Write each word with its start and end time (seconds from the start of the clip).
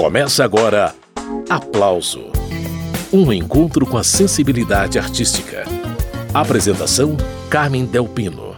Começa 0.00 0.42
agora 0.42 0.94
Aplauso 1.50 2.32
Um 3.12 3.30
encontro 3.30 3.84
com 3.84 3.98
a 3.98 4.02
sensibilidade 4.02 4.98
artística. 4.98 5.64
Apresentação: 6.32 7.18
Carmen 7.50 7.84
Delpino. 7.84 8.56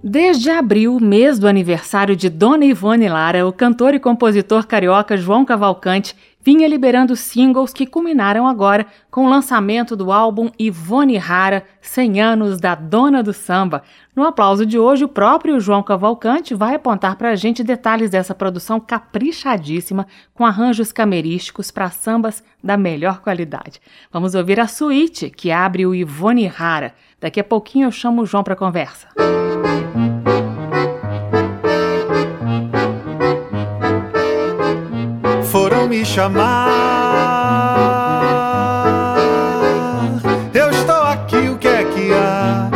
Desde 0.00 0.48
abril, 0.48 1.00
mês 1.00 1.40
do 1.40 1.48
aniversário 1.48 2.14
de 2.14 2.30
Dona 2.30 2.64
Ivone 2.64 3.08
Lara, 3.08 3.44
o 3.44 3.52
cantor 3.52 3.94
e 3.94 3.98
compositor 3.98 4.64
carioca 4.64 5.16
João 5.16 5.44
Cavalcante 5.44 6.14
vinha 6.40 6.66
liberando 6.68 7.16
singles 7.16 7.72
que 7.72 7.86
culminaram 7.86 8.46
agora 8.46 8.86
com 9.10 9.26
o 9.26 9.28
lançamento 9.28 9.94
do 9.96 10.12
álbum 10.12 10.50
Ivone 10.58 11.16
Rara, 11.16 11.64
100 11.80 12.20
anos 12.20 12.60
da 12.60 12.74
Dona 12.74 13.22
do 13.22 13.32
Samba. 13.32 13.82
No 14.14 14.24
aplauso 14.24 14.64
de 14.64 14.78
hoje, 14.78 15.04
o 15.04 15.08
próprio 15.08 15.60
João 15.60 15.82
Cavalcante 15.82 16.54
vai 16.54 16.74
apontar 16.74 17.16
para 17.16 17.30
a 17.30 17.36
gente 17.36 17.62
detalhes 17.62 18.10
dessa 18.10 18.34
produção 18.34 18.80
caprichadíssima, 18.80 20.06
com 20.34 20.44
arranjos 20.44 20.92
camerísticos 20.92 21.70
para 21.70 21.90
sambas 21.90 22.42
da 22.62 22.76
melhor 22.76 23.20
qualidade. 23.20 23.80
Vamos 24.12 24.34
ouvir 24.34 24.60
a 24.60 24.66
suíte 24.66 25.30
que 25.30 25.50
abre 25.50 25.86
o 25.86 25.94
Ivone 25.94 26.46
Rara. 26.46 26.94
Daqui 27.20 27.40
a 27.40 27.44
pouquinho 27.44 27.86
eu 27.86 27.92
chamo 27.92 28.22
o 28.22 28.26
João 28.26 28.44
para 28.44 28.56
conversa. 28.56 29.08
Me 35.88 36.04
chamar. 36.04 36.68
Eu 40.52 40.70
estou 40.70 41.02
aqui, 41.02 41.48
o 41.48 41.56
que 41.56 41.68
é 41.68 41.84
que 41.84 42.12
há? 42.12 42.68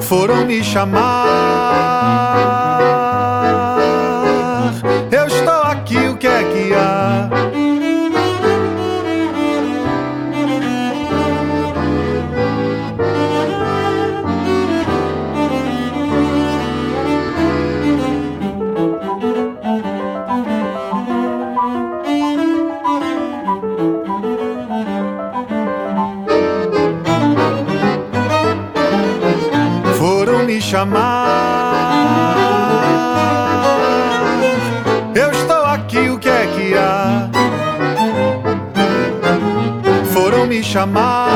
Foram 0.00 0.44
me 0.44 0.64
chamar. 0.64 2.69
Chamar. 30.70 31.98
Eu 35.16 35.32
estou 35.32 35.64
aqui, 35.64 36.08
o 36.08 36.16
que 36.16 36.28
é 36.28 36.46
que 36.46 36.74
há? 36.74 37.28
Foram 40.12 40.46
me 40.46 40.62
chamar. 40.62 41.29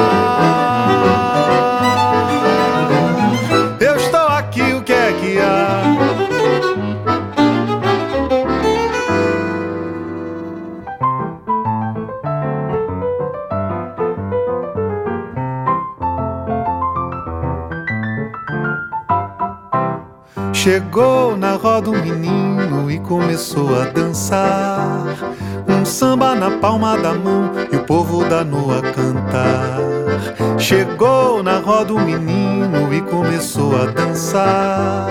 Chegou 20.65 21.37
na 21.37 21.57
roda 21.57 21.91
um 21.91 22.03
menino 22.03 22.91
e 22.91 22.98
começou 22.98 23.79
a 23.79 23.84
dançar. 23.84 25.05
Um 25.69 25.84
samba 25.84 26.34
na 26.34 26.53
palma 26.53 26.97
da 26.97 27.12
mão 27.12 27.51
e 27.70 27.77
o 27.77 27.84
povo 27.84 28.25
da 28.25 28.43
noa 28.43 28.81
cantar. 28.81 29.79
Chegou 30.58 31.42
na 31.42 31.58
roda 31.58 31.92
um 31.92 32.03
menino 32.03 32.95
e 32.95 33.03
começou 33.03 33.77
a 33.77 33.85
dançar. 33.91 35.07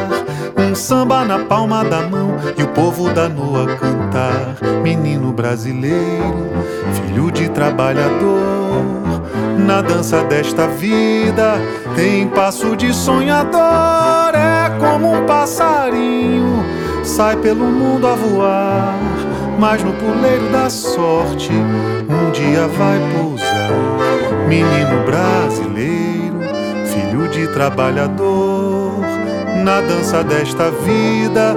Um 0.58 0.74
samba 0.74 1.24
na 1.24 1.38
palma 1.46 1.86
da 1.86 2.02
mão 2.02 2.36
e 2.58 2.64
o 2.64 2.70
povo 2.70 3.14
da 3.14 3.30
noa 3.30 3.68
cantar. 3.76 4.58
Menino 4.82 5.32
brasileiro, 5.32 6.50
filho 6.96 7.30
de 7.30 7.48
trabalhador 7.50 8.93
na 9.58 9.82
dança 9.82 10.24
desta 10.24 10.68
vida. 10.68 11.56
Tem 11.96 12.28
passo 12.28 12.76
de 12.76 12.94
sonhador, 12.94 14.34
é 14.34 14.70
como 14.80 15.14
um 15.14 15.26
passarinho, 15.26 16.64
sai 17.04 17.36
pelo 17.38 17.66
mundo 17.66 18.08
a 18.08 18.16
voar, 18.16 18.96
mas 19.60 19.84
no 19.84 19.94
puleiro 19.94 20.50
da 20.50 20.70
sorte 20.70 21.52
um 21.52 22.32
dia 22.32 22.68
vai 22.68 23.00
pousar. 23.16 24.48
Menino 24.48 25.04
brasileiro, 25.06 26.40
filho 26.86 27.28
de 27.30 27.48
trabalhador, 27.54 29.02
na 29.64 29.82
dança 29.82 30.24
desta 30.24 30.70
vida. 30.72 31.56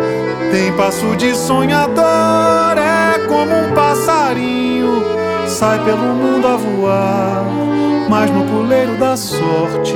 Tem 0.52 0.72
passo 0.74 1.16
de 1.16 1.34
sonhador, 1.34 2.78
é 2.78 3.18
como 3.26 3.52
um 3.52 3.74
passarinho, 3.74 5.02
sai 5.48 5.78
pelo 5.84 6.14
mundo 6.14 6.46
a 6.46 6.56
voar 6.56 7.85
mas 8.08 8.30
no 8.30 8.44
puleiro 8.44 8.96
da 8.96 9.16
sorte 9.16 9.94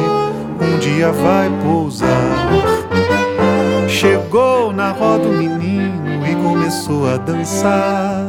um 0.61 0.79
dia 0.79 1.11
vai 1.13 1.51
pousar. 1.63 2.09
Chegou 3.89 4.73
na 4.73 4.93
roda 4.93 5.29
o 5.29 5.33
menino 5.33 6.27
e 6.27 6.35
começou 6.37 7.09
a 7.09 7.17
dançar. 7.17 8.27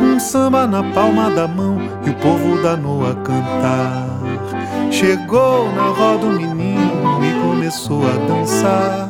Um 0.00 0.18
samba 0.18 0.66
na 0.66 0.82
palma 0.82 1.30
da 1.30 1.46
mão 1.46 1.78
e 2.04 2.10
o 2.10 2.14
povo 2.14 2.62
danou 2.62 3.08
a 3.08 3.14
cantar. 3.14 4.08
Chegou 4.90 5.70
na 5.72 5.88
roda 5.88 6.26
o 6.26 6.30
menino 6.30 7.20
e 7.22 7.40
começou 7.42 8.02
a 8.06 8.26
dançar. 8.26 9.08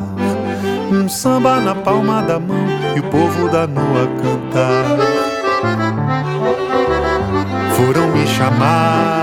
Um 0.90 1.08
samba 1.08 1.60
na 1.60 1.74
palma 1.74 2.22
da 2.22 2.38
mão 2.38 2.66
e 2.96 3.00
o 3.00 3.02
povo 3.04 3.48
danou 3.48 3.84
a 4.02 4.06
cantar. 4.22 4.84
Foram 7.76 8.08
me 8.08 8.26
chamar 8.26 9.17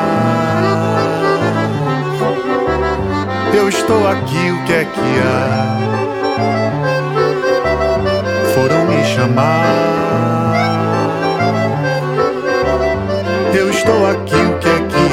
Eu 3.57 3.69
estou 3.69 4.05
aqui, 4.05 4.51
o 4.51 4.65
que 4.65 4.73
é 4.73 4.83
que 4.83 4.99
há? 5.23 5.77
Foram 8.53 8.85
me 8.85 9.01
chamar. 9.05 10.65
Eu 13.57 13.69
estou 13.69 14.07
aqui, 14.07 14.35
o 14.35 14.59
que 14.59 14.67
é 14.67 14.79
que 14.89 15.05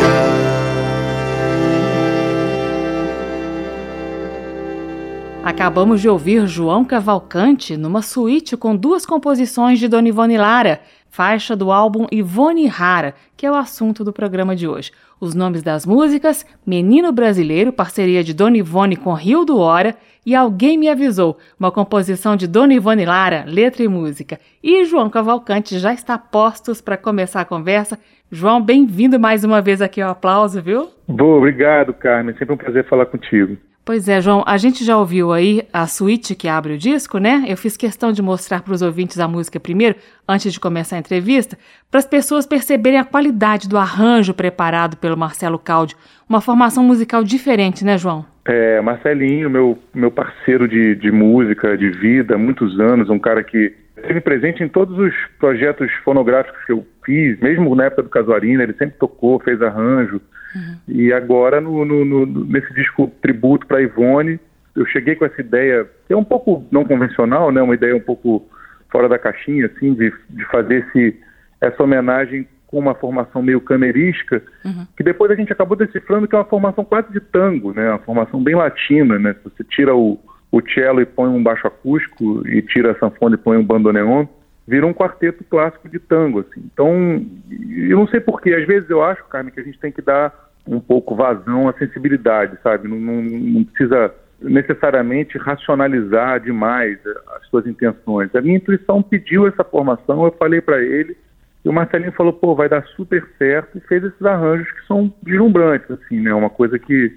há? 5.44 5.48
Acabamos 5.48 6.00
de 6.00 6.08
ouvir 6.08 6.48
João 6.48 6.84
Cavalcante 6.84 7.76
numa 7.76 8.02
suíte 8.02 8.56
com 8.56 8.74
duas 8.74 9.06
composições 9.06 9.78
de 9.78 9.86
Dona 9.86 10.08
Ivone 10.08 10.36
Lara, 10.36 10.80
faixa 11.12 11.54
do 11.54 11.70
álbum 11.70 12.06
Ivone 12.10 12.66
Rara, 12.66 13.14
que 13.36 13.44
é 13.44 13.50
o 13.50 13.54
assunto 13.54 14.02
do 14.02 14.14
programa 14.14 14.56
de 14.56 14.66
hoje. 14.66 14.90
Os 15.20 15.34
nomes 15.34 15.62
das 15.62 15.84
músicas: 15.84 16.44
Menino 16.66 17.12
Brasileiro, 17.12 17.72
parceria 17.72 18.24
de 18.24 18.34
Dona 18.34 18.56
Ivone 18.56 18.96
com 18.96 19.12
Rio 19.12 19.44
do 19.44 19.58
Hora, 19.58 19.94
e 20.24 20.34
Alguém 20.34 20.78
Me 20.78 20.88
Avisou, 20.88 21.38
uma 21.60 21.70
composição 21.70 22.34
de 22.34 22.46
Dona 22.46 22.74
Ivone 22.74 23.04
Lara, 23.04 23.44
letra 23.46 23.82
e 23.82 23.88
música. 23.88 24.40
E 24.62 24.84
João 24.84 25.10
Cavalcante 25.10 25.78
já 25.78 25.92
está 25.92 26.16
postos 26.16 26.80
para 26.80 26.96
começar 26.96 27.42
a 27.42 27.44
conversa. 27.44 27.98
João, 28.30 28.62
bem-vindo 28.62 29.20
mais 29.20 29.44
uma 29.44 29.60
vez 29.60 29.82
aqui 29.82 30.00
ao 30.00 30.12
aplauso, 30.12 30.62
viu? 30.62 30.88
Boa, 31.06 31.36
obrigado, 31.36 31.92
Carmen. 31.92 32.34
Sempre 32.38 32.54
um 32.54 32.56
prazer 32.56 32.88
falar 32.88 33.04
contigo. 33.06 33.58
Pois 33.84 34.08
é, 34.08 34.20
João, 34.20 34.44
a 34.46 34.56
gente 34.58 34.84
já 34.84 34.96
ouviu 34.96 35.32
aí 35.32 35.66
a 35.72 35.88
suíte 35.88 36.36
que 36.36 36.46
abre 36.46 36.74
o 36.74 36.78
disco, 36.78 37.18
né? 37.18 37.44
Eu 37.48 37.56
fiz 37.56 37.76
questão 37.76 38.12
de 38.12 38.22
mostrar 38.22 38.62
para 38.62 38.72
os 38.72 38.80
ouvintes 38.80 39.18
a 39.18 39.26
música 39.26 39.58
primeiro, 39.58 39.96
antes 40.28 40.52
de 40.52 40.60
começar 40.60 40.94
a 40.94 40.98
entrevista, 41.00 41.58
para 41.90 41.98
as 41.98 42.06
pessoas 42.06 42.46
perceberem 42.46 43.00
a 43.00 43.04
qualidade 43.04 43.68
do 43.68 43.76
arranjo 43.76 44.34
preparado 44.34 44.96
pelo 44.96 45.16
Marcelo 45.16 45.58
Caldi. 45.58 45.96
Uma 46.28 46.40
formação 46.40 46.84
musical 46.84 47.24
diferente, 47.24 47.84
né, 47.84 47.98
João? 47.98 48.24
É, 48.44 48.80
Marcelinho, 48.80 49.50
meu, 49.50 49.76
meu 49.92 50.12
parceiro 50.12 50.68
de, 50.68 50.94
de 50.94 51.10
música, 51.10 51.76
de 51.76 51.90
vida, 51.90 52.38
muitos 52.38 52.78
anos, 52.78 53.10
um 53.10 53.18
cara 53.18 53.42
que 53.42 53.74
esteve 53.96 54.20
presente 54.20 54.62
em 54.62 54.68
todos 54.68 54.96
os 54.96 55.12
projetos 55.40 55.90
fonográficos 56.04 56.64
que 56.64 56.72
eu 56.72 56.86
fiz, 57.04 57.36
mesmo 57.40 57.74
na 57.74 57.86
época 57.86 58.04
do 58.04 58.08
Casuarina, 58.08 58.62
ele 58.62 58.74
sempre 58.74 58.96
tocou, 58.98 59.40
fez 59.40 59.60
arranjo. 59.60 60.20
Uhum. 60.54 60.76
E 60.88 61.12
agora, 61.12 61.60
no, 61.60 61.84
no, 61.84 62.04
no, 62.04 62.44
nesse 62.44 62.72
disco 62.74 63.10
tributo 63.20 63.66
para 63.66 63.82
Ivone, 63.82 64.38
eu 64.74 64.86
cheguei 64.86 65.14
com 65.14 65.24
essa 65.24 65.40
ideia, 65.40 65.88
que 66.06 66.12
é 66.12 66.16
um 66.16 66.24
pouco 66.24 66.66
não 66.70 66.84
convencional, 66.84 67.50
né? 67.50 67.60
uma 67.62 67.74
ideia 67.74 67.94
um 67.94 68.00
pouco 68.00 68.46
fora 68.90 69.08
da 69.08 69.18
caixinha, 69.18 69.66
assim, 69.66 69.94
de, 69.94 70.12
de 70.30 70.44
fazer 70.46 70.86
esse, 70.86 71.18
essa 71.60 71.82
homenagem 71.82 72.46
com 72.66 72.78
uma 72.78 72.94
formação 72.94 73.42
meio 73.42 73.60
camerística, 73.60 74.42
uhum. 74.64 74.86
que 74.96 75.02
depois 75.02 75.30
a 75.30 75.34
gente 75.34 75.52
acabou 75.52 75.76
decifrando 75.76 76.26
que 76.26 76.34
é 76.34 76.38
uma 76.38 76.44
formação 76.44 76.84
quase 76.84 77.12
de 77.12 77.20
tango, 77.20 77.72
né? 77.72 77.90
uma 77.90 77.98
formação 77.98 78.42
bem 78.42 78.54
latina, 78.54 79.18
né? 79.18 79.36
Você 79.44 79.62
tira 79.64 79.94
o, 79.94 80.18
o 80.50 80.60
cello 80.72 81.00
e 81.02 81.06
põe 81.06 81.28
um 81.28 81.42
baixo 81.42 81.66
acústico, 81.66 82.46
e 82.48 82.62
tira 82.62 82.92
a 82.92 82.98
sanfona 82.98 83.34
e 83.34 83.38
põe 83.38 83.58
um 83.58 83.64
bandoneon, 83.64 84.26
virou 84.66 84.90
um 84.90 84.94
quarteto 84.94 85.44
clássico 85.44 85.88
de 85.88 85.98
tango, 85.98 86.40
assim. 86.40 86.62
Então, 86.72 87.24
eu 87.70 87.98
não 87.98 88.06
sei 88.06 88.20
porquê, 88.20 88.54
às 88.54 88.66
vezes 88.66 88.88
eu 88.88 89.02
acho, 89.02 89.24
Carmen, 89.24 89.52
que 89.52 89.60
a 89.60 89.64
gente 89.64 89.78
tem 89.78 89.92
que 89.92 90.02
dar 90.02 90.32
um 90.66 90.80
pouco 90.80 91.16
vazão 91.16 91.68
à 91.68 91.72
sensibilidade, 91.72 92.56
sabe? 92.62 92.88
Não, 92.88 92.96
não, 92.96 93.22
não 93.22 93.64
precisa 93.64 94.14
necessariamente 94.40 95.38
racionalizar 95.38 96.40
demais 96.40 96.98
as 97.36 97.46
suas 97.48 97.66
intenções. 97.66 98.34
A 98.34 98.40
minha 98.40 98.56
intuição 98.56 99.02
pediu 99.02 99.46
essa 99.46 99.64
formação, 99.64 100.24
eu 100.24 100.32
falei 100.32 100.60
para 100.60 100.80
ele, 100.82 101.16
e 101.64 101.68
o 101.68 101.72
Marcelinho 101.72 102.12
falou, 102.12 102.32
pô, 102.32 102.54
vai 102.54 102.68
dar 102.68 102.84
super 102.96 103.26
certo, 103.38 103.78
e 103.78 103.80
fez 103.82 104.02
esses 104.02 104.22
arranjos 104.22 104.70
que 104.72 104.86
são 104.86 105.12
deslumbrantes, 105.22 105.90
assim, 105.90 106.20
né? 106.20 106.34
Uma 106.34 106.50
coisa 106.50 106.78
que 106.78 107.12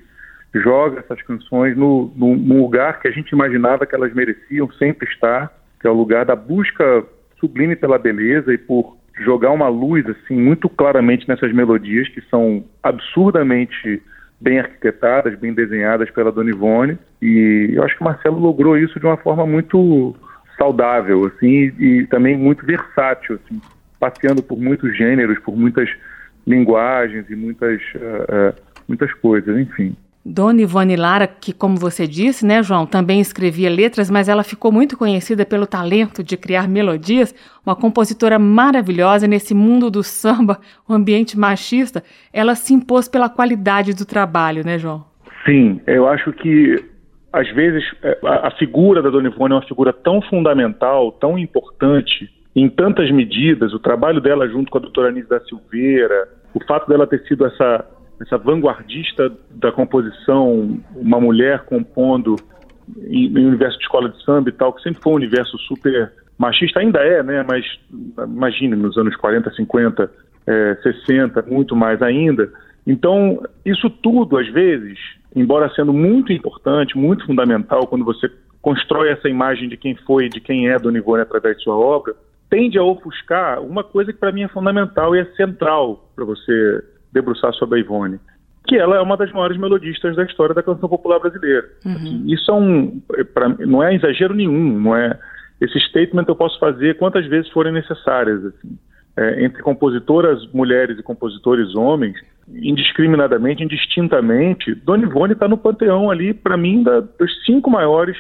joga 0.54 1.00
essas 1.00 1.22
canções 1.24 1.76
no, 1.76 2.12
no, 2.16 2.36
no 2.36 2.62
lugar 2.62 3.00
que 3.00 3.08
a 3.08 3.12
gente 3.12 3.32
imaginava 3.32 3.86
que 3.86 3.96
elas 3.96 4.14
mereciam 4.14 4.72
sempre 4.74 5.10
estar, 5.10 5.52
que 5.80 5.88
é 5.88 5.90
o 5.90 5.94
lugar 5.94 6.26
da 6.26 6.36
busca 6.36 7.04
sublime 7.46 7.76
pela 7.76 8.00
beleza 8.00 8.54
e 8.54 8.58
por 8.58 8.98
jogar 9.24 9.52
uma 9.52 9.68
luz 9.68 10.06
assim 10.08 10.36
muito 10.36 10.68
claramente 10.68 11.28
nessas 11.28 11.54
melodias 11.54 12.08
que 12.10 12.22
são 12.30 12.64
absurdamente 12.84 14.02
bem 14.42 14.60
arquitetadas, 14.60 15.38
bem 15.40 15.54
desenhadas 15.54 16.10
pela 16.12 16.32
Dona 16.32 16.50
Ivone 16.50 16.98
e 17.22 17.72
eu 17.74 17.84
acho 17.84 17.96
que 17.96 18.02
o 18.02 18.06
Marcelo 18.06 18.40
logrou 18.40 18.78
isso 18.78 19.00
de 19.00 19.06
uma 19.06 19.18
forma 19.18 19.46
muito 19.46 20.16
saudável 20.58 21.26
assim 21.26 21.72
e 21.80 22.08
também 22.08 22.38
muito 22.38 22.66
versátil 22.66 23.36
assim, 23.36 23.62
passeando 24.00 24.44
por 24.44 24.60
muitos 24.60 24.96
gêneros, 24.98 25.40
por 25.40 25.56
muitas 25.56 25.90
linguagens 26.46 27.30
e 27.30 27.36
muitas 27.36 27.82
uh, 27.96 28.52
uh, 28.52 28.66
muitas 28.88 29.14
coisas, 29.14 29.58
enfim. 29.58 29.96
Dona 30.28 30.62
Ivone 30.62 30.96
Lara, 30.96 31.28
que 31.28 31.54
como 31.54 31.78
você 31.78 32.08
disse, 32.08 32.44
né, 32.44 32.64
João, 32.64 32.88
também 32.88 33.22
escrevia 33.22 33.70
letras, 33.70 34.10
mas 34.10 34.28
ela 34.28 34.44
ficou 34.44 34.72
muito 34.72 34.98
conhecida 34.98 35.46
pelo 35.46 35.68
talento 35.68 36.24
de 36.24 36.36
criar 36.36 36.68
melodias, 36.68 37.36
uma 37.64 37.76
compositora 37.76 38.40
maravilhosa 38.40 39.28
nesse 39.28 39.54
mundo 39.54 39.92
do 39.92 40.02
samba, 40.02 40.60
o 40.90 40.94
um 40.94 40.96
ambiente 40.96 41.38
machista, 41.38 42.04
ela 42.34 42.56
se 42.56 42.74
impôs 42.74 43.08
pela 43.08 43.30
qualidade 43.30 43.94
do 43.94 44.04
trabalho, 44.04 44.66
né, 44.66 44.80
João? 44.80 45.06
Sim, 45.46 45.80
eu 45.86 46.08
acho 46.08 46.34
que 46.34 46.84
às 47.32 47.48
vezes 47.52 47.84
é, 48.02 48.18
a 48.24 48.50
figura 48.58 49.04
da 49.04 49.12
Dona 49.12 49.30
Ivone 49.30 49.54
é 49.54 49.58
uma 49.58 49.68
figura 49.68 49.94
tão 49.94 50.24
fundamental, 50.24 51.12
tão 51.12 51.38
importante 51.38 52.28
em 52.56 52.68
tantas 52.68 53.12
medidas, 53.12 53.74
o 53.74 53.80
trabalho 53.80 54.20
dela 54.20 54.48
junto 54.48 54.72
com 54.72 54.80
a 54.80 54.82
doutora 54.82 55.10
Anise 55.10 55.30
da 55.30 55.40
Silveira, 55.42 56.30
o 56.54 56.64
fato 56.64 56.88
dela 56.88 57.06
ter 57.06 57.22
sido 57.28 57.46
essa 57.46 57.86
essa 58.22 58.38
vanguardista 58.38 59.32
da 59.52 59.72
composição, 59.72 60.80
uma 60.96 61.20
mulher 61.20 61.66
compondo 61.66 62.36
em, 63.08 63.28
em 63.28 63.46
universo 63.46 63.78
de 63.78 63.84
escola 63.84 64.10
de 64.10 64.24
samba 64.24 64.50
e 64.50 64.54
tal, 64.54 64.74
que 64.74 64.82
sempre 64.82 65.02
foi 65.02 65.14
um 65.14 65.18
universo 65.18 65.58
super 65.60 66.12
machista, 66.38 66.80
ainda 66.80 67.00
é, 67.00 67.24
né? 67.24 67.44
Mas 67.48 67.66
imagine 68.18 68.76
nos 68.76 68.98
anos 68.98 69.16
40, 69.16 69.52
50, 69.52 70.12
é, 70.48 70.78
60, 70.84 71.42
muito 71.44 71.76
mais 71.76 72.02
ainda. 72.02 72.52
Então, 72.86 73.42
isso 73.66 73.90
tudo, 73.90 74.38
às 74.38 74.48
vezes, 74.50 75.00
embora 75.36 75.74
sendo 75.76 75.92
muito 75.92 76.32
importante, 76.32 76.98
muito 76.98 77.26
fundamental, 77.26 77.88
quando 77.88 78.06
você 78.06 78.30
constrói 78.62 79.10
essa 79.10 79.30
imagem 79.30 79.70
de 79.70 79.78
quem 79.78 79.96
foi, 79.96 80.30
de 80.30 80.40
quem 80.40 80.70
é 80.70 80.78
Dona 80.78 80.98
Ivone 80.98 81.22
através 81.22 81.58
de 81.58 81.64
sua 81.64 81.76
obra, 81.76 82.16
tende 82.50 82.78
a 82.78 82.84
ofuscar 82.84 83.62
uma 83.62 83.84
coisa 83.84 84.14
que 84.14 84.20
para 84.20 84.32
mim 84.32 84.44
é 84.44 84.48
fundamental 84.48 85.16
e 85.16 85.20
é 85.20 85.26
central 85.36 86.10
para 86.16 86.26
você 86.26 86.84
debruçar 87.16 87.54
sobre 87.54 87.80
a 87.80 87.82
Ivone, 87.82 88.20
que 88.68 88.78
ela 88.78 88.98
é 88.98 89.02
uma 89.02 89.18
das 89.18 89.32
maiores 89.32 89.58
melodistas 89.58 90.16
da 90.16 90.24
história 90.24 90.54
da 90.54 90.62
canção 90.62 90.90
popular 90.90 91.20
brasileira. 91.20 91.68
Uhum. 91.86 91.94
Assim, 91.94 92.24
isso 92.28 92.52
é 92.52 92.54
um, 92.54 93.02
é, 93.16 93.24
pra, 93.24 93.50
não 93.50 93.82
é 93.82 93.96
exagero 93.96 94.36
nenhum, 94.36 94.80
não 94.80 94.96
é 94.96 95.18
esse 95.62 95.80
statement 95.88 96.26
eu 96.28 96.36
posso 96.36 96.60
fazer 96.60 96.98
quantas 96.98 97.26
vezes 97.28 97.50
forem 97.52 97.72
necessárias, 97.72 98.44
assim, 98.46 98.78
é, 99.18 99.46
entre 99.46 99.64
compositoras 99.64 100.46
mulheres 100.52 101.00
e 101.00 101.04
compositores 101.04 101.74
homens, 101.74 102.18
indiscriminadamente, 102.50 103.64
indistintamente, 103.64 104.76
Dona 104.76 105.06
Ivone 105.06 105.34
está 105.34 105.48
no 105.48 105.58
panteão 105.58 106.12
ali, 106.12 106.34
para 106.34 106.58
mim, 106.58 106.84
da, 106.84 107.00
dos 107.00 107.46
cinco 107.46 107.72
maiores, 107.72 108.18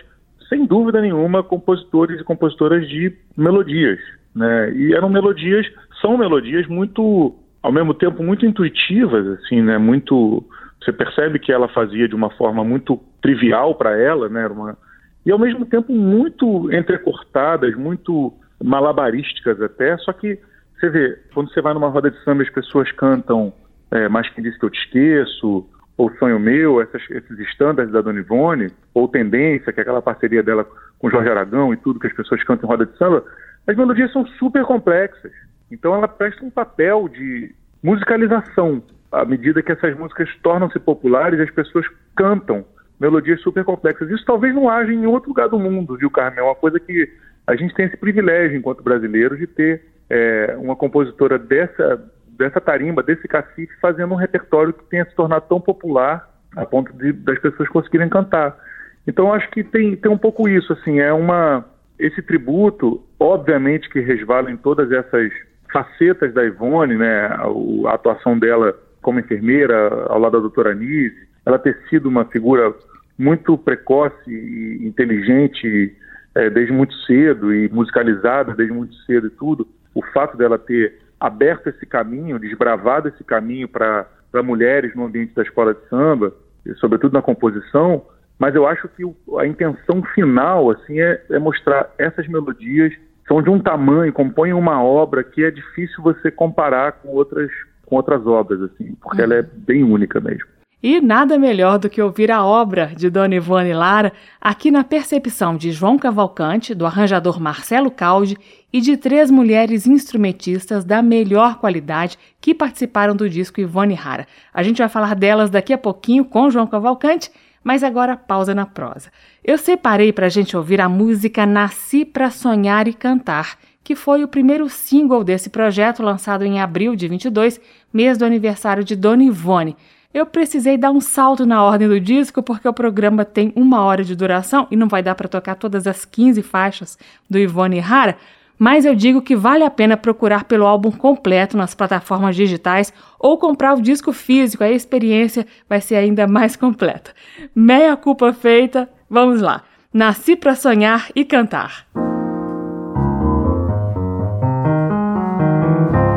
sem 0.47 0.65
dúvida 0.65 1.01
nenhuma, 1.01 1.43
compositores 1.43 2.21
e 2.21 2.23
compositoras 2.23 2.87
de 2.87 3.13
melodias, 3.35 3.99
né? 4.33 4.71
E 4.73 4.93
eram 4.93 5.09
melodias, 5.09 5.65
são 6.01 6.17
melodias 6.17 6.65
muito 6.67 7.35
ao 7.65 7.71
mesmo 7.71 7.95
tempo 7.95 8.21
muito 8.21 8.45
intuitivas, 8.45 9.25
assim, 9.39 9.59
né? 9.59 9.75
Muito 9.79 10.45
você 10.79 10.93
percebe 10.93 11.39
que 11.39 11.51
ela 11.51 11.67
fazia 11.67 12.07
de 12.07 12.13
uma 12.13 12.29
forma 12.29 12.63
muito 12.63 13.01
trivial 13.19 13.73
para 13.73 13.99
ela, 13.99 14.29
né? 14.29 14.45
Uma, 14.45 14.77
e 15.25 15.31
ao 15.31 15.39
mesmo 15.39 15.65
tempo 15.65 15.91
muito 15.91 16.71
entrecortadas, 16.71 17.75
muito 17.75 18.31
malabarísticas 18.63 19.59
até. 19.59 19.97
Só 19.97 20.13
que 20.13 20.39
você 20.75 20.89
vê, 20.89 21.17
quando 21.33 21.51
você 21.51 21.59
vai 21.59 21.73
numa 21.73 21.89
roda 21.89 22.11
de 22.11 22.23
samba, 22.23 22.43
as 22.43 22.49
pessoas 22.51 22.91
cantam 22.91 23.51
é, 23.89 24.07
Mais 24.07 24.29
Quem 24.29 24.43
Disse 24.43 24.59
Que 24.59 24.65
Eu 24.65 24.69
Te 24.69 24.79
Esqueço, 24.81 25.67
ou 25.97 26.11
Sonho 26.19 26.39
Meu, 26.39 26.79
essas, 26.79 27.01
esses 27.09 27.39
estándares 27.39 27.91
da 27.91 28.01
Dona 28.01 28.19
Ivone, 28.19 28.67
ou 28.93 29.07
Tendência, 29.07 29.73
que 29.73 29.79
é 29.79 29.81
aquela 29.81 30.03
parceria 30.03 30.43
dela 30.43 30.67
com 30.99 31.09
Jorge 31.09 31.29
Aragão 31.29 31.73
e 31.73 31.77
tudo 31.77 31.99
que 31.99 32.07
as 32.07 32.13
pessoas 32.13 32.43
cantam 32.43 32.67
em 32.67 32.71
roda 32.71 32.85
de 32.85 32.95
samba, 32.95 33.23
as 33.65 33.75
melodias 33.75 34.11
são 34.11 34.23
super 34.37 34.63
complexas. 34.65 35.31
Então 35.71 35.93
ela 35.93 36.07
presta 36.07 36.43
um 36.45 36.49
papel 36.49 37.07
de 37.07 37.53
musicalização. 37.81 38.83
À 39.11 39.23
medida 39.23 39.61
que 39.61 39.71
essas 39.71 39.97
músicas 39.97 40.29
tornam-se 40.43 40.79
populares, 40.79 41.39
as 41.39 41.51
pessoas 41.51 41.85
cantam 42.15 42.65
melodias 42.99 43.41
super 43.41 43.63
complexas. 43.63 44.09
Isso 44.09 44.25
talvez 44.25 44.53
não 44.53 44.69
haja 44.69 44.91
em 44.91 45.05
outro 45.05 45.29
lugar 45.29 45.49
do 45.49 45.59
mundo, 45.59 45.97
viu, 45.97 46.09
Carmen? 46.09 46.39
É 46.39 46.43
uma 46.43 46.55
coisa 46.55 46.79
que 46.79 47.09
a 47.45 47.55
gente 47.55 47.73
tem 47.75 47.85
esse 47.85 47.97
privilégio, 47.97 48.57
enquanto 48.57 48.83
brasileiros, 48.83 49.37
de 49.37 49.47
ter 49.47 49.83
é, 50.09 50.55
uma 50.57 50.75
compositora 50.75 51.37
dessa, 51.37 52.03
dessa 52.29 52.59
tarimba, 52.59 53.03
desse 53.03 53.27
cacife, 53.27 53.73
fazendo 53.79 54.13
um 54.13 54.17
repertório 54.17 54.73
que 54.73 54.83
tenha 54.85 55.05
se 55.05 55.15
tornado 55.15 55.45
tão 55.47 55.59
popular 55.59 56.29
a 56.55 56.65
ponto 56.65 56.91
de, 56.93 57.11
das 57.11 57.37
pessoas 57.39 57.69
conseguirem 57.69 58.09
cantar. 58.09 58.57
Então, 59.05 59.33
acho 59.33 59.49
que 59.51 59.63
tem, 59.63 59.95
tem 59.95 60.11
um 60.11 60.17
pouco 60.17 60.47
isso, 60.49 60.73
assim, 60.73 60.99
é 60.99 61.13
uma... 61.13 61.65
Esse 61.97 62.21
tributo, 62.21 63.05
obviamente 63.17 63.89
que 63.89 64.01
resvala 64.01 64.51
em 64.51 64.57
todas 64.57 64.91
essas 64.91 65.31
facetas 65.75 66.33
da 66.33 66.45
Ivone, 66.45 66.95
né, 66.95 67.25
a, 67.25 67.93
atuação 67.93 68.39
dela 68.39 68.73
como 69.01 69.19
enfermeira 69.19 70.05
ao 70.07 70.17
lado 70.17 70.31
da 70.31 70.39
doutora 70.39 70.71
Anise, 70.71 71.27
ela 71.45 71.59
ter 71.59 71.77
sido 71.89 72.07
uma 72.07 72.23
figura 72.23 72.73
muito 73.19 73.57
precoce 73.57 74.31
e 74.31 74.87
inteligente 74.87 75.93
é, 76.33 76.49
desde 76.49 76.71
muito 76.71 76.95
cedo 77.05 77.53
e 77.53 77.67
musicalizada 77.67 78.53
desde 78.53 78.73
muito 78.73 78.95
cedo 79.03 79.27
e 79.27 79.31
tudo, 79.31 79.67
o 79.93 80.01
fato 80.13 80.37
dela 80.37 80.57
ter 80.57 80.97
aberto 81.19 81.67
esse 81.67 81.85
caminho, 81.85 82.39
desbravado 82.39 83.09
esse 83.09 83.23
caminho 83.25 83.67
para 83.67 84.07
mulheres 84.43 84.95
no 84.95 85.05
ambiente 85.05 85.35
da 85.35 85.43
escola 85.43 85.73
de 85.73 85.89
samba, 85.89 86.33
sobretudo 86.77 87.13
na 87.13 87.21
composição, 87.21 88.01
mas 88.39 88.55
eu 88.55 88.65
acho 88.65 88.87
que 88.89 89.03
a 89.39 89.45
intenção 89.45 90.01
final 90.13 90.71
assim 90.71 91.01
é, 91.01 91.21
é 91.31 91.39
mostrar 91.39 91.93
essas 91.97 92.27
melodias 92.29 92.93
são 93.27 93.41
de 93.41 93.49
um 93.49 93.59
tamanho, 93.59 94.13
compõem 94.13 94.53
uma 94.53 94.81
obra 94.83 95.23
que 95.23 95.43
é 95.43 95.51
difícil 95.51 96.03
você 96.03 96.29
comparar 96.29 96.93
com 96.93 97.09
outras, 97.09 97.49
com 97.85 97.95
outras 97.95 98.25
obras, 98.25 98.61
assim, 98.61 98.95
porque 99.01 99.17
uhum. 99.17 99.23
ela 99.23 99.35
é 99.35 99.41
bem 99.41 99.83
única 99.83 100.19
mesmo. 100.19 100.55
E 100.83 101.01
nada 101.01 101.39
melhor 101.39 101.79
do 101.79 101.89
que 101.89 101.99
ouvir 101.99 102.29
a 102.29 102.45
obra 102.45 102.91
de 102.95 103.09
Dona 103.09 103.33
Ivone 103.33 103.73
Lara 103.73 104.13
aqui 104.39 104.69
na 104.69 104.83
percepção 104.83 105.57
de 105.57 105.71
João 105.71 105.97
Cavalcante, 105.97 106.75
do 106.75 106.85
arranjador 106.85 107.39
Marcelo 107.39 107.89
Caldi 107.89 108.37
e 108.71 108.79
de 108.79 108.95
três 108.95 109.31
mulheres 109.31 109.87
instrumentistas 109.87 110.85
da 110.85 111.01
melhor 111.01 111.57
qualidade 111.57 112.19
que 112.39 112.53
participaram 112.53 113.15
do 113.15 113.27
disco 113.27 113.59
Ivone 113.59 113.95
Rara. 113.95 114.27
A 114.53 114.61
gente 114.61 114.77
vai 114.77 114.87
falar 114.87 115.15
delas 115.15 115.49
daqui 115.49 115.73
a 115.73 115.77
pouquinho 115.77 116.23
com 116.23 116.51
João 116.51 116.67
Cavalcante 116.67 117.31
mas 117.65 117.83
agora 117.83 118.15
pausa 118.15 118.53
na 118.53 118.67
prosa. 118.67 119.11
Eu 119.43 119.57
separei 119.57 120.13
para 120.13 120.27
a 120.27 120.29
gente 120.29 120.55
ouvir 120.55 120.79
a 120.79 120.87
música 120.87 121.47
Nasci 121.47 122.05
para 122.05 122.29
Sonhar 122.29 122.87
e 122.87 122.93
Cantar, 122.93 123.57
que 123.83 123.95
foi 123.95 124.23
o 124.23 124.27
primeiro 124.27 124.69
single 124.69 125.23
desse 125.23 125.49
projeto 125.49 126.03
lançado 126.03 126.43
em 126.45 126.61
abril 126.61 126.95
de 126.95 127.07
22, 127.07 127.59
mês 127.91 128.19
do 128.19 128.25
aniversário 128.25 128.83
de 128.83 128.95
Dona 128.95 129.23
Ivone. 129.23 129.75
Eu 130.13 130.27
precisei 130.27 130.77
dar 130.77 130.91
um 130.91 131.01
salto 131.01 131.43
na 131.43 131.63
ordem 131.63 131.87
do 131.87 131.99
disco 131.99 132.43
porque 132.43 132.67
o 132.67 132.73
programa 132.73 133.25
tem 133.25 133.51
uma 133.55 133.81
hora 133.81 134.03
de 134.03 134.15
duração 134.15 134.67
e 134.69 134.75
não 134.75 134.87
vai 134.87 135.01
dar 135.01 135.15
para 135.15 135.27
tocar 135.27 135.55
todas 135.55 135.87
as 135.87 136.05
15 136.05 136.43
faixas 136.43 136.99
do 137.27 137.39
Ivone 137.39 137.79
Rara, 137.79 138.15
mas 138.57 138.85
eu 138.85 138.95
digo 138.95 139.21
que 139.21 139.35
vale 139.35 139.63
a 139.63 139.69
pena 139.69 139.97
procurar 139.97 140.45
pelo 140.45 140.65
álbum 140.65 140.91
completo 140.91 141.57
nas 141.57 141.75
plataformas 141.75 142.35
digitais 142.35 142.93
ou 143.19 143.37
comprar 143.37 143.73
o 143.73 143.81
disco 143.81 144.13
físico, 144.13 144.63
a 144.63 144.71
experiência 144.71 145.45
vai 145.67 145.81
ser 145.81 145.95
ainda 145.95 146.27
mais 146.27 146.55
completa. 146.55 147.11
Meia 147.53 147.95
culpa 147.95 148.33
feita, 148.33 148.89
vamos 149.09 149.41
lá. 149.41 149.63
Nasci 149.93 150.35
para 150.35 150.55
sonhar 150.55 151.09
e 151.15 151.23
cantar. 151.23 151.85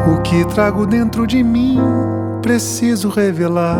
O 0.06 0.22
que 0.22 0.44
trago 0.46 0.86
dentro 0.86 1.26
de 1.26 1.42
mim, 1.42 1.78
preciso 2.42 3.08
revelar. 3.08 3.78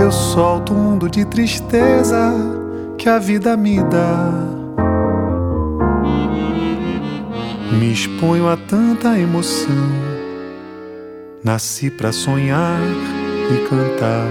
Eu 0.00 0.12
solto 0.12 0.72
um 0.74 0.76
mundo 0.76 1.10
de 1.10 1.24
tristeza 1.24 2.55
que 2.98 3.08
a 3.08 3.18
vida 3.18 3.56
me 3.56 3.82
dá. 3.82 4.32
Me 7.78 7.92
exponho 7.92 8.48
a 8.48 8.56
tanta 8.56 9.18
emoção. 9.18 9.74
Nasci 11.44 11.90
para 11.90 12.10
sonhar 12.10 12.80
e 13.50 13.68
cantar, 13.68 14.28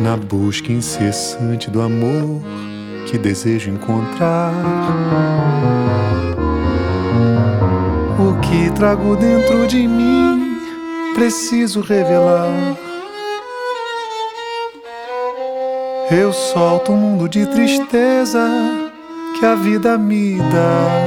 na 0.00 0.16
busca 0.16 0.72
incessante 0.72 1.70
do 1.70 1.80
amor 1.80 2.40
que 3.06 3.18
desejo 3.18 3.70
encontrar. 3.70 4.52
O 8.18 8.40
que 8.40 8.70
trago 8.72 9.16
dentro 9.16 9.66
de 9.66 9.86
mim 9.86 10.58
preciso 11.14 11.80
revelar. 11.80 12.69
Eu 16.10 16.32
solto 16.32 16.90
um 16.90 16.96
mundo 16.96 17.28
de 17.28 17.46
tristeza 17.46 18.44
que 19.38 19.46
a 19.46 19.54
vida 19.54 19.96
me 19.96 20.38
dá. 20.38 21.06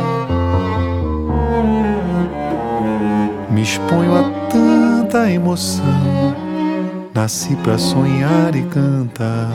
Me 3.51 3.61
exponho 3.61 4.15
a 4.15 4.23
tanta 4.49 5.29
emoção. 5.29 5.83
Nasci 7.13 7.53
para 7.57 7.77
sonhar 7.77 8.55
e 8.55 8.61
cantar 8.63 9.49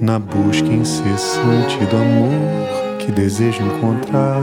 na 0.00 0.18
busca 0.18 0.66
incessante 0.66 1.78
do 1.84 1.96
amor 1.96 2.98
que 2.98 3.12
desejo 3.12 3.62
encontrar. 3.62 4.40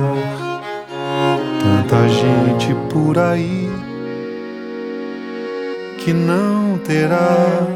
Tanta 1.61 2.07
gente 2.07 2.73
por 2.89 3.19
aí 3.19 3.69
que 5.97 6.13
não 6.13 6.77
terá 6.77 7.67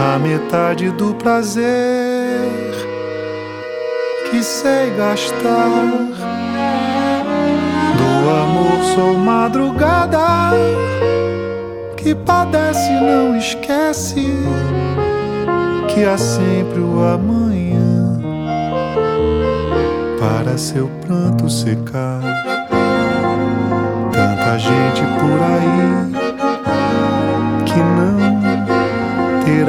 a 0.00 0.18
metade 0.18 0.90
do 0.90 1.14
prazer 1.14 2.50
que 4.30 4.42
sei 4.42 4.90
gastar. 4.96 5.68
Do 7.96 8.30
amor 8.30 8.84
sou 8.94 9.14
madrugada 9.14 10.50
que 11.96 12.14
padece 12.14 12.90
não 12.92 13.36
esquece 13.36 14.26
que 15.88 16.04
há 16.04 16.18
sempre 16.18 16.80
o 16.80 17.02
amanhã 17.04 18.20
para 20.18 20.58
seu 20.58 20.88
pranto 21.06 21.48
secar. 21.48 22.20
Tanta 24.12 24.58
gente 24.58 25.02
por 25.18 25.42
aí 25.42 26.13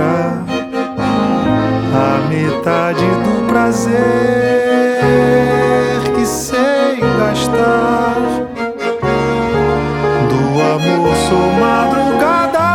a 0.04 2.20
metade 2.28 3.06
do 3.24 3.48
prazer 3.48 3.94
que 6.16 6.26
sei 6.26 7.00
gastar. 7.18 8.16
Do 10.30 10.62
amor 10.62 11.16
sou 11.28 11.48
madrugada 11.60 12.70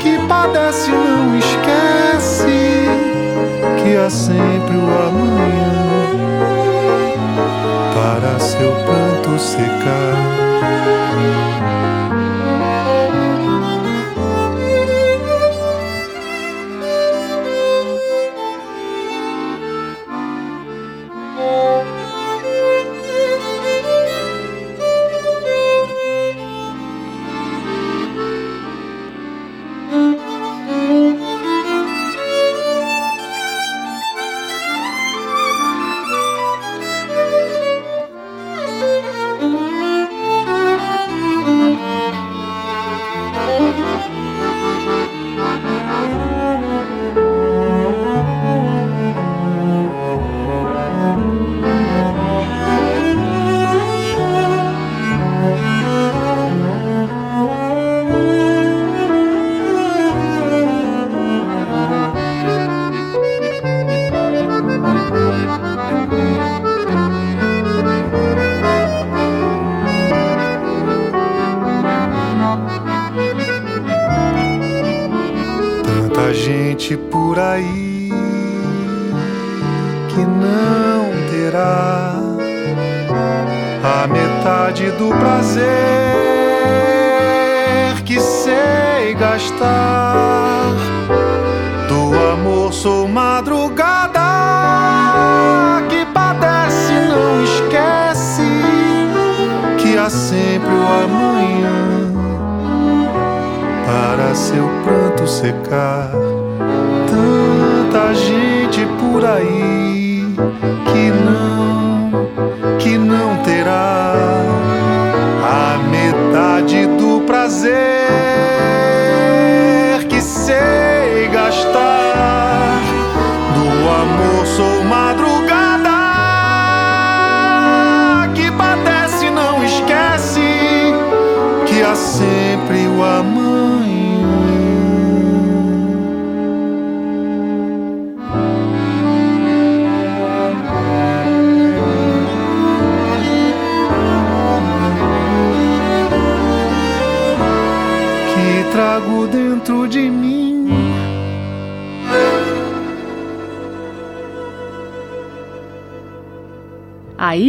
que 0.00 0.18
padece 0.26 0.90
não 0.90 1.38
esquece 1.38 2.88
que 3.82 3.90
há 3.96 4.10
sempre 4.10 4.76
o 4.76 4.86
amanhã 5.08 5.74
para 7.94 8.38
seu 8.40 8.72
pranto 8.84 9.38
secar. 9.38 10.33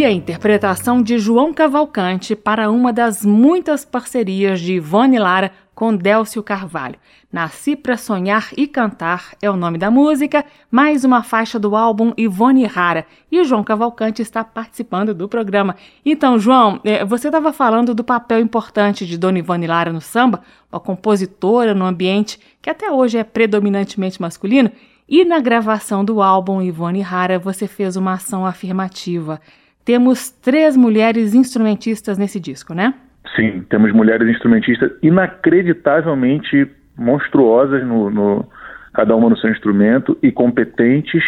A 0.06 0.12
interpretação 0.12 1.02
de 1.02 1.18
João 1.18 1.52
Cavalcante 1.52 2.36
para 2.36 2.70
uma 2.70 2.94
das 2.94 3.26
muitas 3.26 3.84
parcerias 3.84 4.62
de 4.62 4.74
Ivone 4.74 5.18
Lara 5.18 5.52
com 5.74 5.96
Délcio 5.96 6.44
Carvalho. 6.44 6.96
Nasci 7.34 7.76
para 7.76 7.98
Sonhar 7.98 8.50
e 8.56 8.68
Cantar 8.68 9.34
é 9.42 9.50
o 9.50 9.56
nome 9.56 9.80
da 9.80 9.90
música, 9.90 10.46
mais 10.70 11.04
uma 11.04 11.24
faixa 11.24 11.58
do 11.58 11.76
álbum 11.76 12.14
Ivone 12.16 12.66
Rara. 12.66 13.08
E 13.32 13.44
João 13.44 13.64
Cavalcante 13.64 14.22
está 14.22 14.44
participando 14.44 15.12
do 15.14 15.28
programa. 15.28 15.76
Então, 16.06 16.38
João, 16.38 16.80
é, 16.84 17.04
você 17.04 17.28
estava 17.28 17.52
falando 17.52 17.96
do 17.96 18.04
papel 18.04 18.40
importante 18.40 19.08
de 19.08 19.18
Dona 19.18 19.40
Ivone 19.40 19.66
Lara 19.66 19.92
no 19.92 20.02
samba, 20.02 20.44
uma 20.72 20.80
compositora 20.80 21.74
no 21.74 21.84
ambiente 21.84 22.40
que 22.62 22.70
até 22.70 22.92
hoje 22.92 23.18
é 23.18 23.24
predominantemente 23.24 24.22
masculino. 24.22 24.72
E 25.10 25.26
na 25.26 25.40
gravação 25.40 26.06
do 26.06 26.22
álbum 26.22 26.62
Ivone 26.62 27.02
Rara, 27.02 27.40
você 27.40 27.68
fez 27.68 27.96
uma 27.96 28.14
ação 28.14 28.46
afirmativa. 28.46 29.42
Temos 29.86 30.32
três 30.32 30.76
mulheres 30.76 31.36
instrumentistas 31.36 32.18
nesse 32.18 32.40
disco, 32.40 32.74
né? 32.74 32.94
Sim, 33.36 33.64
temos 33.70 33.94
mulheres 33.94 34.28
instrumentistas 34.28 34.92
inacreditavelmente 35.02 36.68
monstruosas 36.98 37.86
no, 37.86 38.10
no, 38.10 38.50
cada 38.94 39.16
uma 39.16 39.30
no 39.30 39.38
seu 39.38 39.52
instrumento 39.52 40.18
e 40.24 40.32
competentes 40.32 41.24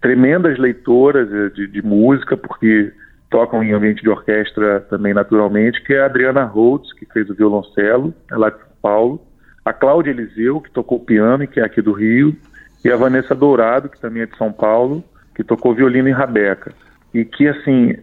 tremendas 0.00 0.58
leitoras 0.58 1.54
de, 1.54 1.66
de 1.66 1.82
música, 1.82 2.36
porque 2.36 2.92
tocam 3.30 3.62
em 3.62 3.72
ambiente 3.72 4.02
de 4.02 4.08
orquestra 4.08 4.80
também 4.80 5.14
naturalmente, 5.14 5.82
que 5.82 5.94
é 5.94 6.02
a 6.02 6.06
Adriana 6.06 6.44
Holtz, 6.44 6.92
que 6.92 7.06
fez 7.06 7.28
o 7.30 7.34
violoncelo, 7.34 8.14
é 8.30 8.34
de 8.34 8.40
São 8.40 8.76
Paulo, 8.82 9.20
a 9.64 9.72
Cláudia 9.72 10.10
Eliseu, 10.10 10.60
que 10.60 10.70
tocou 10.70 11.00
piano 11.00 11.44
e 11.44 11.46
que 11.46 11.60
é 11.60 11.64
aqui 11.64 11.80
do 11.80 11.92
Rio, 11.92 12.36
e 12.84 12.90
a 12.90 12.96
Vanessa 12.96 13.34
Dourado, 13.34 13.88
que 13.88 14.00
também 14.00 14.22
é 14.22 14.26
de 14.26 14.36
São 14.36 14.52
Paulo, 14.52 15.02
que 15.34 15.42
tocou 15.42 15.74
violino 15.74 16.08
em 16.08 16.12
rabeca. 16.12 16.72
E 17.16 17.24
que, 17.24 17.48
assim, 17.48 17.96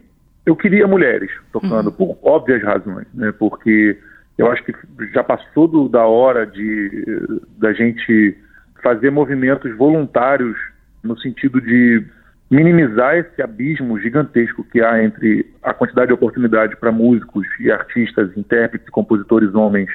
eu 0.43 0.55
queria 0.55 0.87
mulheres 0.87 1.29
tocando, 1.51 1.87
uhum. 1.89 1.91
por 1.91 2.17
óbvias 2.23 2.63
razões, 2.63 3.05
né? 3.13 3.31
Porque 3.37 3.95
eu 4.37 4.51
acho 4.51 4.63
que 4.63 4.73
já 5.13 5.23
passou 5.23 5.67
do, 5.67 5.87
da 5.87 6.05
hora 6.05 6.47
de 6.47 7.39
da 7.59 7.71
gente 7.73 8.35
fazer 8.81 9.11
movimentos 9.11 9.71
voluntários 9.77 10.57
no 11.03 11.15
sentido 11.19 11.61
de 11.61 12.03
minimizar 12.49 13.15
esse 13.15 13.39
abismo 13.39 13.99
gigantesco 13.99 14.63
que 14.63 14.81
há 14.81 15.03
entre 15.03 15.45
a 15.61 15.75
quantidade 15.75 16.07
de 16.07 16.13
oportunidade 16.13 16.75
para 16.75 16.91
músicos 16.91 17.45
e 17.59 17.71
artistas, 17.71 18.35
intérpretes 18.35 18.89
compositores 18.89 19.53
homens 19.53 19.89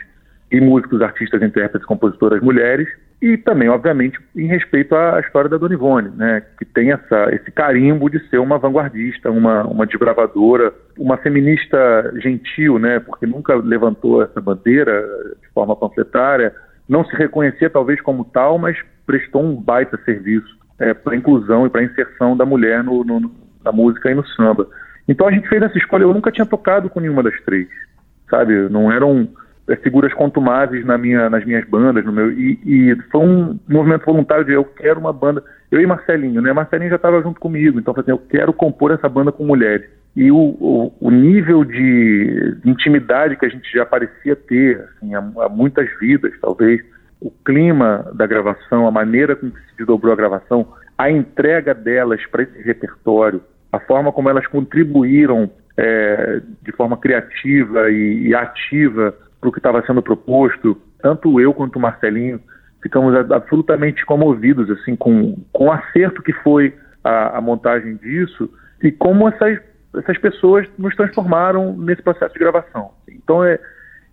e 0.51 0.61
músicos, 0.61 1.03
artistas, 1.03 1.43
intérpretes 1.43 1.87
compositoras 1.87 2.41
mulheres 2.41 2.89
e 3.21 3.37
também, 3.37 3.69
obviamente, 3.69 4.19
em 4.37 4.47
respeito 4.47 4.95
à 4.95 5.19
história 5.21 5.51
da 5.51 5.59
Dona 5.59 5.75
Ivone, 5.75 6.11
né, 6.11 6.43
que 6.57 6.65
tem 6.65 6.93
essa, 6.93 7.35
esse 7.35 7.51
carimbo 7.51 8.09
de 8.09 8.21
ser 8.29 8.39
uma 8.39 8.59
vanguardista, 8.59 9.31
uma, 9.31 9.65
uma 9.65 9.87
desbravadora, 9.87 10.73
uma 10.97 11.17
feminista 11.17 12.13
gentil, 12.17 12.79
né, 12.79 13.01
porque 13.01 13.27
nunca 13.27 13.57
levantou 13.57 14.23
essa 14.23 14.41
bandeira 14.41 15.05
de 15.43 15.49
forma 15.49 15.75
panfletária, 15.75 16.55
não 16.89 17.05
se 17.05 17.15
reconhecia 17.17 17.69
talvez 17.69 18.01
como 18.01 18.25
tal, 18.25 18.57
mas 18.57 18.79
prestou 19.05 19.43
um 19.43 19.61
baita 19.61 19.99
serviço 20.05 20.57
é, 20.79 20.95
para 20.95 21.15
a 21.15 21.17
inclusão 21.17 21.67
e 21.67 21.71
para 21.71 21.81
a 21.81 21.85
inserção 21.85 22.37
da 22.37 22.47
mulher 22.47 22.85
no, 22.85 23.03
no, 23.03 23.31
na 23.65 23.73
música 23.73 24.11
e 24.11 24.15
no 24.15 24.25
samba. 24.29 24.69
Então 25.09 25.27
a 25.27 25.33
gente 25.33 25.49
fez 25.49 25.61
essa 25.61 25.77
escolha, 25.77 26.05
eu 26.05 26.15
nunca 26.15 26.31
tinha 26.31 26.47
tocado 26.47 26.89
com 26.89 27.01
nenhuma 27.01 27.23
das 27.23 27.39
três, 27.43 27.67
sabe, 28.31 28.55
não 28.69 28.93
eram 28.93 29.23
é, 29.23 29.29
figuras 29.77 30.13
contumazes 30.15 30.85
na 30.85 30.97
minha, 30.97 31.29
nas 31.29 31.45
minhas 31.45 31.65
bandas, 31.69 32.05
no 32.05 32.13
meu 32.13 32.33
e, 32.33 32.59
e, 32.65 32.97
foi 33.11 33.21
um 33.21 33.59
movimento 33.69 34.05
voluntário 34.05 34.45
de 34.45 34.53
eu 34.53 34.65
quero 34.65 34.99
uma 34.99 35.13
banda, 35.13 35.43
eu 35.71 35.81
e 35.81 35.87
Marcelinho, 35.87 36.41
né? 36.41 36.53
Marcelinho 36.53 36.91
já 36.91 36.97
estava 36.97 37.21
junto 37.23 37.39
comigo, 37.39 37.79
então 37.79 37.95
assim, 37.97 38.11
eu 38.11 38.19
quero 38.19 38.53
compor 38.53 38.93
essa 38.93 39.09
banda 39.09 39.31
com 39.31 39.45
mulheres. 39.45 39.89
E 40.17 40.33
o, 40.33 40.37
o, 40.37 40.93
o 41.01 41.11
nível 41.11 41.65
de, 41.65 42.57
de, 42.63 42.71
intimidade 42.71 43.37
que 43.37 43.47
a 43.47 43.49
gente 43.49 43.71
já 43.71 43.85
parecia 43.85 44.35
ter, 44.35 44.81
assim, 44.97 45.15
há, 45.15 45.19
há, 45.19 45.49
muitas 45.49 45.89
vidas, 46.01 46.33
talvez, 46.41 46.81
o 47.21 47.31
clima 47.31 48.11
da 48.15 48.27
gravação, 48.27 48.87
a 48.87 48.91
maneira 48.91 49.37
com 49.37 49.51
que 49.51 49.61
se 49.61 49.77
desdobrou 49.77 50.13
a 50.13 50.17
gravação, 50.17 50.67
a 50.97 51.11
entrega 51.11 51.75
delas 51.75 52.25
para 52.27 52.43
esse 52.43 52.63
repertório, 52.63 53.43
a 53.71 53.79
forma 53.79 54.11
como 54.11 54.31
elas 54.31 54.47
contribuíram 54.47 55.51
é, 55.77 56.41
de 56.63 56.73
forma 56.73 56.97
criativa 56.97 57.91
e, 57.91 58.29
e 58.29 58.35
ativa 58.35 59.15
para 59.41 59.49
o 59.49 59.53
que 59.53 59.59
estava 59.59 59.85
sendo 59.87 60.03
proposto, 60.03 60.77
tanto 61.01 61.41
eu 61.41 61.55
quanto 61.55 61.77
o 61.77 61.81
Marcelinho 61.81 62.41
ficamos 62.83 63.15
absolutamente 63.33 64.05
comovidos 64.07 64.71
assim 64.71 64.97
com, 64.97 65.37
com 65.53 65.67
o 65.67 65.73
acerto 65.73 66.23
que 66.23 66.33
foi 66.33 66.75
a, 67.03 67.39
a 67.39 67.41
montagem 67.41 67.97
disso 67.97 68.51
e 68.83 68.93
como 68.93 69.29
essas, 69.29 69.59
essas 69.97 70.19
pessoas 70.19 70.67
nos 70.79 70.95
transformaram 70.95 71.77
nesse 71.77 72.03
processo 72.03 72.33
de 72.35 72.41
gravação. 72.41 72.91
Então 73.09 73.45
é 73.45 73.59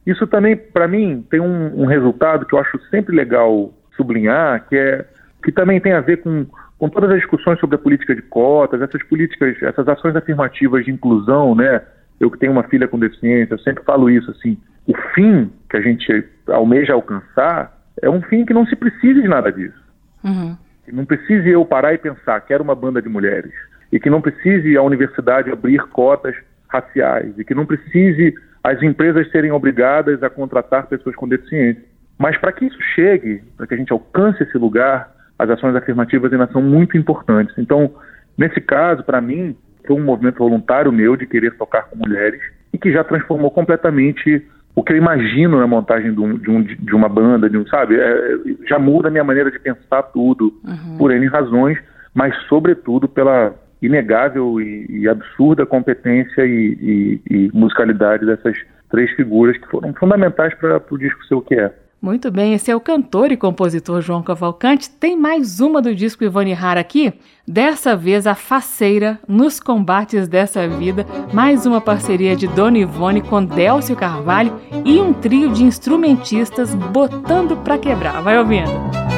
isso 0.06 0.26
também 0.28 0.56
para 0.56 0.88
mim 0.88 1.26
tem 1.30 1.40
um, 1.40 1.82
um, 1.82 1.86
resultado 1.86 2.46
que 2.46 2.54
eu 2.54 2.60
acho 2.60 2.80
sempre 2.90 3.16
legal 3.16 3.74
sublinhar, 3.96 4.68
que 4.68 4.76
é 4.76 5.06
que 5.44 5.52
também 5.52 5.80
tem 5.80 5.94
a 5.94 6.02
ver 6.02 6.18
com, 6.18 6.46
com 6.80 6.90
todas 6.90 7.12
as 7.12 7.18
discussões 7.18 7.60
sobre 7.60 7.76
a 7.76 7.80
política 7.80 8.16
de 8.16 8.22
cotas, 8.24 8.82
essas 8.82 9.04
políticas, 9.04 9.62
essas 9.62 9.88
ações 9.88 10.16
afirmativas 10.16 10.84
de 10.86 10.92
inclusão, 10.92 11.54
né? 11.54 11.84
Eu 12.20 12.32
que 12.32 12.40
tenho 12.40 12.52
uma 12.52 12.64
filha 12.64 12.88
com 12.88 12.98
deficiência, 12.98 13.54
eu 13.54 13.60
sempre 13.60 13.84
falo 13.84 14.10
isso 14.10 14.32
assim 14.32 14.58
o 14.88 14.96
fim 15.14 15.52
que 15.70 15.78
a 15.78 15.82
gente 15.82 16.26
almeja 16.48 16.94
alcançar 16.94 17.76
é 18.02 18.10
um 18.10 18.22
fim 18.22 18.46
que 18.46 18.54
não 18.54 18.66
se 18.66 18.76
precise 18.76 19.22
de 19.22 19.28
nada 19.28 19.52
disso. 19.52 19.82
Uhum. 20.24 20.58
Que 20.84 20.92
não 20.92 21.06
precise 21.06 21.50
eu 21.50 21.66
parar 21.66 21.94
e 21.94 21.98
pensar, 21.98 22.40
quero 22.42 22.64
uma 22.64 22.76
banda 22.76 23.02
de 23.02 23.10
mulheres. 23.10 23.52
E 23.92 24.00
que 24.00 24.10
não 24.10 24.22
precise 24.22 24.76
a 24.78 24.82
universidade 24.82 25.52
abrir 25.52 25.80
cotas 25.90 26.36
raciais. 26.68 27.38
E 27.38 27.44
que 27.44 27.56
não 27.56 27.66
precise 27.66 28.34
as 28.64 28.82
empresas 28.82 29.30
serem 29.32 29.52
obrigadas 29.52 30.22
a 30.24 30.30
contratar 30.30 30.88
pessoas 30.88 31.16
com 31.16 31.28
deficiência. 31.28 31.84
Mas 32.18 32.38
para 32.38 32.52
que 32.52 32.66
isso 32.66 32.82
chegue, 32.96 33.44
para 33.58 33.68
que 33.68 33.74
a 33.74 33.78
gente 33.78 33.92
alcance 33.92 34.42
esse 34.44 34.58
lugar, 34.58 35.14
as 35.38 35.50
ações 35.50 35.76
afirmativas 35.76 36.32
ainda 36.32 36.48
são 36.48 36.62
muito 36.62 36.98
importantes. 36.98 37.56
Então, 37.58 37.94
nesse 38.38 38.62
caso, 38.62 39.04
para 39.04 39.22
mim, 39.22 39.56
foi 39.86 39.96
um 39.96 40.04
movimento 40.04 40.38
voluntário 40.38 40.92
meu 40.92 41.16
de 41.16 41.28
querer 41.28 41.56
tocar 41.58 41.84
com 41.84 41.98
mulheres 41.98 42.42
e 42.74 42.78
que 42.78 42.92
já 42.92 43.04
transformou 43.04 43.52
completamente 43.52 44.46
o 44.76 44.84
que 44.84 44.92
eu 44.92 44.98
imagino 44.98 45.58
na 45.58 45.68
montagem 45.68 46.14
de, 46.14 46.20
um, 46.20 46.38
de, 46.38 46.52
um, 46.52 46.62
de 46.62 46.94
uma 46.94 47.08
banda, 47.08 47.50
de 47.50 47.58
um, 47.58 47.66
sabe? 47.68 47.96
É, 47.98 48.38
já 48.68 48.78
muda 48.78 49.08
a 49.08 49.12
minha 49.12 49.24
maneira 49.24 49.50
de 49.50 49.58
pensar 49.58 50.04
tudo, 50.04 50.54
uhum. 50.64 50.98
por 50.98 51.12
N 51.12 51.26
razões, 51.28 51.78
mas 52.14 52.36
sobretudo 52.48 53.08
pela 53.08 53.56
inegável 53.82 54.60
e, 54.60 54.86
e 54.90 55.08
absurda 55.08 55.66
competência 55.66 56.46
e, 56.46 56.78
e, 56.82 57.22
e, 57.30 57.52
musicalidade 57.54 58.26
dessas 58.26 58.58
três 58.90 59.10
figuras 59.12 59.58
que 59.58 59.68
foram 59.68 59.94
fundamentais 59.94 60.54
para 60.56 60.82
o 60.92 60.98
disco 60.98 61.24
ser 61.26 61.36
o 61.36 61.42
que 61.42 61.56
é. 61.56 61.72
Muito 62.06 62.30
bem, 62.30 62.54
esse 62.54 62.70
é 62.70 62.76
o 62.76 62.80
cantor 62.80 63.32
e 63.32 63.36
compositor 63.36 64.00
João 64.00 64.22
Cavalcante. 64.22 64.92
Tem 64.92 65.18
mais 65.18 65.60
uma 65.60 65.82
do 65.82 65.96
disco 65.96 66.24
Ivone 66.24 66.54
Rara 66.54 66.80
aqui. 66.80 67.12
Dessa 67.48 67.96
vez, 67.96 68.28
a 68.28 68.36
faceira 68.36 69.20
nos 69.28 69.60
combates 69.60 70.28
dessa 70.28 70.68
vida. 70.68 71.04
Mais 71.34 71.66
uma 71.66 71.82
parceria 71.82 72.36
de 72.36 72.46
Dona 72.46 72.78
Ivone 72.78 73.22
com 73.22 73.44
Délcio 73.44 73.96
Carvalho 73.96 74.54
e 74.86 75.00
um 75.00 75.14
trio 75.14 75.52
de 75.52 75.64
instrumentistas 75.64 76.76
botando 76.76 77.58
pra 77.64 77.80
quebrar. 77.80 78.22
Vai 78.22 78.38
ouvindo. 78.38 79.15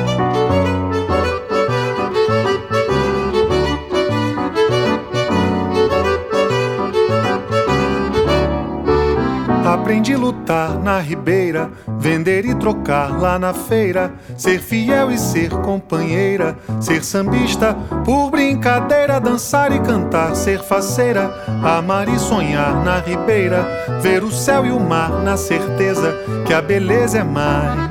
Aprendi 9.87 10.15
a 10.15 10.17
lutar 10.17 10.77
na 10.77 10.99
ribeira, 10.99 11.71
vender 11.97 12.43
e 12.43 12.53
trocar 12.53 13.17
lá 13.17 13.39
na 13.39 13.53
feira, 13.53 14.11
ser 14.35 14.59
fiel 14.59 15.09
e 15.09 15.17
ser 15.17 15.49
companheira, 15.49 16.57
ser 16.81 17.01
sambista 17.01 17.73
por 18.03 18.29
brincadeira, 18.29 19.17
dançar 19.17 19.71
e 19.71 19.79
cantar, 19.79 20.35
ser 20.35 20.61
faceira, 20.61 21.33
amar 21.63 22.09
e 22.09 22.19
sonhar 22.19 22.83
na 22.83 22.99
ribeira, 22.99 23.65
ver 24.01 24.25
o 24.25 24.29
céu 24.29 24.65
e 24.65 24.71
o 24.71 24.79
mar 24.79 25.23
na 25.23 25.37
certeza 25.37 26.13
que 26.45 26.53
a 26.53 26.61
beleza 26.61 27.19
é 27.19 27.23
mais. 27.23 27.89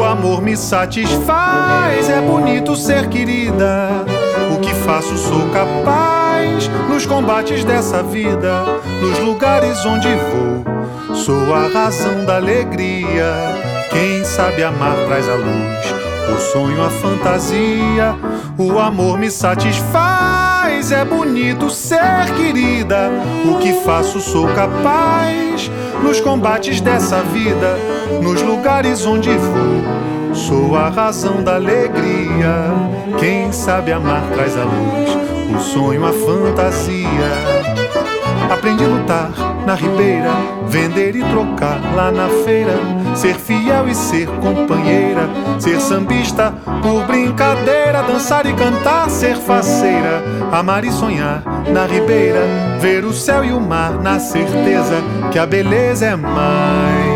O 0.00 0.04
amor 0.04 0.40
me 0.40 0.56
satisfaz, 0.56 2.08
é 2.08 2.22
bonito 2.22 2.74
ser 2.74 3.10
querida. 3.10 3.90
O 4.56 4.58
que 4.58 4.72
faço 4.72 5.18
sou 5.18 5.50
capaz 5.50 6.66
nos 6.88 7.04
combates 7.04 7.62
dessa 7.62 8.02
vida, 8.02 8.64
nos 9.02 9.18
lugares 9.18 9.84
onde 9.84 10.08
vou 10.08 10.73
Sou 11.24 11.54
a 11.54 11.68
razão 11.68 12.26
da 12.26 12.36
alegria. 12.36 13.32
Quem 13.90 14.22
sabe 14.24 14.62
amar 14.62 14.94
traz 15.06 15.26
a 15.26 15.34
luz. 15.34 15.94
O 16.30 16.52
sonho, 16.52 16.84
a 16.84 16.90
fantasia. 16.90 18.14
O 18.58 18.78
amor 18.78 19.16
me 19.16 19.30
satisfaz. 19.30 20.92
É 20.92 21.02
bonito 21.02 21.70
ser 21.70 22.30
querida. 22.36 23.10
O 23.50 23.56
que 23.56 23.72
faço 23.72 24.20
sou 24.20 24.48
capaz. 24.48 25.70
Nos 26.02 26.20
combates 26.20 26.82
dessa 26.82 27.22
vida, 27.22 27.74
nos 28.22 28.42
lugares 28.42 29.06
onde 29.06 29.30
vou. 29.30 30.34
Sou 30.34 30.76
a 30.76 30.90
razão 30.90 31.42
da 31.42 31.54
alegria. 31.54 32.70
Quem 33.18 33.50
sabe 33.50 33.92
amar 33.92 34.24
traz 34.34 34.58
a 34.58 34.64
luz. 34.64 35.56
O 35.56 35.58
sonho, 35.58 36.04
a 36.04 36.12
fantasia. 36.12 37.53
Aprendi 38.50 38.84
a 38.84 38.88
lutar 38.88 39.30
na 39.66 39.74
ribeira, 39.74 40.30
vender 40.68 41.16
e 41.16 41.24
trocar 41.24 41.80
lá 41.94 42.10
na 42.10 42.28
feira, 42.44 42.74
ser 43.14 43.34
fiel 43.34 43.88
e 43.88 43.94
ser 43.94 44.26
companheira, 44.26 45.28
ser 45.58 45.80
sambista 45.80 46.52
por 46.82 47.04
brincadeira, 47.04 48.02
dançar 48.02 48.46
e 48.46 48.52
cantar, 48.52 49.08
ser 49.08 49.36
faceira, 49.36 50.22
amar 50.52 50.84
e 50.84 50.92
sonhar 50.92 51.42
na 51.72 51.86
ribeira, 51.86 52.40
ver 52.80 53.04
o 53.04 53.12
céu 53.12 53.44
e 53.44 53.52
o 53.52 53.60
mar 53.60 53.94
na 54.02 54.18
certeza 54.18 55.02
que 55.32 55.38
a 55.38 55.46
beleza 55.46 56.06
é 56.06 56.16
mais. 56.16 57.13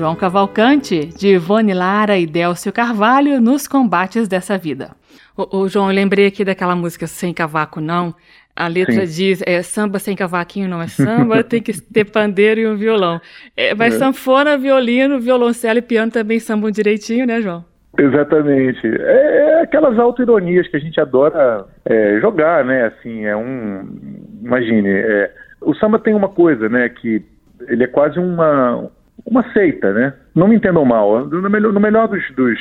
João 0.00 0.16
Cavalcante, 0.16 1.10
de 1.14 1.34
Ivone 1.34 1.74
Lara 1.74 2.16
e 2.16 2.26
Délcio 2.26 2.72
Carvalho 2.72 3.38
nos 3.38 3.68
combates 3.68 4.26
dessa 4.26 4.56
vida. 4.56 4.92
O, 5.36 5.58
o 5.58 5.68
João, 5.68 5.90
eu 5.90 5.94
lembrei 5.94 6.24
aqui 6.24 6.42
daquela 6.42 6.74
música 6.74 7.06
Sem 7.06 7.34
Cavaco 7.34 7.82
Não. 7.82 8.14
A 8.56 8.66
letra 8.66 9.06
Sim. 9.06 9.14
diz, 9.14 9.42
é, 9.46 9.60
samba 9.60 9.98
sem 9.98 10.16
cavaquinho 10.16 10.70
não 10.70 10.80
é 10.80 10.86
samba, 10.86 11.44
tem 11.44 11.60
que 11.60 11.78
ter 11.82 12.06
pandeiro 12.06 12.60
e 12.60 12.66
um 12.66 12.76
violão. 12.76 13.20
É, 13.54 13.74
mas 13.74 13.94
é. 13.94 13.98
sanfona, 13.98 14.56
violino, 14.56 15.20
violoncelo 15.20 15.78
e 15.78 15.82
piano 15.82 16.10
também 16.10 16.40
sambam 16.40 16.70
direitinho, 16.70 17.26
né, 17.26 17.42
João? 17.42 17.62
Exatamente. 17.98 18.86
É, 18.86 19.36
é 19.36 19.60
aquelas 19.60 19.98
autoironias 19.98 20.66
que 20.66 20.78
a 20.78 20.80
gente 20.80 20.98
adora 20.98 21.66
é, 21.84 22.18
jogar, 22.22 22.64
né? 22.64 22.86
Assim, 22.86 23.26
é 23.26 23.36
um... 23.36 23.86
Imagine, 24.42 24.88
é, 24.88 25.30
o 25.60 25.74
samba 25.74 25.98
tem 25.98 26.14
uma 26.14 26.30
coisa, 26.30 26.70
né, 26.70 26.88
que 26.88 27.22
ele 27.68 27.84
é 27.84 27.86
quase 27.86 28.18
uma, 28.18 28.90
uma 29.24 29.42
seita, 29.52 29.92
né? 29.92 30.14
Não 30.34 30.48
me 30.48 30.56
entendam 30.56 30.84
mal, 30.84 31.26
no 31.26 31.50
melhor, 31.50 31.72
no 31.72 31.80
melhor 31.80 32.08
dos, 32.08 32.22
dos, 32.34 32.58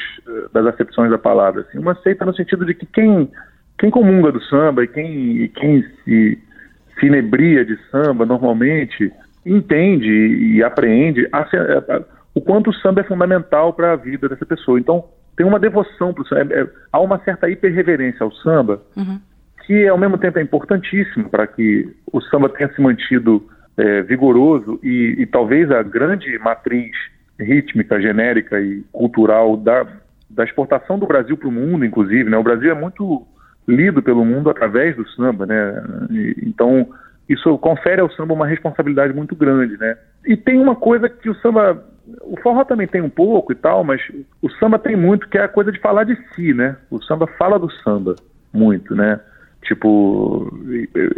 das 0.53 0.65
acepções 0.67 1.09
da 1.09 1.17
palavra, 1.17 1.61
assim, 1.61 1.77
uma 1.77 1.95
seita 1.95 2.25
no 2.25 2.35
sentido 2.35 2.65
de 2.65 2.73
que 2.73 2.85
quem, 2.85 3.29
quem 3.77 3.89
comunga 3.89 4.31
do 4.31 4.41
samba 4.43 4.83
e 4.83 4.87
quem, 4.87 5.47
quem 5.55 5.83
se, 6.03 6.39
se 6.99 7.05
inebria 7.05 7.63
de 7.63 7.77
samba 7.89 8.25
normalmente 8.25 9.11
entende 9.45 10.09
e 10.09 10.63
apreende 10.63 11.27
a, 11.31 11.39
a, 11.39 11.43
a, 11.43 12.01
o 12.35 12.41
quanto 12.41 12.69
o 12.69 12.73
samba 12.73 13.01
é 13.01 13.03
fundamental 13.03 13.73
para 13.73 13.93
a 13.93 13.95
vida 13.95 14.27
dessa 14.27 14.45
pessoa. 14.45 14.79
Então, 14.79 15.05
tem 15.35 15.45
uma 15.45 15.59
devoção 15.59 16.13
para 16.13 16.23
o 16.23 16.27
samba, 16.27 16.53
é, 16.53 16.61
é, 16.61 16.67
há 16.91 16.99
uma 16.99 17.19
certa 17.19 17.49
hiperreverência 17.49 18.23
ao 18.23 18.31
samba, 18.31 18.81
uhum. 18.95 19.19
que 19.65 19.87
ao 19.87 19.97
mesmo 19.97 20.17
tempo 20.17 20.37
é 20.37 20.41
importantíssimo 20.41 21.29
para 21.29 21.47
que 21.47 21.89
o 22.11 22.19
samba 22.21 22.49
tenha 22.49 22.71
se 22.73 22.81
mantido 22.81 23.47
é, 23.79 24.01
vigoroso 24.01 24.77
e, 24.83 25.15
e, 25.19 25.25
talvez 25.25 25.71
a 25.71 25.81
grande 25.81 26.37
matriz 26.39 26.91
rítmica, 27.39 28.01
genérica 28.01 28.59
e 28.59 28.83
cultural 28.91 29.55
da, 29.55 29.87
da 30.29 30.43
exportação 30.43 30.99
do 30.99 31.07
Brasil 31.07 31.37
para 31.37 31.47
o 31.47 31.51
mundo, 31.51 31.85
inclusive. 31.85 32.29
Né? 32.29 32.37
O 32.37 32.43
Brasil 32.43 32.69
é 32.69 32.73
muito 32.73 33.25
lido 33.65 34.03
pelo 34.03 34.25
mundo 34.25 34.49
através 34.49 34.97
do 34.97 35.07
samba, 35.11 35.45
né? 35.45 35.83
E, 36.11 36.35
então 36.45 36.89
isso 37.29 37.57
confere 37.59 38.01
ao 38.01 38.11
samba 38.11 38.33
uma 38.33 38.47
responsabilidade 38.47 39.13
muito 39.13 39.33
grande, 39.33 39.77
né? 39.77 39.97
E 40.25 40.35
tem 40.35 40.59
uma 40.59 40.75
coisa 40.75 41.07
que 41.07 41.29
o 41.29 41.35
samba, 41.35 41.81
o 42.23 42.35
forró 42.41 42.65
também 42.65 42.87
tem 42.87 43.01
um 43.01 43.09
pouco 43.09 43.53
e 43.53 43.55
tal, 43.55 43.83
mas 43.85 44.01
o 44.41 44.49
samba 44.49 44.77
tem 44.77 44.95
muito 44.95 45.29
que 45.29 45.37
é 45.37 45.43
a 45.43 45.47
coisa 45.47 45.71
de 45.71 45.79
falar 45.79 46.03
de 46.03 46.17
si, 46.33 46.53
né? 46.53 46.75
O 46.91 47.01
samba 47.01 47.27
fala 47.37 47.57
do 47.57 47.71
samba 47.71 48.15
muito, 48.51 48.93
né? 48.93 49.21
Tipo, 49.63 50.51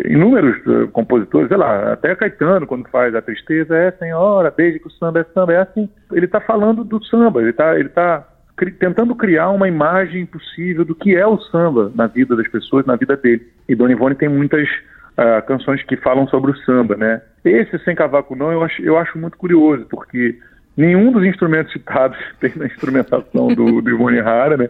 inúmeros 0.03 0.57
uh, 0.65 0.87
compositores, 0.89 1.47
sei 1.47 1.57
lá, 1.57 1.93
até 1.93 2.15
Caetano, 2.15 2.65
quando 2.65 2.89
faz 2.89 3.13
A 3.13 3.21
Tristeza 3.21 3.75
é 3.77 3.91
Senhora, 3.91 4.53
desde 4.55 4.79
que 4.79 4.87
o 4.87 4.91
samba 4.91 5.19
é 5.19 5.23
samba, 5.33 5.53
é 5.53 5.57
assim. 5.61 5.87
Ele 6.11 6.25
está 6.25 6.41
falando 6.41 6.83
do 6.83 7.03
samba, 7.05 7.39
ele 7.39 7.51
está 7.51 7.79
ele 7.79 7.89
tá 7.89 8.27
cri 8.57 8.71
tentando 8.71 9.15
criar 9.15 9.49
uma 9.49 9.67
imagem 9.67 10.25
possível 10.25 10.83
do 10.83 10.93
que 10.95 11.15
é 11.15 11.25
o 11.25 11.39
samba 11.39 11.91
na 11.95 12.07
vida 12.07 12.35
das 12.35 12.47
pessoas, 12.47 12.85
na 12.85 12.95
vida 12.95 13.15
dele. 13.15 13.47
E 13.69 13.75
Dona 13.75 13.93
Ivone 13.93 14.15
tem 14.15 14.29
muitas 14.29 14.67
uh, 14.67 15.45
canções 15.47 15.81
que 15.83 15.95
falam 15.97 16.27
sobre 16.27 16.51
o 16.51 16.57
samba, 16.57 16.95
né? 16.95 17.21
Esse 17.43 17.77
Sem 17.79 17.95
Cavaco 17.95 18.35
Não 18.35 18.51
eu 18.51 18.63
acho, 18.63 18.81
eu 18.81 18.97
acho 18.97 19.17
muito 19.17 19.37
curioso, 19.37 19.85
porque 19.89 20.37
nenhum 20.77 21.11
dos 21.11 21.23
instrumentos 21.25 21.71
citados 21.73 22.17
tem 22.39 22.51
na 22.55 22.65
instrumentação 22.65 23.47
do, 23.47 23.81
do 23.81 23.89
Ivone 23.89 24.19
Rara, 24.19 24.57
né? 24.57 24.69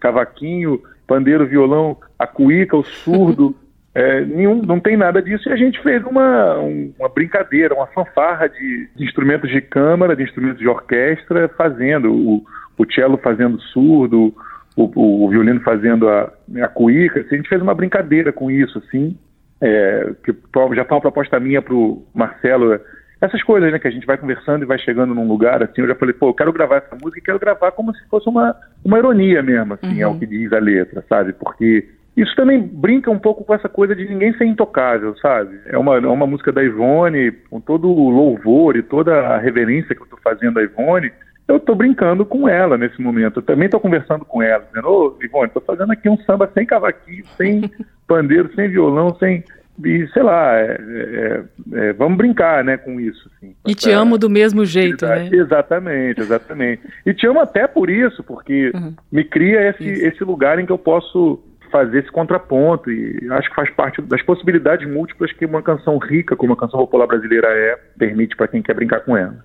Cavaquinho, 0.00 0.80
pandeiro, 1.06 1.46
violão, 1.46 1.96
a 2.18 2.26
cuíca, 2.26 2.76
o 2.76 2.84
surdo, 2.84 3.54
é, 3.94 4.20
nenhum, 4.24 4.62
não 4.62 4.80
tem 4.80 4.96
nada 4.96 5.22
disso. 5.22 5.48
E 5.48 5.52
a 5.52 5.56
gente 5.56 5.80
fez 5.82 6.04
uma, 6.04 6.54
uma 6.98 7.08
brincadeira, 7.08 7.74
uma 7.74 7.86
fanfarra 7.86 8.48
de, 8.48 8.88
de, 8.94 9.04
instrumentos 9.04 9.50
de 9.50 9.60
câmara, 9.60 10.16
de 10.16 10.22
instrumentos 10.22 10.58
de 10.58 10.68
orquestra, 10.68 11.48
fazendo 11.56 12.12
o, 12.12 12.44
o 12.76 12.92
cello 12.92 13.16
fazendo 13.18 13.60
surdo, 13.60 14.34
o, 14.76 15.24
o 15.24 15.30
violino 15.30 15.60
fazendo 15.60 16.08
a, 16.08 16.32
a 16.62 16.68
cuíca. 16.68 17.20
Assim, 17.20 17.34
a 17.34 17.36
gente 17.38 17.48
fez 17.48 17.62
uma 17.62 17.74
brincadeira 17.74 18.32
com 18.32 18.50
isso, 18.50 18.78
assim, 18.78 19.16
é, 19.60 20.12
que 20.22 20.32
já 20.74 20.84
foi 20.84 20.96
uma 20.96 21.00
proposta 21.00 21.40
minha 21.40 21.62
para 21.62 21.74
o 21.74 22.06
Marcelo 22.14 22.78
essas 23.20 23.42
coisas, 23.42 23.72
né, 23.72 23.78
que 23.78 23.88
a 23.88 23.90
gente 23.90 24.06
vai 24.06 24.18
conversando 24.18 24.62
e 24.62 24.66
vai 24.66 24.78
chegando 24.78 25.14
num 25.14 25.26
lugar, 25.26 25.62
assim, 25.62 25.80
eu 25.80 25.88
já 25.88 25.94
falei, 25.94 26.14
pô, 26.14 26.28
eu 26.28 26.34
quero 26.34 26.52
gravar 26.52 26.76
essa 26.76 26.94
música 26.94 27.18
e 27.18 27.22
quero 27.22 27.38
gravar 27.38 27.72
como 27.72 27.94
se 27.94 28.06
fosse 28.08 28.28
uma, 28.28 28.54
uma 28.84 28.98
ironia 28.98 29.42
mesmo, 29.42 29.74
assim, 29.74 29.94
uhum. 29.94 30.00
é 30.02 30.06
o 30.06 30.18
que 30.18 30.26
diz 30.26 30.52
a 30.52 30.58
letra, 30.58 31.02
sabe? 31.08 31.32
Porque 31.32 31.88
isso 32.16 32.34
também 32.34 32.60
brinca 32.60 33.10
um 33.10 33.18
pouco 33.18 33.44
com 33.44 33.54
essa 33.54 33.68
coisa 33.68 33.94
de 33.94 34.08
ninguém 34.08 34.32
ser 34.34 34.44
intocável, 34.44 35.16
sabe? 35.16 35.58
É 35.66 35.76
uma, 35.76 35.96
é 35.96 36.06
uma 36.06 36.26
música 36.26 36.50
da 36.50 36.62
Ivone, 36.62 37.30
com 37.50 37.60
todo 37.60 37.88
o 37.90 38.10
louvor 38.10 38.76
e 38.76 38.82
toda 38.82 39.14
a 39.14 39.38
reverência 39.38 39.94
que 39.94 40.02
eu 40.02 40.06
tô 40.06 40.16
fazendo 40.18 40.58
a 40.58 40.62
Ivone, 40.62 41.10
eu 41.46 41.60
tô 41.60 41.74
brincando 41.74 42.24
com 42.24 42.48
ela 42.48 42.76
nesse 42.78 43.00
momento. 43.00 43.38
Eu 43.38 43.42
também 43.42 43.68
tô 43.68 43.78
conversando 43.78 44.24
com 44.24 44.42
ela, 44.42 44.64
dizendo, 44.64 44.88
ô, 44.88 45.18
Ivone, 45.22 45.50
tô 45.50 45.60
fazendo 45.60 45.92
aqui 45.92 46.08
um 46.08 46.16
samba 46.18 46.50
sem 46.54 46.66
cavaquinho, 46.66 47.24
sem 47.36 47.70
pandeiro, 48.08 48.50
sem 48.54 48.68
violão, 48.68 49.14
sem 49.16 49.44
e 49.84 50.06
sei 50.08 50.22
lá, 50.22 50.56
é, 50.56 50.78
é, 50.80 51.42
é, 51.72 51.92
vamos 51.92 52.16
brincar, 52.16 52.64
né, 52.64 52.76
com 52.76 53.00
isso. 53.00 53.30
Assim, 53.36 53.54
e 53.66 53.74
te 53.74 53.90
amo 53.90 54.16
do 54.16 54.30
mesmo 54.30 54.64
jeito, 54.64 55.06
né? 55.06 55.28
Exatamente, 55.32 56.20
exatamente. 56.20 56.82
E 57.04 57.12
te 57.12 57.26
amo 57.26 57.40
até 57.40 57.66
por 57.66 57.90
isso, 57.90 58.22
porque 58.22 58.70
uhum. 58.74 58.94
me 59.12 59.24
cria 59.24 59.70
esse, 59.70 59.84
esse 59.84 60.24
lugar 60.24 60.58
em 60.58 60.66
que 60.66 60.72
eu 60.72 60.78
posso 60.78 61.42
fazer 61.70 61.98
esse 61.98 62.10
contraponto 62.10 62.90
e 62.90 63.26
acho 63.30 63.48
que 63.50 63.56
faz 63.56 63.70
parte 63.70 64.00
das 64.02 64.22
possibilidades 64.22 64.88
múltiplas 64.88 65.32
que 65.32 65.44
uma 65.44 65.62
canção 65.62 65.98
rica 65.98 66.36
como 66.36 66.52
a 66.52 66.56
canção 66.56 66.80
popular 66.80 67.06
brasileira 67.06 67.48
é, 67.48 67.76
permite 67.98 68.36
para 68.36 68.48
quem 68.48 68.62
quer 68.62 68.74
brincar 68.74 69.00
com 69.00 69.16
ela. 69.16 69.44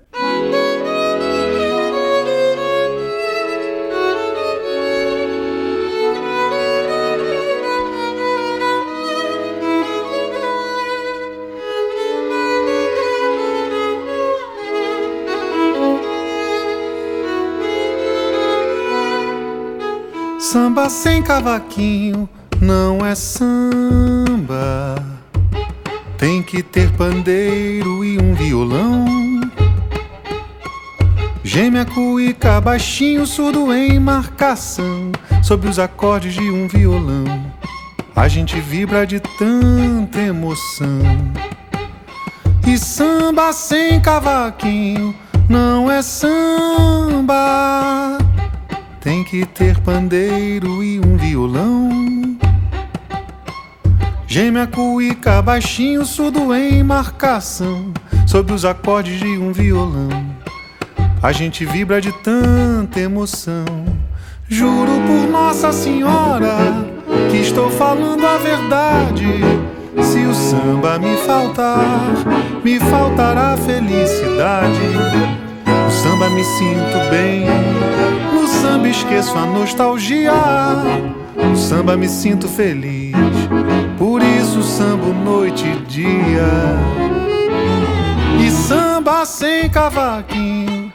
Samba 20.51 20.89
sem 20.89 21.23
cavaquinho 21.23 22.27
não 22.59 23.05
é 23.05 23.15
samba. 23.15 25.01
Tem 26.17 26.43
que 26.43 26.61
ter 26.61 26.91
pandeiro 26.91 28.03
e 28.03 28.19
um 28.19 28.33
violão. 28.33 29.05
Gêmea 31.41 31.85
cuíca 31.85 32.59
baixinho, 32.59 33.25
surdo 33.25 33.73
em 33.73 33.97
marcação. 33.97 35.13
Sobre 35.41 35.69
os 35.69 35.79
acordes 35.79 36.33
de 36.33 36.49
um 36.49 36.67
violão. 36.67 37.49
A 38.13 38.27
gente 38.27 38.59
vibra 38.59 39.07
de 39.07 39.21
tanta 39.21 40.19
emoção. 40.19 40.99
E 42.67 42.77
samba 42.77 43.53
sem 43.53 44.01
cavaquinho 44.01 45.15
não 45.47 45.89
é 45.89 46.01
samba. 46.01 47.41
Tem 49.01 49.23
que 49.23 49.47
ter 49.47 49.79
pandeiro 49.79 50.83
e 50.83 50.99
um 50.99 51.17
violão. 51.17 52.37
Gêmea 54.27 54.67
cuíca 54.67 55.41
baixinho, 55.41 56.05
surdo 56.05 56.53
em 56.53 56.83
marcação. 56.83 57.91
Sob 58.27 58.53
os 58.53 58.63
acordes 58.63 59.19
de 59.19 59.39
um 59.39 59.51
violão. 59.51 60.07
A 61.21 61.31
gente 61.31 61.65
vibra 61.65 61.99
de 61.99 62.11
tanta 62.11 62.99
emoção. 62.99 63.65
Juro 64.47 64.91
por 65.07 65.31
Nossa 65.31 65.71
Senhora 65.71 66.55
que 67.31 67.37
estou 67.37 67.71
falando 67.71 68.23
a 68.23 68.37
verdade. 68.37 69.41
Se 70.03 70.19
o 70.19 70.33
samba 70.35 70.99
me 70.99 71.17
faltar, 71.25 72.13
me 72.63 72.79
faltará 72.79 73.57
felicidade. 73.57 74.79
No 75.65 75.91
samba 75.91 76.29
me 76.29 76.43
sinto 76.43 77.09
bem 77.09 78.20
samba 78.51 78.89
esqueço 78.89 79.37
a 79.37 79.45
nostalgia. 79.45 80.33
No 81.35 81.55
samba 81.55 81.95
me 81.95 82.07
sinto 82.07 82.47
feliz, 82.47 83.15
por 83.97 84.21
isso 84.21 84.61
sambo 84.61 85.13
noite 85.13 85.65
e 85.65 85.75
dia. 85.85 86.49
E 88.39 88.51
samba 88.51 89.25
sem 89.25 89.69
cavaquinho 89.69 90.91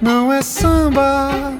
não 0.00 0.32
é 0.32 0.42
samba. 0.42 1.54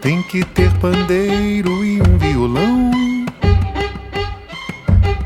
Tem 0.00 0.22
que 0.22 0.44
ter 0.44 0.72
pandeiro 0.78 1.84
e 1.84 2.00
um 2.00 2.18
violão. 2.18 2.90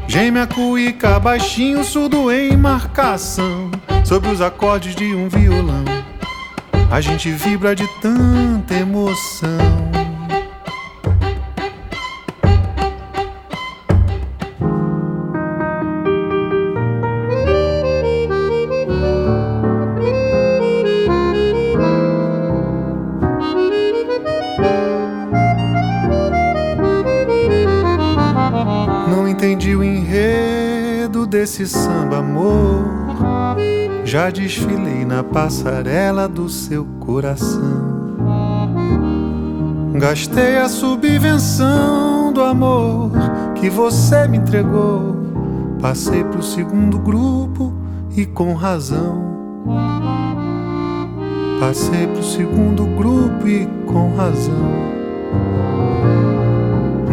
Gêmea 0.06 0.46
cuíca 0.46 1.18
baixinho, 1.18 1.82
surdo 1.82 2.30
em 2.30 2.56
marcação, 2.56 3.70
sobre 4.04 4.30
os 4.30 4.42
acordes 4.42 4.94
de 4.94 5.14
um 5.14 5.28
violão. 5.28 5.84
A 6.92 7.00
gente 7.00 7.30
vibra 7.30 7.74
de 7.74 7.88
tanta 8.02 8.74
emoção. 8.74 9.48
Não 29.08 29.26
entendi 29.26 29.74
o 29.74 29.82
enredo 29.82 31.26
desse 31.26 31.66
samba, 31.66 32.18
amor. 32.18 32.91
Já 34.12 34.28
desfilei 34.28 35.06
na 35.06 35.24
passarela 35.24 36.28
do 36.28 36.46
seu 36.46 36.84
coração. 37.00 38.12
Gastei 39.94 40.58
a 40.58 40.68
subvenção 40.68 42.30
do 42.30 42.42
amor 42.42 43.10
que 43.54 43.70
você 43.70 44.28
me 44.28 44.36
entregou. 44.36 45.16
Passei 45.80 46.22
pro 46.24 46.42
segundo 46.42 46.98
grupo 46.98 47.72
e 48.14 48.26
com 48.26 48.52
razão. 48.52 49.22
Passei 51.58 52.06
pro 52.06 52.22
segundo 52.22 52.84
grupo 52.84 53.48
e 53.48 53.66
com 53.86 54.14
razão. 54.14 54.92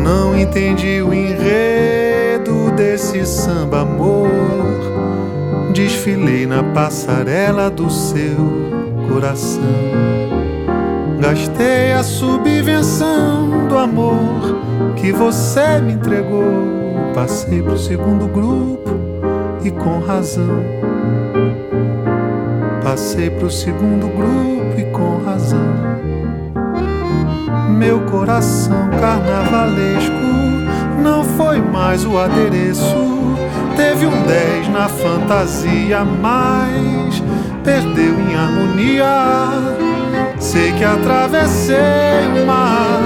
Não 0.04 0.38
entendi 0.38 1.02
o 1.02 1.14
enredo 1.14 2.72
desse 2.76 3.26
samba 3.26 3.84
amor. 3.84 4.89
Desfilei 5.74 6.46
na 6.46 6.64
passarela 6.64 7.70
do 7.70 7.90
seu 7.90 8.36
coração. 9.08 9.64
Gastei 11.20 11.92
a 11.92 12.02
subvenção 12.02 13.68
do 13.68 13.78
amor 13.78 14.60
que 14.96 15.12
você 15.12 15.80
me 15.80 15.94
entregou. 15.94 17.12
Passei 17.14 17.62
pro 17.62 17.78
segundo 17.78 18.28
grupo 18.28 18.92
e 19.64 19.72
com 19.72 20.00
razão. 20.00 20.64
Passei 22.84 23.30
pro 23.30 23.52
segundo 23.52 24.08
grupo 24.08 24.80
e 24.80 24.86
com 24.92 25.24
razão. 25.24 26.00
Meu 27.78 28.02
coração 28.02 28.90
carnavalesco 29.00 30.14
não 31.04 31.24
foi 31.24 31.62
mais 31.62 32.06
o 32.06 32.18
adereço. 32.18 33.39
Teve 33.76 34.06
um 34.06 34.24
10 34.24 34.70
na 34.70 34.88
fantasia, 34.90 36.04
mas 36.04 37.22
perdeu 37.64 38.20
em 38.20 38.36
harmonia 38.36 39.80
Sei 40.40 40.72
que 40.72 40.84
atravessei 40.84 41.76
um 42.42 42.46
mar 42.46 43.02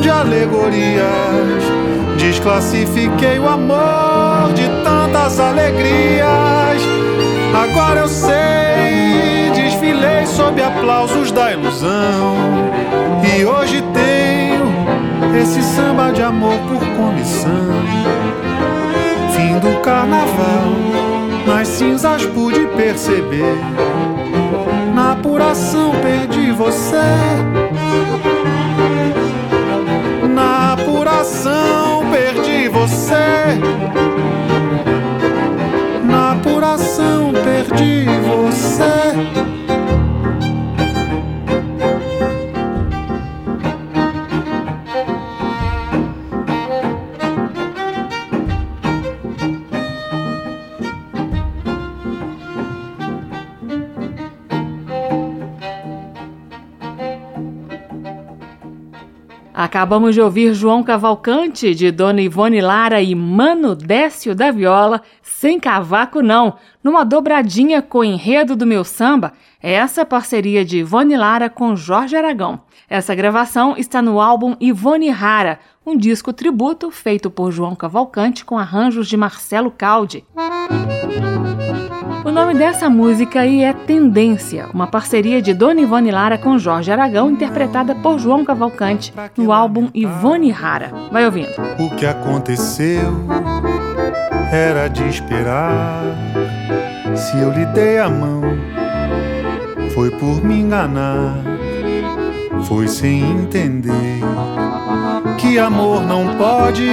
de 0.00 0.10
alegorias. 0.10 1.64
Desclassifiquei 2.18 3.38
o 3.38 3.48
amor 3.48 4.52
de 4.54 4.68
tantas 4.84 5.40
alegrias. 5.40 6.82
Agora 7.54 8.00
eu 8.00 8.08
sei, 8.08 9.50
desfilei 9.54 10.26
sob 10.26 10.62
aplausos 10.62 11.32
da 11.32 11.52
ilusão. 11.52 12.36
E 13.34 13.44
hoje 13.44 13.82
tenho 13.92 15.42
esse 15.42 15.62
samba 15.62 16.12
de 16.12 16.22
amor 16.22 16.58
por 16.68 16.80
comissão. 16.96 18.25
Do 19.60 19.80
carnaval, 19.82 20.70
nas 21.46 21.68
cinzas 21.68 22.26
pude 22.26 22.66
perceber 22.76 23.56
na 24.96 25.12
apuração 25.12 25.92
perdi 26.02 26.50
você. 26.52 26.96
Na 30.34 30.72
apuração 30.72 32.10
perdi 32.10 32.68
você. 32.68 33.60
Na 36.02 36.32
apuração 36.32 37.32
perdi 37.44 38.06
você. 38.26 39.55
Acabamos 59.58 60.14
de 60.14 60.20
ouvir 60.20 60.52
João 60.52 60.82
Cavalcante, 60.82 61.74
de 61.74 61.90
Dona 61.90 62.20
Ivone 62.20 62.60
Lara 62.60 63.00
e 63.00 63.14
Mano 63.14 63.74
Décio 63.74 64.34
da 64.34 64.50
Viola, 64.50 65.00
sem 65.22 65.58
cavaco 65.58 66.20
não, 66.20 66.56
numa 66.84 67.06
dobradinha 67.06 67.80
com 67.80 68.00
o 68.00 68.04
enredo 68.04 68.54
do 68.54 68.66
meu 68.66 68.84
samba, 68.84 69.32
essa 69.62 70.04
parceria 70.04 70.62
de 70.62 70.80
Ivone 70.80 71.16
Lara 71.16 71.48
com 71.48 71.74
Jorge 71.74 72.14
Aragão. 72.14 72.60
Essa 72.86 73.14
gravação 73.14 73.74
está 73.78 74.02
no 74.02 74.20
álbum 74.20 74.54
Ivone 74.60 75.08
Rara, 75.08 75.58
um 75.86 75.96
disco 75.96 76.32
tributo 76.32 76.90
feito 76.90 77.30
por 77.30 77.52
João 77.52 77.76
Cavalcante 77.76 78.44
com 78.44 78.58
arranjos 78.58 79.06
de 79.06 79.16
Marcelo 79.16 79.70
Caldi. 79.70 80.24
O 82.24 82.32
nome 82.32 82.54
dessa 82.54 82.90
música 82.90 83.42
aí 83.42 83.62
é 83.62 83.72
Tendência, 83.72 84.66
uma 84.74 84.88
parceria 84.88 85.40
de 85.40 85.54
Dona 85.54 85.80
Ivone 85.80 86.10
Lara 86.10 86.36
com 86.36 86.58
Jorge 86.58 86.90
Aragão, 86.90 87.30
interpretada 87.30 87.94
por 87.94 88.18
João 88.18 88.44
Cavalcante 88.44 89.14
no 89.36 89.52
álbum 89.52 89.88
Ivone 89.94 90.50
Rara. 90.50 90.90
Vai 91.12 91.24
ouvindo. 91.24 91.52
O 91.78 91.94
que 91.94 92.04
aconteceu 92.04 93.12
era 94.50 94.88
de 94.88 95.04
esperar. 95.08 96.02
Se 97.14 97.38
eu 97.38 97.52
lhe 97.52 97.64
dei 97.66 98.00
a 98.00 98.10
mão, 98.10 98.42
foi 99.94 100.10
por 100.10 100.44
me 100.44 100.58
enganar, 100.58 101.38
foi 102.64 102.88
sem 102.88 103.22
entender 103.22 104.20
que 105.36 105.58
amor 105.58 106.02
não 106.02 106.36
pode 106.36 106.90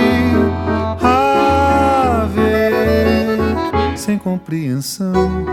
sem 4.03 4.17
compreensão, 4.17 5.45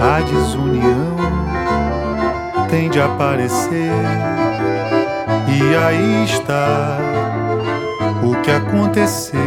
a 0.00 0.20
desunião 0.20 1.16
tende 2.68 3.00
a 3.00 3.06
aparecer. 3.06 3.92
E 5.46 5.76
aí 5.76 6.24
está 6.24 6.98
o 8.24 8.34
que 8.42 8.50
aconteceu. 8.50 9.38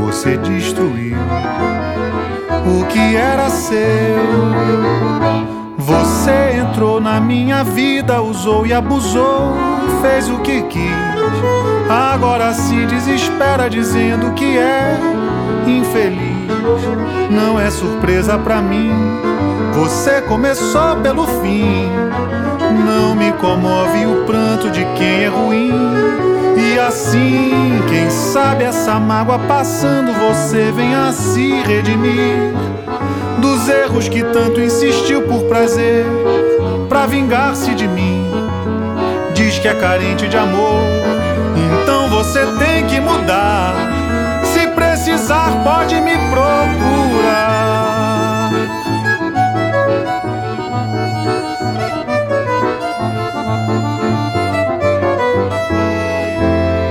Você 0.00 0.36
destruiu 0.36 1.16
o 2.66 2.84
que 2.86 3.14
era 3.14 3.48
seu. 3.48 3.78
Você 5.84 6.60
entrou 6.60 7.00
na 7.00 7.20
minha 7.20 7.64
vida, 7.64 8.22
usou 8.22 8.64
e 8.64 8.72
abusou, 8.72 9.52
fez 10.00 10.30
o 10.30 10.38
que 10.38 10.62
quis. 10.62 10.92
Agora 11.90 12.52
se 12.54 12.86
desespera 12.86 13.68
dizendo 13.68 14.32
que 14.32 14.58
é 14.58 14.96
infeliz. 15.66 16.46
Não 17.30 17.58
é 17.58 17.68
surpresa 17.68 18.38
pra 18.38 18.62
mim. 18.62 18.92
Você 19.74 20.20
começou 20.22 20.96
pelo 21.02 21.26
fim. 21.42 21.90
Não 22.86 23.16
me 23.16 23.32
comove 23.32 24.06
o 24.06 24.24
pranto 24.24 24.70
de 24.70 24.84
quem 24.96 25.24
é 25.24 25.28
ruim. 25.28 25.72
E 26.56 26.78
assim, 26.78 27.50
quem 27.88 28.08
sabe 28.08 28.62
essa 28.64 29.00
mágoa 29.00 29.38
passando, 29.40 30.12
você 30.12 30.70
venha 30.70 31.10
se 31.12 31.60
redimir 31.62 32.54
dos 33.42 33.68
erros 33.68 34.08
que 34.08 34.22
tanto 34.22 34.58
insistiu 34.58 35.20
por 35.22 35.42
prazer, 35.42 36.06
pra 36.88 37.04
vingar-se 37.04 37.74
de 37.74 37.86
mim. 37.86 38.32
Diz 39.34 39.58
que 39.58 39.68
é 39.68 39.74
carente 39.74 40.26
de 40.26 40.36
amor, 40.38 40.80
então 41.82 42.08
você 42.08 42.40
tem 42.58 42.86
que 42.86 42.98
mudar 42.98 43.92
precisar, 45.02 45.62
pode 45.64 46.00
me 46.00 46.16
procurar. 46.30 46.70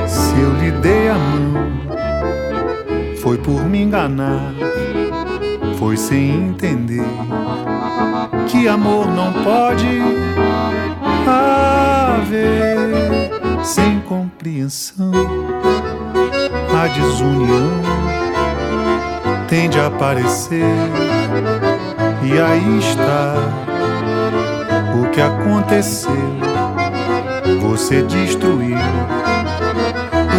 Se 0.07 0.39
eu 0.39 0.53
lhe 0.59 0.71
dei 0.71 1.09
a 1.09 1.15
mão, 1.15 1.71
foi 3.21 3.37
por 3.37 3.63
me 3.63 3.81
enganar, 3.81 4.53
foi 5.81 5.97
sem 5.97 6.49
entender 6.49 7.03
que 8.47 8.67
amor 8.67 9.07
não 9.07 9.33
pode 9.33 9.99
haver 11.25 12.77
sem 13.63 13.99
compreensão 14.01 15.11
a 16.71 16.87
desunião 16.87 17.81
tende 19.47 19.79
a 19.79 19.87
aparecer. 19.87 20.63
E 22.23 22.39
aí 22.39 22.77
está 22.77 23.33
o 24.95 25.09
que 25.09 25.19
aconteceu. 25.19 26.11
Você 27.59 28.03
destruiu 28.03 28.77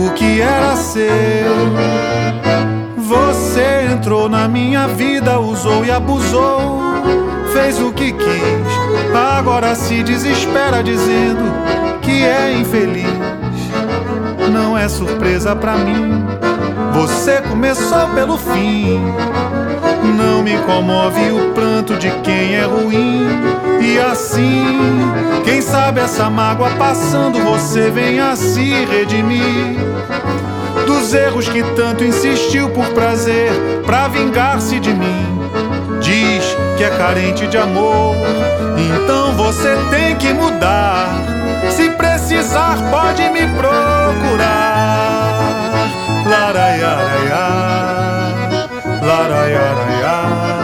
o 0.07 0.15
que 0.15 0.41
era 0.41 0.77
seu. 0.77 1.03
Entrou 3.93 4.27
na 4.27 4.49
minha 4.49 4.89
vida, 4.89 5.39
usou 5.39 5.85
e 5.85 5.91
abusou, 5.91 6.81
fez 7.53 7.79
o 7.79 7.93
que 7.93 8.11
quis. 8.11 9.15
Agora 9.37 9.75
se 9.75 10.03
desespera 10.03 10.83
dizendo 10.83 11.45
que 12.01 12.25
é 12.25 12.59
infeliz. 12.59 13.05
Não 14.51 14.77
é 14.77 14.89
surpresa 14.89 15.55
para 15.55 15.77
mim 15.77 16.25
Você 16.95 17.43
começou 17.43 18.09
pelo 18.15 18.39
fim. 18.39 18.99
Não 20.17 20.43
me 20.43 20.57
comove 20.61 21.31
o 21.31 21.53
pranto 21.53 21.95
de 21.97 22.11
quem 22.23 22.55
é 22.55 22.65
ruim. 22.65 23.27
E 23.83 23.99
assim, 23.99 24.65
quem 25.45 25.61
sabe 25.61 26.01
essa 26.01 26.31
mágoa 26.31 26.71
passando, 26.79 27.39
você 27.41 27.91
venha 27.91 28.35
se 28.37 28.73
redimir 28.87 29.92
dos 31.03 31.15
erros 31.15 31.49
que 31.49 31.65
tanto 31.75 32.05
insistiu 32.05 32.71
por 32.71 32.87
prazer, 32.91 33.51
pra 33.85 34.07
vingar-se 34.07 34.79
de 34.79 34.95
mim. 34.95 35.51
Diz 36.01 36.45
que 36.77 36.85
é 36.85 36.91
carente 36.91 37.45
de 37.49 37.59
amor, 37.59 38.15
então 38.79 39.33
você 39.33 39.77
tem 39.91 40.15
que 40.15 40.33
mudar. 40.33 41.09
Se 41.71 41.91
precisar, 41.91 42.77
pode 42.89 43.29
me 43.31 43.41
procurar. 43.49 44.53
Laraiaraiá, 46.25 47.49
laraiaraiá. 49.03 50.62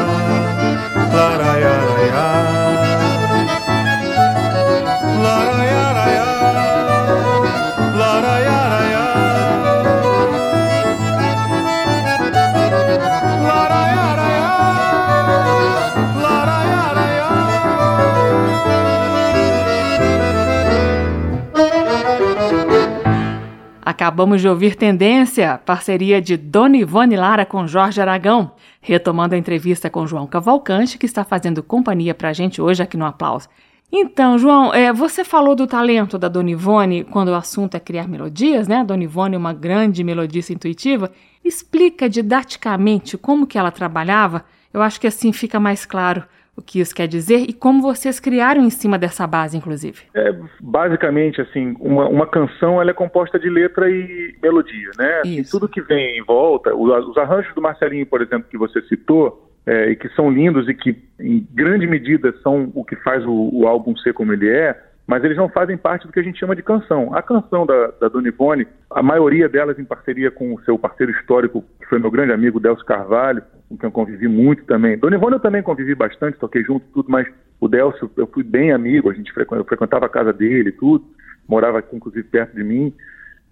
Acabamos 24.08 24.40
de 24.40 24.48
ouvir 24.48 24.74
Tendência, 24.74 25.60
parceria 25.66 26.18
de 26.18 26.34
Dona 26.34 26.78
Ivone 26.78 27.14
Lara 27.14 27.44
com 27.44 27.66
Jorge 27.66 28.00
Aragão, 28.00 28.52
retomando 28.80 29.34
a 29.34 29.38
entrevista 29.38 29.90
com 29.90 30.06
João 30.06 30.26
Cavalcante, 30.26 30.96
que 30.96 31.04
está 31.04 31.24
fazendo 31.24 31.62
companhia 31.62 32.14
para 32.14 32.30
a 32.30 32.32
gente 32.32 32.58
hoje 32.58 32.82
aqui 32.82 32.96
no 32.96 33.04
Aplauso. 33.04 33.50
Então, 33.92 34.38
João, 34.38 34.72
é, 34.72 34.94
você 34.94 35.24
falou 35.24 35.54
do 35.54 35.66
talento 35.66 36.16
da 36.16 36.26
Dona 36.26 36.52
Ivone 36.52 37.04
quando 37.04 37.28
o 37.28 37.34
assunto 37.34 37.74
é 37.74 37.80
criar 37.80 38.08
melodias, 38.08 38.66
né? 38.66 38.76
A 38.76 38.82
Dona 38.82 39.04
Ivone 39.04 39.34
é 39.34 39.38
uma 39.38 39.52
grande 39.52 40.02
melodista 40.02 40.54
intuitiva. 40.54 41.12
Explica 41.44 42.08
didaticamente 42.08 43.18
como 43.18 43.46
que 43.46 43.58
ela 43.58 43.70
trabalhava. 43.70 44.42
Eu 44.72 44.80
acho 44.80 44.98
que 44.98 45.06
assim 45.06 45.34
fica 45.34 45.60
mais 45.60 45.84
claro 45.84 46.24
o 46.58 46.62
que 46.62 46.80
isso 46.80 46.92
quer 46.92 47.06
dizer 47.06 47.48
e 47.48 47.52
como 47.52 47.80
vocês 47.80 48.18
criaram 48.18 48.62
em 48.62 48.70
cima 48.70 48.98
dessa 48.98 49.24
base, 49.28 49.56
inclusive. 49.56 50.02
É, 50.12 50.34
basicamente, 50.60 51.40
assim, 51.40 51.76
uma, 51.78 52.08
uma 52.08 52.26
canção 52.26 52.80
ela 52.82 52.90
é 52.90 52.94
composta 52.94 53.38
de 53.38 53.48
letra 53.48 53.88
e 53.88 54.34
melodia, 54.42 54.90
né? 54.98 55.20
Assim, 55.20 55.44
tudo 55.44 55.68
que 55.68 55.80
vem 55.80 56.18
em 56.18 56.24
volta, 56.24 56.74
os, 56.74 57.06
os, 57.06 57.16
arranjos 57.16 57.54
do 57.54 57.62
Marcelinho, 57.62 58.04
por 58.06 58.20
exemplo, 58.20 58.48
que 58.50 58.58
você 58.58 58.82
citou, 58.82 59.48
é, 59.64 59.90
e 59.90 59.96
que 59.96 60.08
são 60.10 60.30
lindos 60.30 60.68
e 60.68 60.74
que, 60.74 60.96
em 61.20 61.46
grande 61.52 61.86
medida, 61.86 62.34
são 62.42 62.72
o 62.74 62.84
que 62.84 62.96
faz 62.96 63.24
o, 63.24 63.50
o 63.52 63.68
álbum 63.68 63.96
ser 63.96 64.12
como 64.12 64.32
ele 64.32 64.48
é, 64.48 64.76
mas 65.06 65.22
eles 65.22 65.36
não 65.36 65.48
fazem 65.48 65.76
parte 65.76 66.06
do 66.06 66.12
que 66.12 66.18
a 66.18 66.22
gente 66.22 66.40
chama 66.40 66.56
de 66.56 66.62
canção. 66.62 67.14
A 67.14 67.22
canção 67.22 67.64
da, 67.64 67.92
da 68.00 68.08
Dona 68.08 68.28
Ivone, 68.28 68.66
a 68.90 69.02
maioria 69.02 69.48
delas 69.48 69.78
em 69.78 69.84
parceria 69.84 70.30
com 70.30 70.54
o 70.54 70.60
seu 70.62 70.76
parceiro 70.76 71.12
histórico, 71.12 71.64
que 71.80 71.86
foi 71.86 71.98
meu 71.98 72.10
grande 72.10 72.32
amigo 72.32 72.58
Delcio 72.58 72.84
Carvalho, 72.84 73.42
com 73.68 73.76
quem 73.76 73.87
eu 73.87 73.92
convivi 73.92 74.26
muito 74.26 74.64
também. 74.64 74.96
Dona 74.96 75.16
Ivone 75.16 75.35
eu 75.35 75.40
também 75.40 75.62
convivi 75.62 75.94
bastante, 75.94 76.38
toquei 76.38 76.64
junto 76.64 76.87
tudo, 76.92 77.11
mas 77.11 77.26
o 77.61 77.68
Delcio 77.68 78.11
eu 78.16 78.26
fui 78.26 78.42
bem 78.42 78.72
amigo, 78.72 79.11
a 79.11 79.14
gente 79.14 79.33
frequ... 79.33 79.62
frequentava 79.64 80.07
a 80.07 80.09
casa 80.09 80.33
dele 80.33 80.72
tudo, 80.72 81.04
morava 81.46 81.78
aqui 81.78 81.94
inclusive 81.94 82.26
perto 82.26 82.54
de 82.54 82.64
mim. 82.64 82.94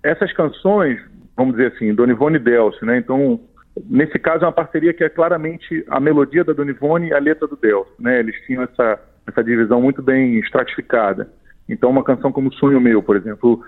Essas 0.02 0.32
canções, 0.32 0.98
vamos 1.36 1.56
dizer 1.56 1.72
assim, 1.72 1.94
Dona 1.94 2.12
Ivone 2.12 2.36
e 2.36 2.40
Delcio, 2.40 2.86
né? 2.86 2.98
Então, 2.98 3.40
nesse 3.88 4.18
caso 4.18 4.44
é 4.44 4.46
uma 4.46 4.52
parceria 4.52 4.94
que 4.94 5.04
é 5.04 5.08
claramente 5.08 5.84
a 5.88 6.00
melodia 6.00 6.44
da 6.44 6.52
Dona 6.52 6.70
Ivone 6.70 7.08
e 7.08 7.12
a 7.12 7.18
letra 7.18 7.46
do 7.46 7.56
Delcio, 7.56 7.92
né? 7.98 8.18
Eles 8.20 8.36
tinham 8.46 8.62
essa, 8.62 8.98
essa 9.26 9.44
divisão 9.44 9.82
muito 9.82 10.02
bem 10.02 10.38
estratificada. 10.38 11.30
Então, 11.68 11.90
uma 11.90 12.04
canção 12.04 12.30
como 12.30 12.52
Sonho 12.54 12.80
Meu, 12.80 13.02
por 13.02 13.16
exemplo. 13.16 13.62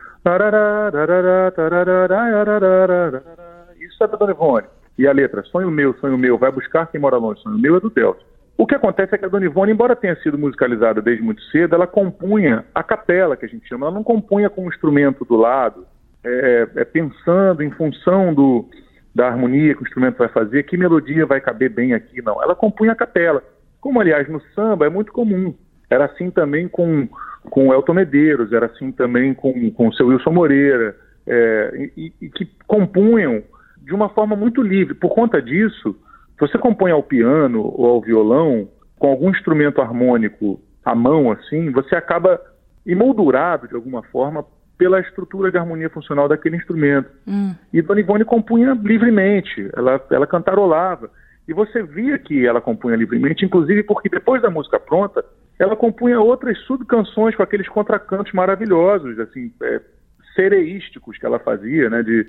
Isso 3.81 4.05
é 4.05 4.07
da 4.07 4.17
Dona 4.17 4.33
Ivone. 4.33 4.67
E 4.99 5.07
a 5.07 5.13
letra, 5.13 5.43
Sonho 5.45 5.71
Meu, 5.71 5.95
Sonho 5.95 6.19
Meu, 6.19 6.37
vai 6.37 6.51
buscar 6.51 6.87
quem 6.87 7.01
mora 7.01 7.17
longe, 7.17 7.41
Sonho 7.41 7.59
Meu 7.59 7.77
é 7.77 7.81
do 7.81 7.89
Delta. 7.89 8.21
O 8.57 8.67
que 8.67 8.75
acontece 8.75 9.15
é 9.15 9.19
que 9.19 9.25
a 9.25 9.29
Dona 9.29 9.47
Ivone, 9.47 9.71
embora 9.71 9.95
tenha 9.95 10.17
sido 10.17 10.37
musicalizada 10.37 11.01
desde 11.01 11.23
muito 11.23 11.41
cedo, 11.45 11.77
ela 11.77 11.87
compunha 11.87 12.65
a 12.75 12.83
capela, 12.83 13.37
que 13.37 13.45
a 13.45 13.49
gente 13.49 13.69
chama, 13.69 13.87
ela 13.87 13.95
não 13.95 14.03
compunha 14.03 14.51
com 14.51 14.65
um 14.65 14.69
instrumento 14.69 15.25
do 15.25 15.37
lado, 15.37 15.87
é, 16.25 16.69
é 16.75 16.85
pensando 16.85 17.63
em 17.63 17.71
função 17.71 18.35
do, 18.35 18.69
da 19.15 19.29
harmonia 19.29 19.75
que 19.75 19.83
o 19.83 19.87
instrumento 19.87 20.19
vai 20.19 20.29
fazer, 20.29 20.65
que 20.65 20.77
melodia 20.77 21.25
vai 21.25 21.41
caber 21.41 21.71
bem 21.71 21.95
aqui, 21.95 22.21
não. 22.21 22.43
Ela 22.43 22.57
compunha 22.57 22.93
a 22.93 22.97
capela. 22.97 23.45
Como, 23.81 24.01
aliás, 24.01 24.29
no 24.29 24.41
samba 24.57 24.87
é 24.87 24.89
muito 24.89 25.13
comum. 25.13 25.55
Era 25.89 26.07
assim 26.07 26.31
também 26.31 26.67
com 26.67 27.09
com 27.49 27.73
Elton 27.73 27.95
Medeiros, 27.95 28.53
era 28.53 28.67
assim 28.67 28.93
também 28.93 29.35
com, 29.35 29.71
com 29.73 29.89
o 29.89 29.95
seu 29.95 30.09
Wilson 30.09 30.33
Moreira, 30.33 30.97
é, 31.27 31.91
e, 31.97 32.13
e, 32.21 32.29
que 32.29 32.49
compunham 32.67 33.43
de 33.89 33.95
uma 33.95 34.11
forma 34.11 34.37
muito 34.37 34.61
livre. 34.61 34.93
Por 34.93 35.15
conta 35.15 35.41
disso, 35.41 35.97
você 36.39 36.59
compõe 36.59 36.91
ao 36.91 37.03
piano 37.03 37.63
ou 37.63 37.87
ao 37.87 38.03
violão, 38.03 38.69
com 38.99 39.09
algum 39.09 39.31
instrumento 39.31 39.81
harmônico 39.81 40.61
à 40.85 40.95
mão, 40.95 41.33
assim, 41.33 41.71
você 41.71 41.97
acaba 41.97 42.39
emoldurado 42.87 43.67
de 43.67 43.75
alguma 43.75 44.03
forma 44.03 44.45
pela 44.77 45.01
estrutura 45.01 45.51
de 45.51 45.57
harmonia 45.57 45.89
funcional 45.89 46.29
daquele 46.29 46.57
instrumento. 46.57 47.09
Hum. 47.27 47.55
E 47.73 47.81
Dona 47.81 48.01
Ivone 48.01 48.25
compunha 48.27 48.75
livremente, 48.75 49.71
ela, 49.75 50.05
ela 50.11 50.27
cantarolava. 50.27 51.11
E 51.49 51.55
você 51.55 51.83
via 51.83 52.19
que 52.19 52.47
ela 52.47 52.61
compunha 52.61 52.95
livremente, 52.95 53.45
inclusive 53.45 53.83
porque 53.85 54.11
depois 54.11 54.43
da 54.43 54.51
música 54.51 54.79
pronta, 54.79 55.25
ela 55.59 55.75
compunha 55.75 56.21
outras 56.21 56.59
subcanções 56.67 57.35
com 57.35 57.43
aqueles 57.43 57.69
contracantos 57.69 58.33
maravilhosos, 58.35 59.19
assim, 59.19 59.51
é, 59.63 59.81
sereísticos 60.37 61.17
que 61.17 61.25
ela 61.25 61.39
fazia, 61.39 61.89
né? 61.89 62.03
De 62.03 62.27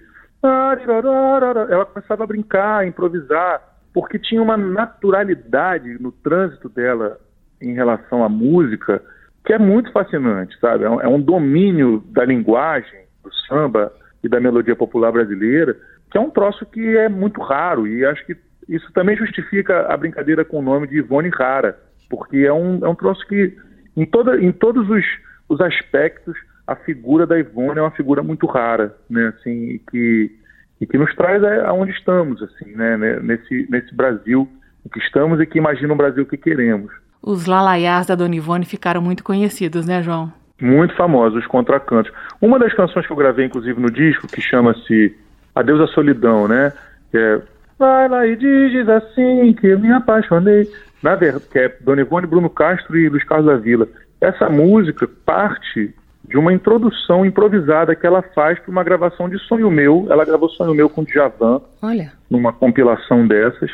ela 1.70 1.86
começava 1.86 2.24
a 2.24 2.28
brincar, 2.28 2.80
a 2.80 2.86
improvisar, 2.86 3.62
porque 3.94 4.18
tinha 4.18 4.42
uma 4.42 4.56
naturalidade 4.56 6.02
no 6.02 6.12
trânsito 6.12 6.70
dela 6.70 7.20
em 7.62 7.74
relação 7.74 8.24
à 8.24 8.30
música 8.30 9.02
que 9.46 9.54
é 9.54 9.58
muito 9.58 9.92
fascinante, 9.92 10.58
sabe? 10.60 10.84
É 10.84 10.90
um, 10.90 11.02
é 11.02 11.08
um 11.08 11.20
domínio 11.20 12.04
da 12.08 12.24
linguagem 12.24 13.02
do 13.24 13.34
samba 13.48 13.92
e 14.24 14.30
da 14.30 14.40
melodia 14.40 14.76
popular 14.76 15.12
brasileira 15.12 15.76
que 16.12 16.18
é 16.18 16.22
um 16.22 16.30
troço 16.30 16.66
que 16.66 16.98
é 16.98 17.08
muito 17.08 17.42
raro 17.42 17.88
e 17.88 18.06
acho 18.06 18.26
que 18.26 18.36
isso 18.68 18.92
também 18.94 19.16
justifica 19.16 19.88
a 19.92 19.98
brincadeira 19.98 20.44
com 20.44 20.60
o 20.60 20.62
nome 20.62 20.88
de 20.88 20.98
Ivone 20.98 21.30
Rara 21.30 21.78
porque 22.10 22.38
é 22.38 22.52
um, 22.52 22.84
é 22.84 22.90
um 22.90 22.96
troço 22.96 23.26
que, 23.28 23.56
em, 23.96 24.06
toda, 24.06 24.42
em 24.42 24.52
todos 24.52 24.90
os, 24.90 25.06
os 25.48 25.62
aspectos, 25.62 26.36
a 26.72 26.76
figura 26.76 27.26
da 27.26 27.38
Ivone 27.40 27.80
é 27.80 27.82
uma 27.82 27.92
figura 27.92 28.22
muito 28.22 28.46
rara, 28.46 28.96
né, 29.10 29.34
assim, 29.36 29.80
que, 29.90 30.32
e 30.80 30.86
que 30.86 30.98
nos 30.98 31.14
traz 31.16 31.44
aonde 31.66 31.92
estamos, 31.92 32.42
assim, 32.44 32.72
né, 32.76 32.98
né, 32.98 33.20
nesse, 33.22 33.68
nesse 33.70 33.94
Brasil 33.96 34.48
que 34.92 35.00
estamos 35.00 35.40
e 35.40 35.46
que 35.46 35.58
imagina 35.58 35.94
um 35.94 35.98
Brasil 35.98 36.26
que 36.26 36.38
queremos. 36.38 36.92
Os 37.22 37.46
lalaiás 37.46 38.08
da 38.08 38.16
Dona 38.16 38.36
Ivone 38.36 38.66
ficaram 38.66 39.02
muito 39.02 39.24
conhecidos, 39.24 39.86
né, 39.86 40.02
João? 40.02 40.32
Muito 40.62 40.96
famosos, 40.96 41.40
os 41.40 41.48
contracantos. 41.48 42.12
Uma 42.42 42.58
das 42.60 42.74
canções 42.74 43.06
que 43.06 43.12
eu 43.12 43.18
gravei, 43.18 43.46
inclusive, 43.46 43.80
no 43.80 43.92
disco, 43.92 44.28
que 44.28 44.42
chama-se 44.42 45.16
Adeus 45.56 45.82
à 45.82 45.88
Solidão, 45.94 46.48
né, 46.48 46.74
é 47.14 47.42
Vai 47.78 48.10
lá 48.10 48.28
e 48.28 48.36
diz 48.36 48.90
assim 48.90 49.54
que 49.54 49.68
eu 49.68 49.80
me 49.80 49.90
apaixonei 49.90 50.70
na 51.02 51.16
verdade, 51.16 51.46
que 51.50 51.60
é 51.60 51.70
Dona 51.82 52.02
Ivone, 52.02 52.28
Bruno 52.28 52.50
Castro 52.50 52.98
e 52.98 53.10
Luiz 53.10 53.24
Carlos 53.24 53.48
da 53.48 53.56
Vila. 53.56 53.88
Essa 54.20 54.50
música 54.50 55.08
parte 55.26 55.94
de 56.30 56.38
uma 56.38 56.54
introdução 56.54 57.26
improvisada 57.26 57.96
que 57.96 58.06
ela 58.06 58.22
faz 58.22 58.60
para 58.60 58.72
uma 58.72 58.84
gravação 58.84 59.28
de 59.28 59.40
Sonho 59.40 59.72
Meu. 59.72 60.06
Ela 60.10 60.24
gravou 60.24 60.48
Sonho 60.50 60.76
Meu 60.76 60.88
com 60.88 61.04
Djavan, 61.04 61.60
Olha. 61.82 62.14
numa 62.30 62.54
compilação 62.54 63.28
dessas. 63.28 63.72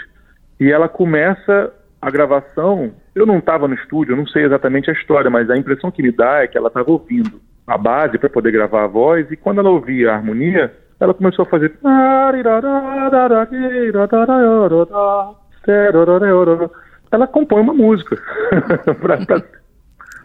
E 0.58 0.72
ela 0.72 0.88
começa 0.88 1.74
a 2.02 2.10
gravação. 2.10 2.94
Eu 3.14 3.26
não 3.26 3.40
estava 3.40 3.68
no 3.68 3.74
estúdio, 3.74 4.14
eu 4.14 4.18
não 4.18 4.26
sei 4.26 4.46
exatamente 4.46 4.90
a 4.90 4.94
história, 4.94 5.30
mas 5.30 5.50
a 5.50 5.58
impressão 5.58 5.92
que 5.92 6.02
me 6.02 6.14
dá 6.14 6.44
é 6.44 6.48
que 6.48 6.58
ela 6.58 6.70
estava 6.70 6.90
ouvindo 6.90 7.42
a 7.68 7.78
base 7.78 8.18
para 8.18 8.30
poder 8.30 8.52
gravar 8.52 8.86
a 8.86 8.88
voz, 8.88 9.30
e 9.30 9.36
quando 9.36 9.60
ela 9.60 9.70
ouvia 9.70 10.12
a 10.12 10.16
harmonia, 10.16 10.74
ela 11.00 11.14
começou 11.14 11.44
a 11.44 11.50
fazer 11.50 11.74
ela 17.12 17.28
compõe 17.28 17.62
uma 17.62 17.74
música 17.74 18.18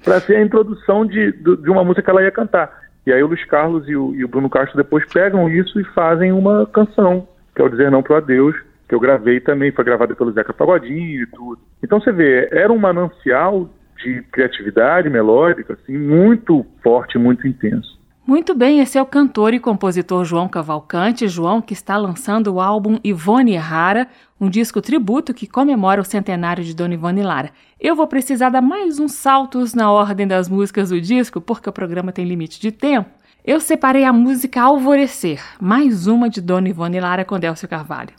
para 0.03 0.20
ser 0.20 0.36
a 0.36 0.42
introdução 0.42 1.05
de, 1.05 1.32
de 1.32 1.70
uma 1.70 1.84
música 1.84 2.03
que 2.03 2.11
ela 2.11 2.22
ia 2.22 2.30
cantar. 2.30 2.80
E 3.07 3.12
aí 3.12 3.22
o 3.22 3.26
Luiz 3.26 3.44
Carlos 3.44 3.88
e 3.88 3.96
o, 3.96 4.14
e 4.14 4.24
o, 4.24 4.28
Bruno 4.28 4.51
Castro 4.51 4.76
depois 4.76 5.05
pegam 5.07 5.48
isso 5.48 5.80
e 5.80 5.84
fazem 5.84 6.32
uma 6.32 6.66
canção, 6.66 7.26
que 7.55 7.62
é 7.62 7.64
o 7.64 7.68
Dizer 7.68 7.90
Não 7.90 8.03
Pro 8.03 8.16
Adeus, 8.16 8.57
que 8.88 8.94
eu 8.94 9.01
gravei 9.01 9.40
também, 9.40 9.72
foi 9.72 9.84
gravada 9.84 10.14
pelo 10.14 10.32
Zeca 10.32 10.53
Pagodinho 10.53 11.22
e 11.22 11.26
tudo. 11.26 11.61
Então 11.82 12.01
você 12.01 12.12
vê, 12.12 12.48
era 12.51 12.72
um 12.72 12.78
manancial 12.78 13.70
de 14.03 14.22
criatividade 14.32 15.09
melódica, 15.09 15.74
assim, 15.74 15.96
muito 15.96 16.66
forte, 16.82 17.18
muito 17.18 17.46
intenso. 17.46 17.99
Muito 18.26 18.54
bem, 18.54 18.80
esse 18.80 18.96
é 18.96 19.02
o 19.02 19.06
cantor 19.06 19.54
e 19.54 19.58
compositor 19.58 20.24
João 20.24 20.48
Cavalcante, 20.48 21.26
João 21.26 21.60
que 21.60 21.72
está 21.72 21.96
lançando 21.96 22.54
o 22.54 22.60
álbum 22.60 22.98
Ivone 23.02 23.56
Rara, 23.56 24.06
um 24.40 24.48
disco 24.48 24.80
tributo 24.80 25.34
que 25.34 25.46
comemora 25.46 26.00
o 26.00 26.04
centenário 26.04 26.62
de 26.62 26.74
Dona 26.74 26.94
Ivone 26.94 27.22
Lara. 27.22 27.50
Eu 27.80 27.96
vou 27.96 28.06
precisar 28.06 28.50
dar 28.50 28.60
mais 28.60 29.00
uns 29.00 29.12
saltos 29.12 29.74
na 29.74 29.90
ordem 29.90 30.28
das 30.28 30.48
músicas 30.48 30.90
do 30.90 31.00
disco, 31.00 31.40
porque 31.40 31.68
o 31.68 31.72
programa 31.72 32.12
tem 32.12 32.24
limite 32.24 32.60
de 32.60 32.70
tempo. 32.70 33.10
Eu 33.44 33.58
separei 33.58 34.04
a 34.04 34.12
música 34.12 34.62
Alvorecer, 34.62 35.42
mais 35.58 36.06
uma 36.06 36.28
de 36.28 36.40
Dona 36.40 36.68
Ivone 36.68 37.00
Lara 37.00 37.24
com 37.24 37.38
Délcio 37.38 37.66
Carvalho. 37.66 38.10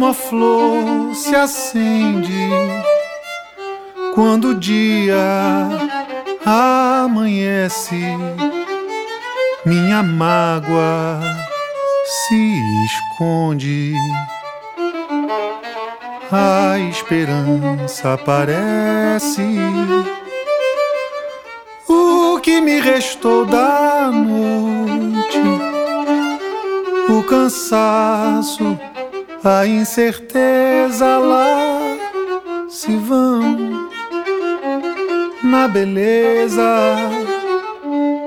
Como 0.00 0.12
a 0.12 0.14
flor 0.14 1.14
se 1.14 1.36
acende 1.36 2.48
quando 4.14 4.48
o 4.48 4.54
dia 4.54 5.68
amanhece. 6.46 8.00
Minha 9.66 10.02
mágoa 10.02 11.20
se 12.06 12.54
esconde, 12.86 13.94
a 16.32 16.78
esperança 16.78 18.14
aparece. 18.14 19.42
O 21.86 22.40
que 22.40 22.58
me 22.62 22.80
restou 22.80 23.44
da 23.44 24.10
noite, 24.10 25.42
o 27.06 27.22
cansaço 27.24 28.78
a 29.44 29.66
incerteza 29.66 31.18
lá 31.18 31.96
se 32.68 32.94
vão 32.96 33.88
na 35.42 35.66
beleza 35.66 36.96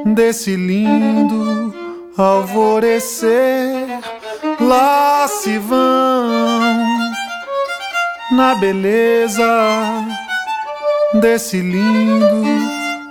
desse 0.06 0.56
lindo 0.56 1.74
alvorecer. 2.18 4.00
Lá 4.60 5.28
se 5.28 5.58
vão 5.58 6.30
na 8.32 8.56
beleza 8.56 9.44
desse 11.14 11.60
lindo 11.60 12.44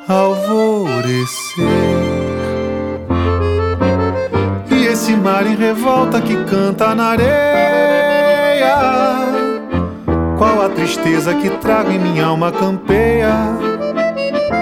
alvorecer 0.09 1.33
esse 4.93 5.17
mar 5.17 5.47
em 5.47 5.57
revolta 5.57 6.21
que 6.21 6.37
canta 6.45 6.95
na 6.95 7.07
areia. 7.07 7.82
Qual 10.39 10.63
a 10.63 10.69
tristeza 10.69 11.35
que 11.35 11.51
trago 11.51 11.91
em 11.91 11.99
minha 11.99 12.27
alma 12.27 12.51
campeia? 12.51 13.33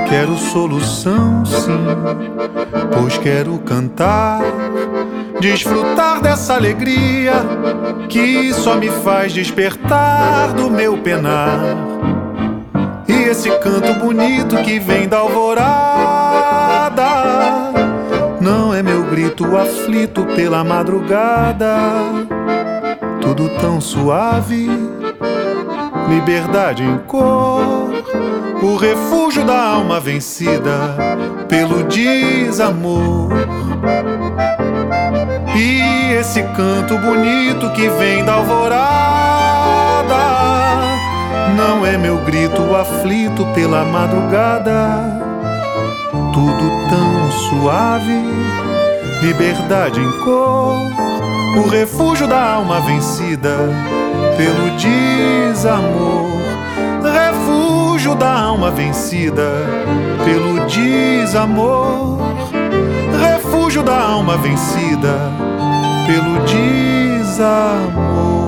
Quero 0.09 0.37
solução, 0.37 1.45
sim, 1.47 1.87
pois 2.93 3.17
quero 3.19 3.59
cantar, 3.61 4.43
desfrutar 5.41 6.21
dessa 6.21 6.55
alegria 6.55 7.35
que 8.09 8.53
só 8.53 8.75
me 8.75 8.91
faz 8.91 9.33
despertar 9.33 10.53
do 10.53 10.69
meu 10.69 10.99
penar. 10.99 11.61
E 13.07 13.13
esse 13.13 13.51
canto 13.59 13.95
bonito 14.01 14.57
que 14.65 14.81
vem 14.81 15.07
da 15.09 15.19
alvorada 15.19 16.41
não 18.41 18.75
é 18.75 18.83
meu 18.83 19.05
grito 19.05 19.57
aflito 19.57 20.25
pela 20.35 20.65
madrugada, 20.65 21.77
tudo 23.35 23.49
tão 23.61 23.81
suave, 23.81 24.69
liberdade 26.09 26.83
em 26.83 26.99
cor, 27.07 27.93
o 28.61 28.77
refúgio 28.77 29.45
da 29.45 29.69
alma 29.69 30.01
vencida 30.01 30.97
pelo 31.49 31.85
desamor. 31.85 33.31
E 35.55 36.13
esse 36.15 36.43
canto 36.43 36.99
bonito 36.99 37.71
que 37.71 37.89
vem 37.91 38.25
da 38.25 38.33
alvorada, 38.35 40.17
não 41.57 41.87
é 41.87 41.97
meu 41.97 42.17
grito 42.25 42.75
aflito 42.75 43.47
pela 43.55 43.85
madrugada 43.85 45.21
tudo 46.33 46.71
tão 46.89 47.31
suave, 47.31 48.25
liberdade 49.23 50.01
em 50.01 50.11
cor, 50.25 50.79
o 51.57 51.69
refúgio 51.69 52.27
da 52.27 52.55
alma 52.55 52.81
vencida 52.81 53.57
pelo 54.37 54.71
desamor, 54.79 56.31
refúgio 57.03 58.15
da 58.15 58.33
alma 58.33 58.71
vencida 58.71 59.51
pelo 60.25 60.67
desamor, 60.67 62.19
refúgio 63.21 63.83
da 63.83 63.99
alma 63.99 64.37
vencida 64.37 65.33
pelo 66.07 66.39
desamor. 66.47 68.40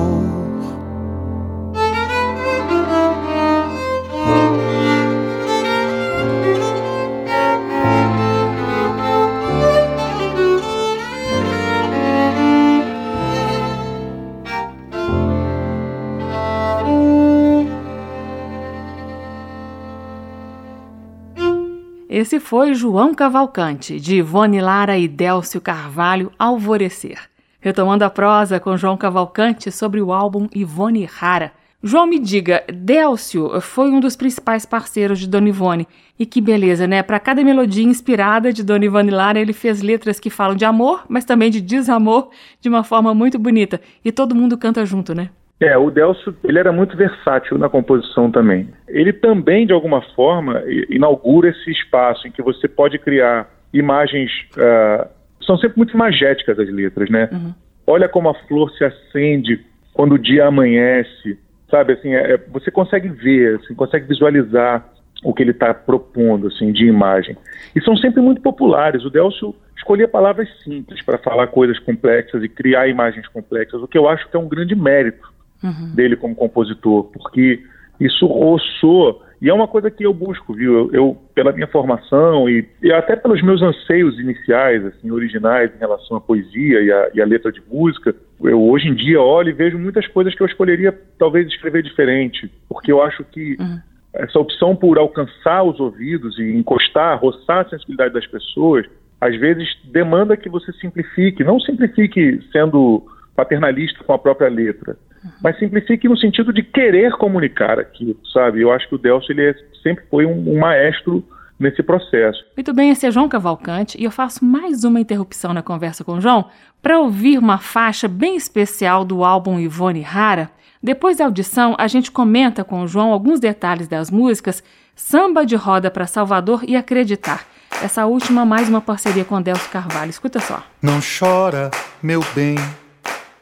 Esse 22.15 22.39
foi 22.39 22.75
João 22.75 23.11
Cavalcante, 23.11 23.99
de 23.99 24.17
Ivone 24.17 24.61
Lara 24.61 24.95
e 24.99 25.07
Délcio 25.07 25.59
Carvalho, 25.59 26.31
Alvorecer. 26.37 27.17
Retomando 27.59 28.05
a 28.05 28.09
prosa 28.11 28.59
com 28.59 28.77
João 28.77 28.95
Cavalcante 28.95 29.71
sobre 29.71 29.99
o 29.99 30.13
álbum 30.13 30.47
Ivone 30.53 31.05
Rara. 31.05 31.51
João, 31.81 32.05
me 32.05 32.19
diga, 32.19 32.63
Délcio 32.71 33.59
foi 33.61 33.89
um 33.89 33.99
dos 33.99 34.15
principais 34.15 34.63
parceiros 34.63 35.17
de 35.17 35.27
Dona 35.27 35.49
Ivone. 35.49 35.87
E 36.19 36.23
que 36.23 36.39
beleza, 36.39 36.85
né? 36.85 37.01
Para 37.01 37.19
cada 37.19 37.43
melodia 37.43 37.83
inspirada 37.83 38.53
de 38.53 38.61
Dona 38.63 38.85
Ivone 38.85 39.09
Lara, 39.09 39.39
ele 39.39 39.51
fez 39.51 39.81
letras 39.81 40.19
que 40.19 40.29
falam 40.29 40.55
de 40.55 40.65
amor, 40.65 41.05
mas 41.09 41.25
também 41.25 41.49
de 41.49 41.59
desamor, 41.59 42.29
de 42.61 42.69
uma 42.69 42.83
forma 42.83 43.15
muito 43.15 43.39
bonita. 43.39 43.81
E 44.05 44.11
todo 44.11 44.35
mundo 44.35 44.55
canta 44.55 44.85
junto, 44.85 45.15
né? 45.15 45.31
É, 45.59 45.77
o 45.77 45.89
Delcio 45.89 46.35
ele 46.43 46.59
era 46.59 46.71
muito 46.71 46.97
versátil 46.97 47.57
na 47.57 47.69
composição 47.69 48.29
também. 48.29 48.67
Ele 48.87 49.13
também, 49.13 49.65
de 49.65 49.73
alguma 49.73 50.01
forma, 50.13 50.61
inaugura 50.89 51.49
esse 51.49 51.71
espaço 51.71 52.27
em 52.27 52.31
que 52.31 52.41
você 52.41 52.67
pode 52.67 52.99
criar 52.99 53.49
imagens. 53.73 54.31
Uh, 54.57 55.07
são 55.45 55.57
sempre 55.57 55.77
muito 55.77 55.93
imagéticas 55.93 56.59
as 56.59 56.69
letras, 56.69 57.09
né? 57.09 57.29
Uhum. 57.31 57.53
Olha 57.87 58.09
como 58.09 58.29
a 58.29 58.33
flor 58.33 58.71
se 58.71 58.83
acende 58.83 59.63
quando 59.93 60.13
o 60.13 60.19
dia 60.19 60.47
amanhece, 60.47 61.37
sabe? 61.69 61.93
Assim, 61.93 62.13
é, 62.13 62.33
é 62.33 62.37
você 62.37 62.71
consegue 62.71 63.09
ver, 63.09 63.59
assim, 63.59 63.73
consegue 63.73 64.07
visualizar 64.07 64.85
o 65.23 65.33
que 65.33 65.41
ele 65.41 65.51
está 65.51 65.73
propondo, 65.73 66.47
assim, 66.47 66.71
de 66.71 66.85
imagem. 66.85 67.37
E 67.75 67.81
são 67.81 67.95
sempre 67.95 68.21
muito 68.21 68.41
populares. 68.41 69.05
O 69.05 69.09
Delcio 69.09 69.55
escolhia 69.77 70.07
palavras 70.07 70.47
simples 70.63 71.01
para 71.01 71.17
falar 71.17 71.47
coisas 71.47 71.79
complexas 71.79 72.43
e 72.43 72.49
criar 72.49 72.87
imagens 72.87 73.27
complexas, 73.27 73.81
o 73.81 73.87
que 73.87 73.97
eu 73.97 74.07
acho 74.07 74.29
que 74.29 74.35
é 74.35 74.39
um 74.39 74.47
grande 74.47 74.75
mérito 74.75 75.32
uhum. 75.63 75.95
dele 75.95 76.15
como 76.15 76.35
compositor, 76.35 77.03
porque 77.05 77.63
isso 77.99 78.25
roçou, 78.25 79.23
e 79.41 79.49
é 79.49 79.53
uma 79.53 79.67
coisa 79.67 79.91
que 79.91 80.05
eu 80.05 80.13
busco, 80.13 80.53
viu? 80.53 80.73
Eu, 80.73 80.93
eu 80.93 81.17
pela 81.35 81.51
minha 81.51 81.67
formação 81.67 82.49
e, 82.49 82.67
e, 82.81 82.91
até 82.91 83.15
pelos 83.15 83.41
meus 83.41 83.61
anseios 83.61 84.17
iniciais, 84.19 84.85
assim, 84.85 85.11
originais 85.11 85.69
em 85.75 85.79
relação 85.79 86.17
à 86.17 86.21
poesia 86.21 86.81
e 86.81 86.91
à, 86.91 87.11
e 87.13 87.21
à 87.21 87.25
letra 87.25 87.51
de 87.51 87.61
música, 87.69 88.15
eu 88.41 88.61
hoje 88.61 88.87
em 88.87 88.95
dia 88.95 89.21
olho 89.21 89.49
e 89.49 89.53
vejo 89.53 89.77
muitas 89.77 90.07
coisas 90.07 90.33
que 90.33 90.41
eu 90.41 90.47
escolheria 90.47 90.97
talvez 91.19 91.47
escrever 91.47 91.83
diferente, 91.83 92.49
porque 92.69 92.91
eu 92.91 93.01
acho 93.01 93.23
que 93.25 93.57
uhum. 93.59 93.79
essa 94.13 94.39
opção 94.39 94.75
por 94.75 94.97
alcançar 94.97 95.63
os 95.63 95.79
ouvidos 95.79 96.39
e 96.39 96.57
encostar, 96.57 97.19
roçar 97.19 97.65
a 97.65 97.69
sensibilidade 97.69 98.13
das 98.13 98.25
pessoas, 98.25 98.85
às 99.19 99.35
vezes 99.37 99.69
demanda 99.85 100.35
que 100.35 100.49
você 100.49 100.71
simplifique, 100.73 101.43
não 101.43 101.59
simplifique 101.59 102.41
sendo 102.51 103.03
paternalista 103.35 104.03
com 104.03 104.13
a 104.13 104.19
própria 104.19 104.49
letra, 104.49 104.97
mas 105.41 105.57
simplifique 105.57 106.07
no 106.07 106.17
sentido 106.17 106.51
de 106.51 106.63
querer 106.63 107.13
comunicar 107.13 107.79
aquilo, 107.79 108.17
sabe? 108.33 108.61
Eu 108.61 108.71
acho 108.71 108.87
que 108.87 108.95
o 108.95 108.97
Delcio 108.97 109.31
ele 109.31 109.49
é, 109.49 109.55
sempre 109.81 110.05
foi 110.09 110.25
um, 110.25 110.53
um 110.53 110.59
maestro 110.59 111.23
nesse 111.59 111.81
processo. 111.81 112.43
Muito 112.55 112.73
bem, 112.73 112.89
esse 112.89 113.05
é 113.05 113.11
João 113.11 113.29
Cavalcante 113.29 113.99
e 113.99 114.03
eu 114.03 114.11
faço 114.11 114.43
mais 114.43 114.83
uma 114.83 114.99
interrupção 114.99 115.53
na 115.53 115.61
conversa 115.61 116.03
com 116.03 116.13
o 116.13 116.21
João 116.21 116.49
para 116.81 116.99
ouvir 116.99 117.37
uma 117.37 117.57
faixa 117.57 118.07
bem 118.07 118.35
especial 118.35 119.05
do 119.05 119.23
álbum 119.23 119.59
Ivone 119.59 120.01
Rara. 120.01 120.49
Depois 120.81 121.17
da 121.17 121.25
audição, 121.25 121.75
a 121.79 121.87
gente 121.87 122.11
comenta 122.11 122.63
com 122.63 122.81
o 122.81 122.87
João 122.87 123.11
alguns 123.11 123.39
detalhes 123.39 123.87
das 123.87 124.11
músicas 124.11 124.63
Samba 124.95 125.45
de 125.45 125.55
Roda 125.55 125.89
para 125.89 126.05
Salvador 126.05 126.63
e 126.67 126.75
Acreditar. 126.75 127.45
Essa 127.81 128.05
última, 128.05 128.45
mais 128.45 128.69
uma 128.69 128.81
parceria 128.81 129.25
com 129.25 129.41
Delcio 129.41 129.69
Carvalho. 129.71 130.09
Escuta 130.09 130.39
só. 130.39 130.61
Não 130.81 130.99
chora, 131.01 131.71
meu 132.01 132.21
bem, 132.35 132.55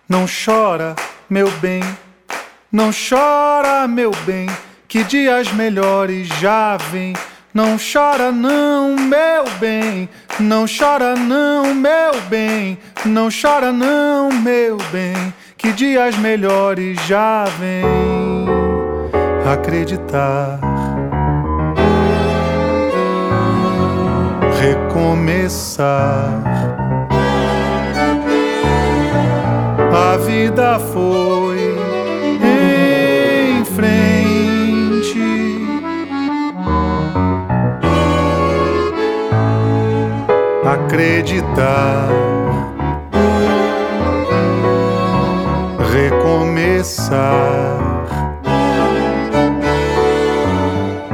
não 0.07 0.25
chora, 0.25 0.95
meu 1.31 1.49
bem, 1.61 1.81
não 2.69 2.91
chora, 2.91 3.87
meu 3.87 4.11
bem, 4.25 4.47
que 4.85 5.01
dias 5.01 5.49
melhores 5.53 6.27
já 6.27 6.75
vêm. 6.75 7.13
Não 7.53 7.77
chora 7.77 8.33
não, 8.33 8.97
meu 8.97 9.45
bem, 9.57 10.09
não 10.41 10.65
chora 10.67 11.15
não, 11.15 11.73
meu 11.73 12.19
bem, 12.29 12.77
não 13.05 13.29
chora 13.31 13.71
não, 13.71 14.29
meu 14.29 14.75
bem, 14.91 15.33
que 15.57 15.71
dias 15.71 16.17
melhores 16.17 16.99
já 17.07 17.45
vêm. 17.57 17.85
Acreditar, 19.49 20.59
recomeçar. 24.59 26.01
A 30.01 30.17
vida 30.17 30.79
foi 30.79 31.75
em 32.43 33.63
frente. 33.63 35.21
Acreditar, 40.65 42.09
recomeçar. 45.93 47.21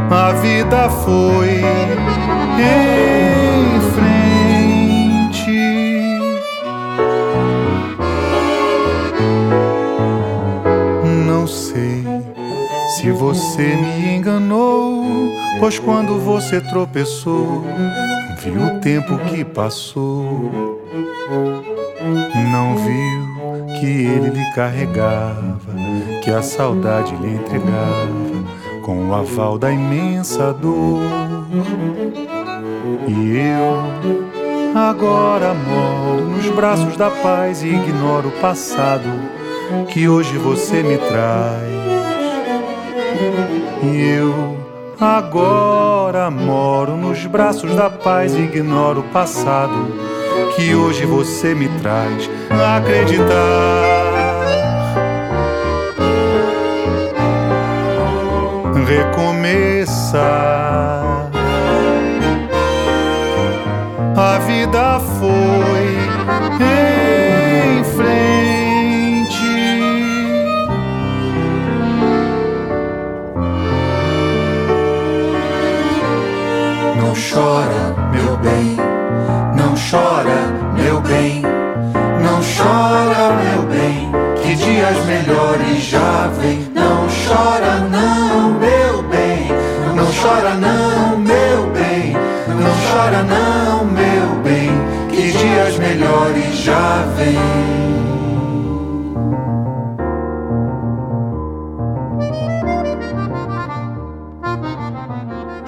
A 0.10 0.32
vida 0.42 0.90
foi 0.90 1.62
em 2.58 3.27
se 12.98 13.12
você 13.12 13.76
me 13.76 14.16
enganou, 14.16 15.32
pois 15.60 15.78
quando 15.78 16.20
você 16.20 16.60
tropeçou, 16.60 17.64
viu 18.44 18.60
o 18.60 18.80
tempo 18.80 19.20
que 19.20 19.46
passou. 19.46 20.82
Não 22.52 22.76
viu 22.76 23.80
que 23.80 23.86
ele 23.86 24.32
lhe 24.32 24.52
carregava, 24.56 25.76
que 26.24 26.32
a 26.32 26.42
saudade 26.42 27.16
lhe 27.18 27.36
entregava 27.36 28.82
com 28.82 29.10
o 29.10 29.14
aval 29.14 29.60
da 29.60 29.72
imensa 29.72 30.52
dor. 30.54 31.04
E 33.08 33.38
eu 33.38 34.76
agora 34.76 35.54
moro 35.54 36.30
nos 36.30 36.50
braços 36.50 36.98
da 36.98 37.12
paz 37.12 37.62
e 37.62 37.68
ignoro 37.68 38.30
o 38.30 38.42
passado 38.42 39.08
que 39.88 40.10
hoje 40.10 40.36
você 40.40 40.82
me 40.82 40.98
traz. 40.98 41.77
E 43.84 44.18
eu 44.18 44.58
agora 45.00 46.30
moro 46.32 46.96
nos 46.96 47.26
braços 47.26 47.76
da 47.76 47.90
paz 47.90 48.36
e 48.36 48.42
ignoro 48.42 49.02
o 49.02 49.10
passado 49.12 49.94
que 50.56 50.74
hoje 50.74 51.06
você 51.06 51.54
me 51.54 51.70
traz. 51.82 52.30
Acreditar 52.76 53.98
recomeçar. 58.88 60.18
A 64.16 64.40
vida 64.40 65.00
chora, 77.38 77.96
meu 78.12 78.36
bem, 78.38 78.76
não 79.56 79.76
chora, 79.76 80.40
meu 80.74 81.00
bem, 81.02 81.44
não 82.24 82.42
chora, 82.42 83.36
meu 83.36 83.62
bem, 83.68 84.12
que 84.42 84.56
dias 84.56 85.06
melhores 85.06 85.84
já 85.84 86.32
vêm. 86.40 86.68
Não 86.74 87.08
chora, 87.08 87.80
não, 87.92 88.54
meu 88.54 89.04
bem, 89.04 89.50
não 89.96 90.08
chora, 90.12 90.56
não, 90.56 91.18
meu 91.20 91.70
bem, 91.74 92.14
não 92.60 92.74
chora, 92.90 93.22
não, 93.22 93.86
meu 93.86 94.42
bem, 94.44 94.72
que 95.10 95.32
dias 95.32 95.78
melhores 95.78 96.56
já 96.56 97.06
vêm. 97.16 97.77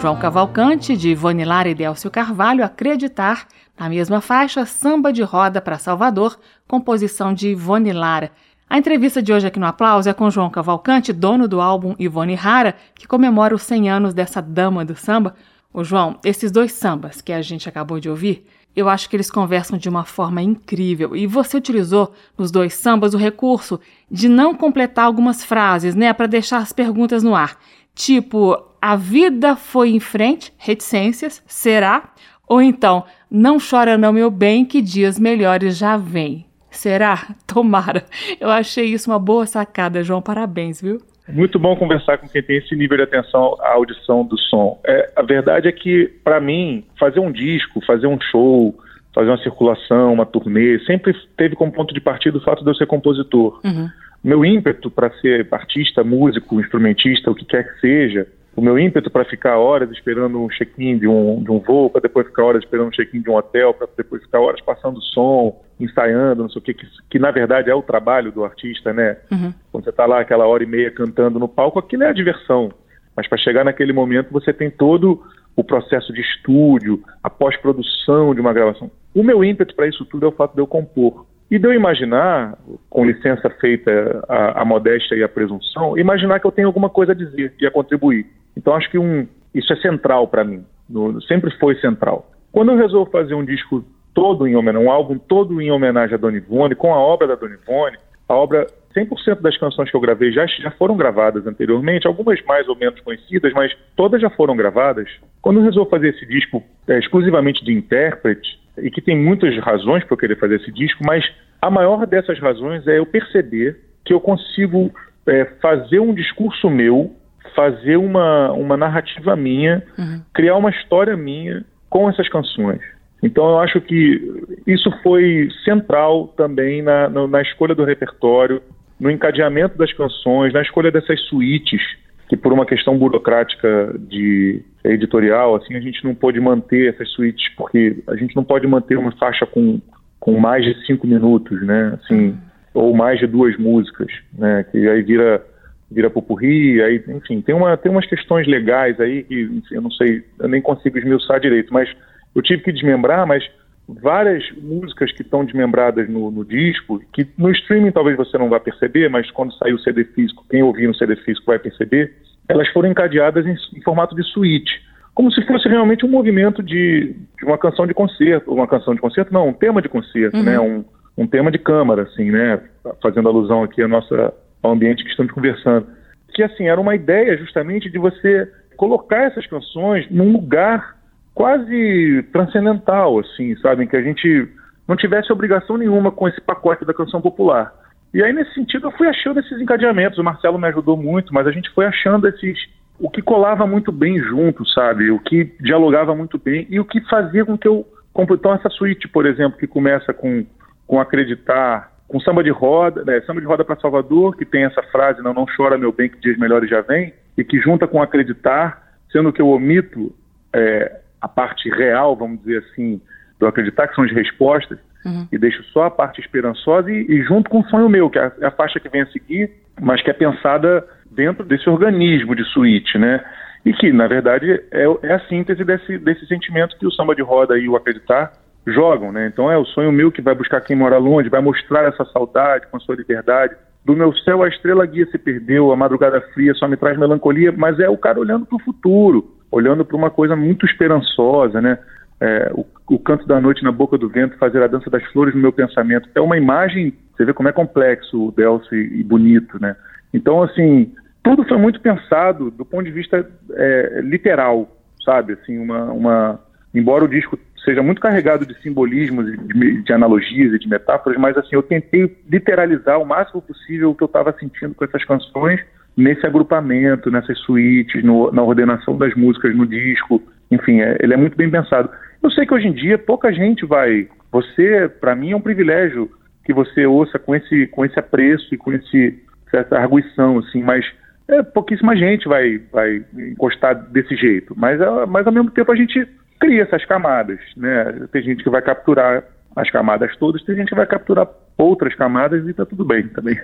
João 0.02 0.16
Cavalcante, 0.16 0.96
de 0.96 1.10
Ivone 1.10 1.44
Lara 1.44 1.68
e 1.68 1.76
Delcio 1.76 2.10
Carvalho, 2.10 2.64
Acreditar, 2.64 3.46
na 3.78 3.90
mesma 3.90 4.22
faixa, 4.22 4.66
Samba 4.66 5.12
de 5.12 5.22
Roda 5.22 5.60
para 5.60 5.78
Salvador, 5.78 6.40
composição 6.66 7.34
de 7.34 7.50
Ivone 7.50 7.92
Lara. 7.92 8.32
A 8.70 8.78
entrevista 8.78 9.22
de 9.22 9.34
hoje 9.34 9.48
aqui 9.48 9.60
no 9.60 9.66
Aplauso 9.66 10.08
é 10.08 10.14
com 10.14 10.32
João 10.32 10.50
Cavalcante, 10.50 11.12
dono 11.12 11.50
do 11.50 11.60
álbum 11.60 11.96
Ivone 12.00 12.34
Rara, 12.34 12.76
que 12.96 13.06
comemora 13.06 13.54
os 13.54 13.64
100 13.64 13.90
anos 13.90 14.14
dessa 14.14 14.42
dama 14.42 14.86
do 14.86 14.96
samba. 14.96 15.36
O 15.74 15.84
João, 15.84 16.18
esses 16.24 16.50
dois 16.50 16.72
sambas 16.72 17.20
que 17.20 17.34
a 17.34 17.42
gente 17.42 17.68
acabou 17.68 18.00
de 18.00 18.10
ouvir, 18.10 18.48
eu 18.74 18.88
acho 18.88 19.10
que 19.10 19.18
eles 19.18 19.30
conversam 19.30 19.78
de 19.78 19.90
uma 19.90 20.06
forma 20.06 20.42
incrível. 20.42 21.14
E 21.14 21.28
você 21.28 21.58
utilizou 21.58 22.14
nos 22.38 22.52
dois 22.52 22.74
sambas 22.74 23.14
o 23.14 23.18
recurso 23.18 23.78
de 24.10 24.30
não 24.30 24.56
completar 24.56 25.04
algumas 25.04 25.44
frases, 25.44 25.94
né, 25.94 26.14
para 26.14 26.26
deixar 26.26 26.60
as 26.60 26.72
perguntas 26.72 27.22
no 27.22 27.36
ar. 27.36 27.58
Tipo, 27.94 28.69
a 28.82 28.96
vida 28.96 29.56
foi 29.56 29.90
em 29.90 30.00
frente, 30.00 30.54
reticências, 30.58 31.44
será? 31.46 32.14
Ou 32.48 32.62
então, 32.62 33.06
não 33.30 33.58
chora 33.60 33.98
não, 33.98 34.12
meu 34.12 34.32
bem, 34.32 34.66
que 34.66 34.82
dias 34.82 35.20
melhores 35.20 35.78
já 35.78 35.98
vêm. 35.98 36.46
Será? 36.72 37.36
Tomara. 37.46 38.04
Eu 38.40 38.50
achei 38.50 38.86
isso 38.86 39.12
uma 39.12 39.20
boa 39.20 39.46
sacada, 39.46 40.04
João. 40.04 40.22
Parabéns, 40.22 40.82
viu? 40.82 41.00
Muito 41.28 41.60
bom 41.60 41.76
conversar 41.76 42.18
com 42.18 42.28
quem 42.28 42.42
tem 42.42 42.58
esse 42.58 42.76
nível 42.76 42.98
de 42.98 43.04
atenção 43.04 43.56
à 43.62 43.74
audição 43.74 44.26
do 44.26 44.38
som. 44.38 44.80
É, 44.84 45.12
a 45.16 45.22
verdade 45.22 45.68
é 45.68 45.72
que, 45.72 46.08
para 46.24 46.40
mim, 46.40 46.84
fazer 46.98 47.20
um 47.20 47.32
disco, 47.32 47.86
fazer 47.86 48.08
um 48.08 48.20
show, 48.20 48.76
fazer 49.14 49.30
uma 49.30 49.38
circulação, 49.38 50.14
uma 50.14 50.26
turnê, 50.26 50.80
sempre 50.86 51.14
teve 51.38 51.56
como 51.56 51.72
ponto 51.72 51.94
de 51.94 52.02
partida 52.02 52.38
o 52.38 52.42
fato 52.42 52.64
de 52.64 52.70
eu 52.70 52.76
ser 52.76 52.88
compositor. 52.88 53.60
Uhum. 53.64 53.90
Meu 54.24 54.44
ímpeto 54.44 54.90
para 54.90 55.12
ser 55.20 55.48
artista, 55.52 56.04
músico, 56.04 56.60
instrumentista, 56.60 57.30
o 57.30 57.36
que 57.36 57.46
quer 57.46 57.64
que 57.64 57.80
seja, 57.80 58.28
o 58.56 58.62
meu 58.62 58.78
ímpeto 58.78 59.10
para 59.10 59.26
ficar 59.26 59.58
horas 59.58 59.90
esperando 59.92 60.42
um 60.42 60.50
check-in 60.50 60.98
de 60.98 61.08
um, 61.08 61.42
de 61.44 61.52
um 61.52 61.60
voo, 61.60 61.90
para 61.90 62.02
depois 62.02 62.28
ficar 62.28 62.44
horas 62.44 62.64
esperando 62.64 62.88
um 62.88 62.92
check-in 62.92 63.22
de 63.22 63.30
um 63.30 63.36
hotel, 63.36 63.74
para 63.74 63.88
depois 63.96 64.22
ficar 64.24 64.40
horas 64.40 64.62
passando 64.62 65.02
som, 65.02 65.62
ensaiando, 65.80 66.44
não 66.44 66.50
sei 66.50 66.60
o 66.60 66.64
que, 66.64 66.74
que, 66.74 66.86
que 67.10 67.20
na 67.20 67.32
verdade 67.32 67.70
é 67.70 67.76
o 67.76 67.82
trabalho 67.82 68.32
do 68.32 68.44
artista, 68.44 68.92
né? 68.92 69.18
Uhum. 69.32 69.54
Quando 69.72 69.84
você 69.84 69.90
está 69.92 70.06
lá 70.06 70.20
aquela 70.20 70.46
hora 70.46 70.64
e 70.64 70.68
meia 70.68 70.92
cantando 70.92 71.40
no 71.40 71.48
palco, 71.48 71.80
aquilo 71.80 72.04
é 72.04 72.10
a 72.10 72.14
diversão. 72.14 72.72
Mas 73.16 73.28
para 73.28 73.38
chegar 73.38 73.64
naquele 73.64 73.94
momento 73.94 74.32
você 74.32 74.52
tem 74.52 74.70
todo 74.70 75.24
o 75.56 75.64
processo 75.64 76.14
de 76.14 76.22
estúdio, 76.22 77.04
a 77.24 77.30
pós-produção 77.30 78.34
de 78.34 78.42
uma 78.42 78.54
gravação. 78.54 78.90
O 79.14 79.24
meu 79.24 79.44
ímpeto 79.44 79.76
para 79.76 79.88
isso 79.88 80.06
tudo 80.06 80.26
é 80.26 80.30
o 80.30 80.34
fato 80.34 80.54
de 80.54 80.62
eu 80.62 80.68
compor. 80.68 81.26
E 81.52 81.58
de 81.58 81.68
eu 81.68 81.74
imaginar, 81.74 82.58
com 82.90 83.06
licença 83.06 83.50
feita 83.50 84.24
a, 84.28 84.62
a 84.62 84.66
modéstia 84.66 85.16
e 85.16 85.24
a 85.24 85.30
presunção, 85.30 85.98
imaginar 85.98 86.40
que 86.40 86.46
eu 86.46 86.52
tenho 86.52 86.68
alguma 86.68 86.90
coisa 86.90 87.12
a 87.12 87.16
dizer 87.16 87.54
e 87.60 87.66
a 87.66 87.72
contribuir. 87.72 88.28
Então 88.56 88.76
acho 88.76 88.90
que 88.90 89.00
um, 89.00 89.28
isso 89.54 89.74
é 89.74 89.76
central 89.78 90.28
para 90.28 90.44
mim, 90.44 90.64
no, 90.88 91.20
sempre 91.24 91.50
foi 91.58 91.76
central. 91.80 92.30
Quando 92.52 92.72
eu 92.72 92.78
resolvo 92.78 93.10
fazer 93.10 93.34
um 93.34 93.44
disco 93.44 93.84
todo 94.14 94.48
em 94.48 94.56
homenagem, 94.56 94.88
um 94.88 94.92
álbum 94.92 95.18
todo 95.18 95.62
em 95.62 95.72
homenagem 95.72 96.16
a 96.16 96.18
Dona 96.18 96.38
Ivone, 96.38 96.76
com 96.76 96.94
a 96.94 97.00
obra 97.00 97.28
da 97.28 97.36
Dona 97.36 97.56
Ivone, 97.56 97.98
a 98.30 98.36
obra 98.36 98.68
100% 98.96 99.42
das 99.42 99.58
canções 99.58 99.90
que 99.90 99.98
eu 99.98 100.02
gravei 100.02 100.32
já, 100.32 100.46
já 100.46 100.72
foram 100.72 100.96
gravadas 100.96 101.46
anteriormente, 101.46 102.08
algumas 102.08 102.40
mais 102.46 102.68
ou 102.68 102.76
menos 102.76 103.00
conhecidas, 103.02 103.52
mas 103.54 103.76
todas 103.96 104.22
já 104.22 104.30
foram 104.30 104.56
gravadas. 104.56 105.10
Quando 105.42 105.60
eu 105.60 105.64
resolvo 105.64 105.90
fazer 105.90 106.10
esse 106.10 106.26
disco 106.26 106.64
é, 106.88 107.00
exclusivamente 107.00 107.64
de 107.64 107.74
intérprete, 107.74 108.60
e 108.82 108.90
que 108.90 109.02
tem 109.02 109.18
muitas 109.18 109.58
razões 109.58 110.04
para 110.04 110.14
eu 110.14 110.18
querer 110.18 110.40
fazer 110.40 110.56
esse 110.56 110.72
disco, 110.72 111.04
mas 111.06 111.26
a 111.62 111.70
maior 111.70 112.06
dessas 112.06 112.40
razões 112.40 112.88
é 112.88 113.00
eu 113.00 113.06
perceber 113.06 113.78
que 114.06 114.14
eu 114.14 114.22
consigo 114.22 114.94
é, 115.28 115.46
fazer 115.62 116.00
um 116.00 116.14
discurso 116.14 116.70
meu, 116.70 117.14
fazer 117.56 117.98
uma, 117.98 118.52
uma 118.52 118.78
narrativa 118.78 119.36
minha, 119.36 119.84
uhum. 119.98 120.22
criar 120.34 120.56
uma 120.56 120.70
história 120.70 121.16
minha 121.18 121.66
com 121.90 122.10
essas 122.10 122.30
canções. 122.30 122.82
Então 123.22 123.50
eu 123.50 123.60
acho 123.60 123.82
que 123.82 124.46
isso 124.66 124.90
foi 125.04 125.50
central 125.66 126.30
também 126.38 126.82
na, 126.82 127.10
na, 127.10 127.28
na 127.28 127.42
escolha 127.42 127.76
do 127.76 127.84
repertório, 127.84 128.62
no 129.00 129.10
encadeamento 129.12 129.78
das 129.78 129.92
canções, 129.94 130.54
na 130.54 130.62
escolha 130.62 130.92
dessas 130.92 131.20
suítes 131.28 131.82
que 132.30 132.38
por 132.38 132.54
uma 132.54 132.66
questão 132.66 132.96
burocrática 132.96 133.96
de 134.00 134.62
editorial, 134.84 135.56
assim, 135.56 135.76
a 135.76 135.80
gente 135.80 136.04
não 136.06 136.14
pôde 136.14 136.40
manter 136.40 136.94
essas 136.94 137.10
suítes, 137.10 137.50
porque 137.58 138.04
a 138.08 138.16
gente 138.16 138.36
não 138.36 138.44
pode 138.44 138.68
manter 138.68 139.00
uma 139.00 139.12
faixa 139.14 139.48
com, 139.48 139.82
com 140.20 140.40
mais 140.40 140.64
de 140.64 140.86
cinco 140.86 141.08
minutos, 141.08 141.60
né? 141.66 141.98
Assim, 142.00 142.38
ou 142.72 142.96
mais 142.96 143.20
de 143.20 143.26
duas 143.26 143.58
músicas, 143.58 144.12
né? 144.38 144.64
Que 144.72 144.88
aí 144.88 145.02
vira 145.02 145.44
vira 145.92 146.08
pupurri, 146.08 146.80
aí, 146.84 147.04
enfim, 147.08 147.42
tem, 147.42 147.56
uma, 147.56 147.76
tem 147.76 147.92
umas 147.92 148.06
questões 148.06 148.46
legais 148.46 149.00
aí 149.00 149.24
que 149.24 149.42
enfim, 149.42 149.74
eu 149.74 149.82
não 149.82 149.90
sei, 149.90 150.24
eu 150.40 150.48
nem 150.48 150.62
consigo 150.62 151.00
esmiuçar 151.00 151.40
direito, 151.40 151.74
mas 151.74 151.90
eu 152.36 152.42
tive 152.42 152.64
que 152.64 152.72
desmembrar, 152.72 153.26
mas 153.26 153.44
várias 153.88 154.44
músicas 154.62 155.12
que 155.12 155.24
estão 155.24 155.44
desmembradas 155.44 156.08
no, 156.10 156.30
no, 156.30 156.46
disco, 156.46 157.02
que 157.12 157.28
no 157.38 157.50
streaming 157.52 157.92
talvez 157.92 158.16
você 158.16 158.38
não 158.38 158.50
vá 158.50 158.60
perceber, 158.60 159.10
mas 159.10 159.30
quando 159.32 159.54
sair 159.56 159.74
o 159.74 159.80
CD 159.80 160.04
físico, 160.06 160.46
quem 160.50 160.62
ouvir 160.62 160.88
no 160.88 160.96
CD 160.96 161.16
físico 161.16 161.48
vai 161.48 161.58
perceber, 161.58 162.14
elas 162.48 162.68
foram 162.70 162.90
encadeadas 162.90 163.46
em, 163.46 163.56
em 163.76 163.82
formato 163.82 164.16
de 164.16 164.24
suíte, 164.24 164.72
como 165.20 165.32
se 165.32 165.46
fosse 165.46 165.68
realmente 165.68 166.06
um 166.06 166.10
movimento 166.10 166.64
de, 166.64 167.16
de, 167.38 167.46
uma 167.46 167.58
canção 167.58 167.86
de 167.86 167.94
concerto, 167.94 168.54
uma 168.54 168.68
canção 168.68 168.94
de 168.94 169.02
concerto, 169.02 169.34
não, 169.34 169.50
um 169.50 169.54
tema 169.54 169.82
de 169.82 169.90
concerto, 169.90 170.38
uhum. 170.38 170.44
né, 170.44 170.60
um, 170.60 170.86
um 171.18 171.28
tema 171.28 171.52
de 171.52 171.58
câmara, 171.58 172.04
assim, 172.04 172.32
né, 172.32 172.62
fazendo 173.02 173.28
alusão 173.28 173.64
aqui 173.64 173.82
à 173.82 173.88
nossa, 173.88 174.34
ao 174.64 174.72
ambiente 174.72 175.04
que 175.04 175.10
estamos 175.10 175.32
conversando. 175.34 175.88
Que, 176.34 176.42
assim, 176.42 176.68
era 176.68 176.80
uma 176.80 176.96
ideia 176.96 177.36
justamente 177.38 177.90
de 177.90 177.98
você 177.98 178.50
colocar 178.78 179.24
essas 179.24 179.46
canções 179.46 180.10
num 180.10 180.32
lugar 180.32 180.96
quase 181.40 182.22
transcendental, 182.34 183.18
assim, 183.18 183.56
sabe? 183.62 183.88
Que 183.88 183.96
a 183.96 184.02
gente 184.02 184.46
não 184.86 184.98
tivesse 184.98 185.32
obrigação 185.32 185.78
nenhuma 185.78 186.12
com 186.12 186.28
esse 186.28 186.42
pacote 186.42 186.84
da 186.84 186.94
canção 186.94 187.22
popular. 187.22 187.74
E 188.14 188.22
aí, 188.22 188.34
nesse 188.34 188.54
sentido, 188.56 188.88
eu 188.88 188.92
fui 188.92 189.08
achando 189.08 189.40
esses 189.40 189.58
encadeamentos. 189.58 190.20
O 190.20 190.24
Marcelo 190.24 190.60
me 190.60 190.68
ajudou 190.68 190.98
muito, 190.98 191.34
mas 191.34 191.48
a 191.48 191.52
gente 191.52 191.70
foi 191.70 191.86
achando 191.86 192.28
esses. 192.28 192.58
O 193.00 193.10
que 193.10 193.22
colava 193.22 193.66
muito 193.66 193.90
bem 193.90 194.20
junto, 194.20 194.68
sabe? 194.68 195.12
O 195.12 195.18
que 195.18 195.46
dialogava 195.62 196.14
muito 196.14 196.38
bem 196.38 196.68
e 196.70 196.78
o 196.78 196.84
que 196.84 197.00
fazia 197.08 197.46
com 197.46 197.58
que 197.58 197.70
eu. 197.70 197.88
Então, 198.32 198.54
essa 198.54 198.68
suíte, 198.68 199.08
por 199.08 199.26
exemplo, 199.26 199.58
que 199.58 199.66
começa 199.66 200.14
com, 200.14 200.46
com 200.86 201.00
acreditar, 201.00 201.90
com 202.06 202.20
samba 202.20 202.44
de 202.44 202.50
roda, 202.50 203.06
né? 203.06 203.22
samba 203.22 203.40
de 203.40 203.48
roda 203.48 203.64
para 203.64 203.80
Salvador, 203.80 204.36
que 204.36 204.44
tem 204.44 204.66
essa 204.66 204.84
frase, 204.92 205.22
não, 205.22 205.34
não 205.34 205.46
chora 205.56 205.78
meu 205.78 205.94
bem, 205.94 206.10
que 206.10 206.20
dias 206.20 206.38
melhores 206.38 206.70
já 206.70 206.82
vem, 206.82 207.14
e 207.38 207.46
que 207.46 207.62
junta 207.62 207.88
com 207.88 208.02
acreditar, 208.02 208.90
sendo 209.10 209.32
que 209.32 209.42
eu 209.42 209.48
omito 209.48 210.14
é, 210.54 211.00
a 211.22 211.28
parte 211.28 211.70
real, 211.70 212.16
vamos 212.16 212.40
dizer 212.40 212.60
assim, 212.60 213.02
do 213.40 213.48
acreditar, 213.48 213.88
que 213.88 213.96
são 213.96 214.04
as 214.04 214.12
respostas, 214.12 214.78
uhum. 215.06 215.28
e 215.32 215.38
deixo 215.38 215.64
só 215.66 215.86
a 215.86 215.92
parte 215.92 216.20
esperançosa 216.20 216.92
e, 216.92 217.06
e, 217.10 217.24
junto 217.24 217.50
com 217.50 217.60
o 217.60 217.66
sonho 217.66 217.90
meu, 217.90 218.10
que 218.10 218.20
é 218.20 218.24
a, 218.24 218.32
é 218.42 218.46
a, 218.48 218.52
faixa 218.52 218.80
que 218.80 218.90
vem 218.90 219.02
a 219.02 219.08
seguir, 219.08 219.50
mas 219.80 220.02
que 220.02 220.10
é 220.10 220.14
pensada 220.14 220.86
dentro 221.12 221.46
desse 221.46 221.70
organismo 221.70 222.36
de 222.36 222.44
suíte, 222.46 222.98
né? 222.98 223.24
E 223.66 223.74
que, 223.74 223.92
na 223.92 224.08
verdade, 224.08 224.52
é, 224.72 224.86
é 225.04 225.14
a 225.14 225.20
síntese 225.28 225.64
desse, 225.64 225.98
desse 225.98 226.26
sentimento 226.28 226.78
que 226.78 226.88
o 226.88 226.92
samba 226.92 227.16
de 227.16 227.22
roda 227.22 227.58
e 227.58 227.68
o 227.68 227.76
acreditar 227.76 228.32
jogam, 228.66 229.12
né? 229.12 229.28
Então 229.28 229.52
é 229.52 229.58
o 229.58 229.66
sonho 229.66 229.92
meu 229.92 230.12
que 230.12 230.22
vai 230.22 230.36
buscar 230.36 230.62
quem 230.62 230.76
mora 230.76 230.98
longe, 230.98 231.30
vai 231.30 231.42
mostrar 231.42 231.84
essa 231.84 232.06
saudade 232.06 232.68
com 232.68 232.78
a 232.78 232.80
sua 232.80 232.96
liberdade. 232.96 233.56
Do 233.86 233.96
meu 233.96 234.14
céu 234.14 234.44
a 234.44 234.48
estrela 234.48 234.86
guia 234.86 235.06
se 235.08 235.18
perdeu, 235.18 235.72
a 235.72 235.76
madrugada 235.76 236.22
fria 236.34 236.54
só 236.54 236.68
me 236.68 236.78
traz 236.78 236.98
melancolia, 236.98 237.52
mas 237.52 237.80
é 237.80 237.90
o 237.90 237.98
cara 237.98 238.20
olhando 238.20 238.46
para 238.46 238.58
o 238.58 238.62
futuro, 238.62 239.39
olhando 239.52 239.84
para 239.84 239.98
uma 239.98 240.10
coisa 240.10 240.36
muito 240.36 240.66
esperançosa, 240.66 241.62
né? 241.62 241.78
É, 242.22 242.52
o, 242.54 242.66
o, 242.96 243.00
canto 243.00 243.26
da 243.26 243.40
noite 243.40 243.64
na 243.64 243.72
boca 243.72 243.98
do 243.98 244.10
vento, 244.10 244.38
fazer 244.38 244.62
a 244.62 244.68
dança 244.68 244.90
das 244.90 245.04
flores 245.12 245.34
no 245.34 245.42
meu 245.42 245.54
pensamento. 245.54 246.10
É 246.14 246.20
uma 246.20 246.38
imagem, 246.38 246.94
você 247.16 247.24
vê 247.24 247.34
como 247.34 247.48
é 247.48 247.54
complexo 247.54 248.28
o 248.28 248.32
Delcy 248.32 248.76
e 248.76 249.04
bonito, 249.04 249.60
né? 249.62 249.76
Então, 250.14 250.44
assim, 250.44 250.92
tudo 251.24 251.48
foi 251.48 251.58
muito 251.58 251.80
pensado 251.80 252.52
do 252.52 252.66
ponto 252.66 252.84
de 252.84 252.92
vista 252.92 253.26
é, 253.52 254.02
literal, 254.04 254.70
sabe? 255.06 255.34
Assim, 255.34 255.58
uma, 255.58 255.86
uma, 255.86 256.40
embora 256.74 257.06
o 257.06 257.08
disco 257.08 257.40
seja 257.64 257.82
muito 257.82 258.02
carregado 258.02 258.46
de 258.46 258.60
simbolismos, 258.62 259.26
de, 259.48 259.82
de 259.82 259.94
analogias 259.94 260.54
e 260.54 260.60
de 260.60 260.68
metáforas, 260.68 261.18
mas 261.20 261.38
assim, 261.38 261.56
eu 261.56 261.64
tentei 261.64 262.18
literalizar 262.30 263.00
o 263.00 263.06
máximo 263.06 263.42
possível 263.42 263.92
o 263.92 263.96
que 263.96 264.04
eu 264.04 264.08
estava 264.08 264.36
sentindo 264.40 264.74
com 264.76 264.84
essas 264.84 265.04
canções 265.06 265.62
nesse 266.00 266.26
agrupamento, 266.26 267.12
nessas 267.12 267.38
suítes, 267.40 268.04
no, 268.04 268.32
na 268.32 268.42
ordenação 268.42 268.98
das 268.98 269.14
músicas 269.16 269.56
no 269.56 269.68
disco. 269.68 270.22
Enfim, 270.50 270.82
é, 270.82 270.98
ele 271.02 271.14
é 271.14 271.18
muito 271.18 271.36
bem 271.36 271.50
pensado. 271.50 271.90
Eu 272.24 272.32
sei 272.32 272.46
que 272.46 272.54
hoje 272.54 272.68
em 272.68 272.74
dia 272.74 272.98
pouca 272.98 273.32
gente 273.32 273.66
vai. 273.66 274.08
Você, 274.32 274.90
para 275.00 275.16
mim, 275.16 275.32
é 275.32 275.36
um 275.36 275.42
privilégio 275.42 276.10
que 276.46 276.54
você 276.54 276.86
ouça 276.86 277.20
com 277.20 277.36
esse, 277.36 277.68
com 277.68 277.86
esse 277.86 278.00
apreço 278.00 278.54
e 278.54 278.58
com 278.58 278.72
esse, 278.72 279.20
essa 279.54 279.78
arguição, 279.78 280.40
assim, 280.40 280.64
mas 280.64 280.86
é, 281.28 281.44
pouquíssima 281.44 281.96
gente 281.96 282.28
vai, 282.28 282.60
vai 282.72 283.04
encostar 283.32 283.76
desse 283.92 284.16
jeito. 284.16 284.54
Mas, 284.58 284.80
é, 284.80 285.06
mas 285.06 285.28
ao 285.28 285.34
mesmo 285.34 285.52
tempo 285.52 285.72
a 285.72 285.76
gente 285.76 286.08
cria 286.40 286.64
essas 286.64 286.86
camadas, 286.86 287.40
né? 287.58 288.08
Tem 288.12 288.24
gente 288.24 288.44
que 288.44 288.50
vai 288.50 288.62
capturar 288.62 289.24
as 289.56 289.70
camadas 289.70 290.16
todas, 290.18 290.44
tem 290.44 290.56
gente 290.56 290.70
que 290.70 290.76
vai 290.76 290.88
capturar 290.88 291.28
outras 291.60 291.94
camadas 291.94 292.48
e 292.48 292.54
tá 292.54 292.66
tudo 292.66 292.86
bem 292.86 293.08
também. 293.10 293.38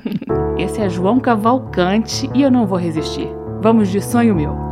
Esse 0.56 0.80
é 0.80 0.88
João 0.88 1.18
Cavalcante 1.18 2.30
e 2.32 2.42
eu 2.42 2.50
não 2.50 2.64
vou 2.66 2.78
resistir. 2.78 3.28
Vamos 3.60 3.88
de 3.88 4.00
sonho 4.00 4.34
meu. 4.34 4.64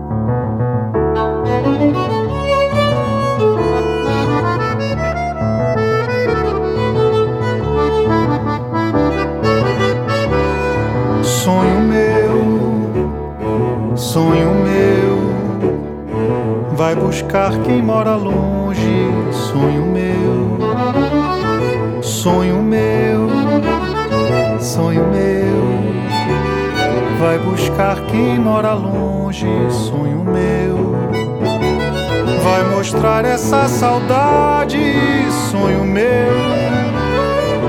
Sonho 11.22 11.80
meu, 11.80 12.32
sonho 13.96 14.54
meu, 14.64 15.18
vai 16.74 16.94
buscar 16.94 17.50
quem 17.62 17.82
mora 17.82 18.16
longe, 18.16 18.80
sonho 19.30 19.84
meu 19.92 20.23
Sonho 22.24 22.62
meu, 22.62 23.28
sonho 24.58 25.06
meu, 25.08 25.92
vai 27.20 27.38
buscar 27.38 28.00
quem 28.06 28.38
mora 28.38 28.72
longe, 28.72 29.46
sonho 29.68 30.24
meu. 30.24 30.94
Vai 32.42 32.64
mostrar 32.74 33.26
essa 33.26 33.68
saudade, 33.68 34.80
sonho 35.50 35.84
meu, 35.84 36.32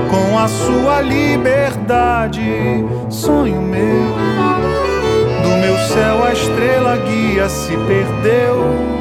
com 0.08 0.38
a 0.38 0.48
sua 0.48 1.02
liberdade, 1.02 2.82
sonho 3.10 3.60
meu. 3.60 4.06
Do 5.42 5.50
meu 5.60 5.76
céu 5.80 6.24
a 6.24 6.32
estrela 6.32 6.96
guia 6.96 7.46
se 7.50 7.76
perdeu 7.76 8.95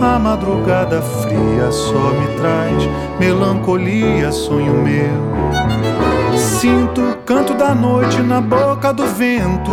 a 0.00 0.18
madrugada 0.18 1.02
fria 1.02 1.70
só 1.70 2.10
me 2.12 2.26
traz 2.36 2.88
melancolia, 3.18 4.30
sonho 4.30 4.74
meu. 4.74 6.38
Sinto 6.38 7.02
o 7.02 7.16
canto 7.16 7.54
da 7.54 7.74
noite 7.74 8.20
na 8.22 8.40
boca 8.40 8.92
do 8.92 9.06
vento. 9.06 9.72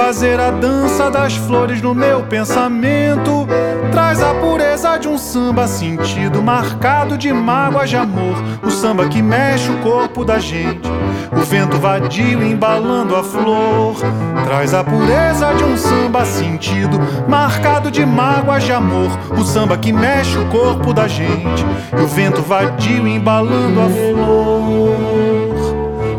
Fazer 0.00 0.40
a 0.40 0.50
dança 0.50 1.10
das 1.10 1.36
flores 1.36 1.82
no 1.82 1.94
meu 1.94 2.22
pensamento 2.22 3.46
traz 3.92 4.22
a 4.22 4.32
pureza 4.34 4.96
de 4.96 5.06
um 5.06 5.18
samba 5.18 5.68
sentido 5.68 6.42
marcado 6.42 7.18
de 7.18 7.30
mágoa 7.30 7.86
de 7.86 7.96
amor. 7.96 8.34
O 8.62 8.70
samba 8.70 9.06
que 9.08 9.20
mexe 9.20 9.70
o 9.70 9.76
corpo 9.82 10.24
da 10.24 10.38
gente 10.38 10.88
o 11.30 11.42
vento 11.42 11.78
vadio 11.78 12.42
embalando 12.42 13.14
a 13.14 13.22
flor 13.22 13.96
traz 14.44 14.74
a 14.74 14.82
pureza 14.82 15.54
de 15.54 15.64
um 15.64 15.76
samba 15.76 16.24
sentido, 16.24 16.98
marcado 17.28 17.90
de 17.90 18.04
mágoas 18.04 18.64
de 18.64 18.72
amor. 18.72 19.10
O 19.38 19.44
samba 19.44 19.76
que 19.76 19.92
mexe 19.92 20.36
o 20.38 20.46
corpo 20.46 20.94
da 20.94 21.06
gente, 21.06 21.64
o 21.92 22.06
vento 22.06 22.42
vadio 22.42 23.06
embalando 23.06 23.80
a 23.80 23.88
flor. 23.88 24.96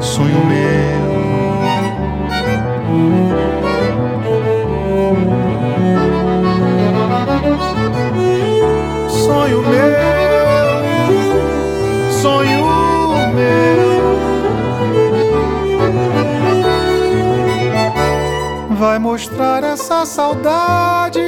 Sonho 0.01 0.45
meu. 0.45 0.80
Sonho 9.25 9.61
meu, 9.61 9.91
sonho 12.21 12.61
meu. 13.35 14.01
vai 18.75 18.97
mostrar 18.97 19.63
essa 19.63 20.05
saudade 20.07 21.21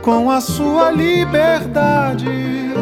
com 0.00 0.30
a 0.30 0.40
sua 0.40 0.90
liberdade. 0.90 2.72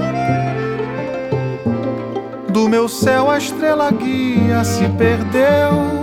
Do 2.50 2.68
meu 2.68 2.88
céu 2.88 3.28
a 3.28 3.38
estrela 3.38 3.90
guia 3.90 4.62
se 4.62 4.88
perdeu. 4.90 6.02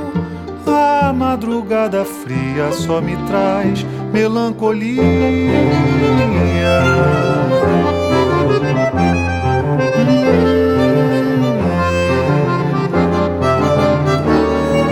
A 0.67 1.13
madrugada 1.13 2.03
fria 2.03 2.71
só 2.71 2.99
me 3.01 3.15
traz 3.25 3.85
melancolia. 4.11 5.03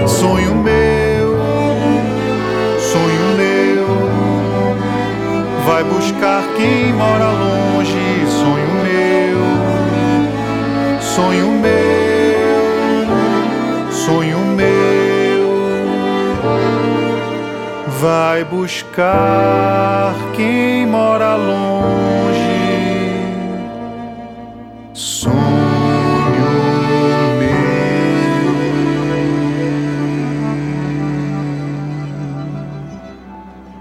Sonho 0.07 0.55
meu, 0.55 1.37
sonho 2.79 3.37
meu, 3.37 3.87
vai 5.65 5.83
buscar 5.83 6.43
quem 6.55 6.93
mora 6.93 7.31
longe. 7.31 7.46
Sonho 24.93 25.35
meu. 27.39 27.57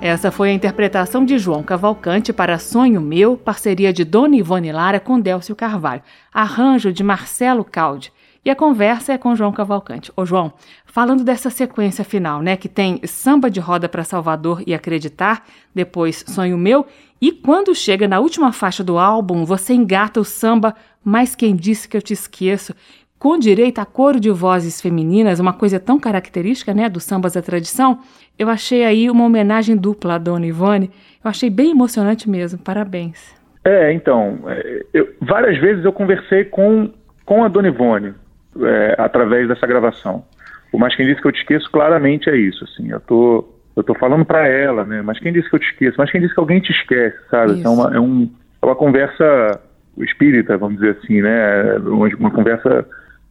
Essa 0.01 0.31
foi 0.31 0.49
a 0.49 0.53
interpretação 0.55 1.23
de 1.23 1.39
João 1.39 1.63
Cavalcante 1.63 2.33
para 2.33 2.59
Sonho 2.59 3.03
Meu, 3.03 3.37
parceria 3.37 3.93
de 3.93 4.05
Dona 4.05 4.37
Ivone 4.37 4.73
Lara 4.73 4.99
com 4.99 5.21
Délcio 5.21 5.55
Carvalho, 5.55 6.01
arranjo 6.33 6.91
de 6.91 7.05
Marcelo 7.05 7.63
Caldi. 7.63 8.11
E 8.47 8.51
a 8.51 8.55
conversa 8.55 9.13
é 9.13 9.19
com 9.19 9.35
João 9.35 9.51
Cavalcante. 9.51 10.13
Ô 10.17 10.25
João, 10.25 10.53
falando 10.85 11.25
dessa 11.25 11.51
sequência 11.51 12.05
final, 12.05 12.41
né, 12.41 12.57
que 12.57 12.69
tem 12.69 13.01
Samba 13.05 13.51
de 13.51 13.59
Roda 13.59 13.89
para 13.89 14.05
Salvador 14.05 14.63
e 14.65 14.73
Acreditar, 14.73 15.45
depois 15.75 16.25
Sonho 16.29 16.57
Meu, 16.57 16.87
e 17.21 17.33
quando 17.33 17.75
chega 17.75 18.07
na 18.07 18.21
última 18.21 18.53
faixa 18.53 18.85
do 18.85 18.99
álbum, 18.99 19.45
você 19.45 19.75
engata 19.75 20.21
o 20.21 20.25
samba 20.25 20.77
Mas 21.05 21.35
Quem 21.35 21.57
Disse 21.57 21.89
Que 21.89 21.97
Eu 21.97 22.01
Te 22.01 22.13
Esqueço, 22.13 22.73
com 23.19 23.37
direito 23.37 23.81
a 23.81 23.85
coro 23.85 24.21
de 24.21 24.31
vozes 24.31 24.81
femininas, 24.81 25.41
uma 25.41 25.53
coisa 25.53 25.81
tão 25.81 25.99
característica, 25.99 26.73
né, 26.73 26.89
dos 26.89 27.03
sambas 27.03 27.33
da 27.33 27.43
tradição, 27.43 27.99
eu 28.39 28.49
achei 28.49 28.85
aí 28.85 29.11
uma 29.11 29.25
homenagem 29.25 29.77
dupla 29.77 30.15
à 30.15 30.19
Dona 30.19 30.47
Ivone, 30.47 30.89
eu 31.25 31.29
achei 31.29 31.51
bem 31.51 31.73
emocionante 31.73 32.31
mesmo, 32.31 32.61
parabéns. 32.61 33.35
É, 33.65 33.93
então, 33.93 34.39
é, 34.47 34.87
eu, 34.95 35.09
várias 35.21 35.61
vezes 35.61 35.85
eu 35.85 35.93
conversei 35.93 36.45
com, 36.45 36.93
com 37.25 37.43
a 37.43 37.49
Dona 37.49 37.67
Ivone, 37.67 38.15
é, 38.63 38.95
através 38.99 39.49
dessa 39.49 39.67
gravação. 39.67 40.25
O 40.73 40.79
Mas 40.79 40.95
Quem 40.95 41.07
Disse 41.07 41.21
Que 41.21 41.29
Eu 41.29 41.33
Te 41.33 41.41
Esqueço 41.41 41.71
claramente 41.71 42.29
é 42.29 42.37
isso, 42.37 42.65
assim, 42.65 42.91
eu 42.91 43.01
tô, 43.01 43.49
eu 43.77 43.83
tô 43.83 43.95
falando 43.95 44.25
para 44.25 44.47
ela, 44.49 44.85
né, 44.85 45.03
mas 45.03 45.19
quem 45.19 45.33
disse 45.33 45.49
que 45.49 45.57
eu 45.57 45.61
te 45.61 45.71
esqueço? 45.71 45.97
Mas 45.99 46.11
quem 46.11 46.21
disse 46.21 46.35
que 46.35 46.41
alguém 46.41 46.61
te 46.61 46.73
esquece, 46.73 47.17
sabe? 47.31 47.53
Então, 47.53 47.75
uma, 47.75 47.95
é, 47.95 48.01
um, 48.01 48.31
é 48.63 48.67
uma 48.67 48.75
conversa 48.75 49.61
espírita, 49.99 50.57
vamos 50.57 50.81
dizer 50.81 50.97
assim, 50.99 51.21
né, 51.21 51.75
uma, 51.79 52.09
uma 52.19 52.31
conversa 52.31 52.87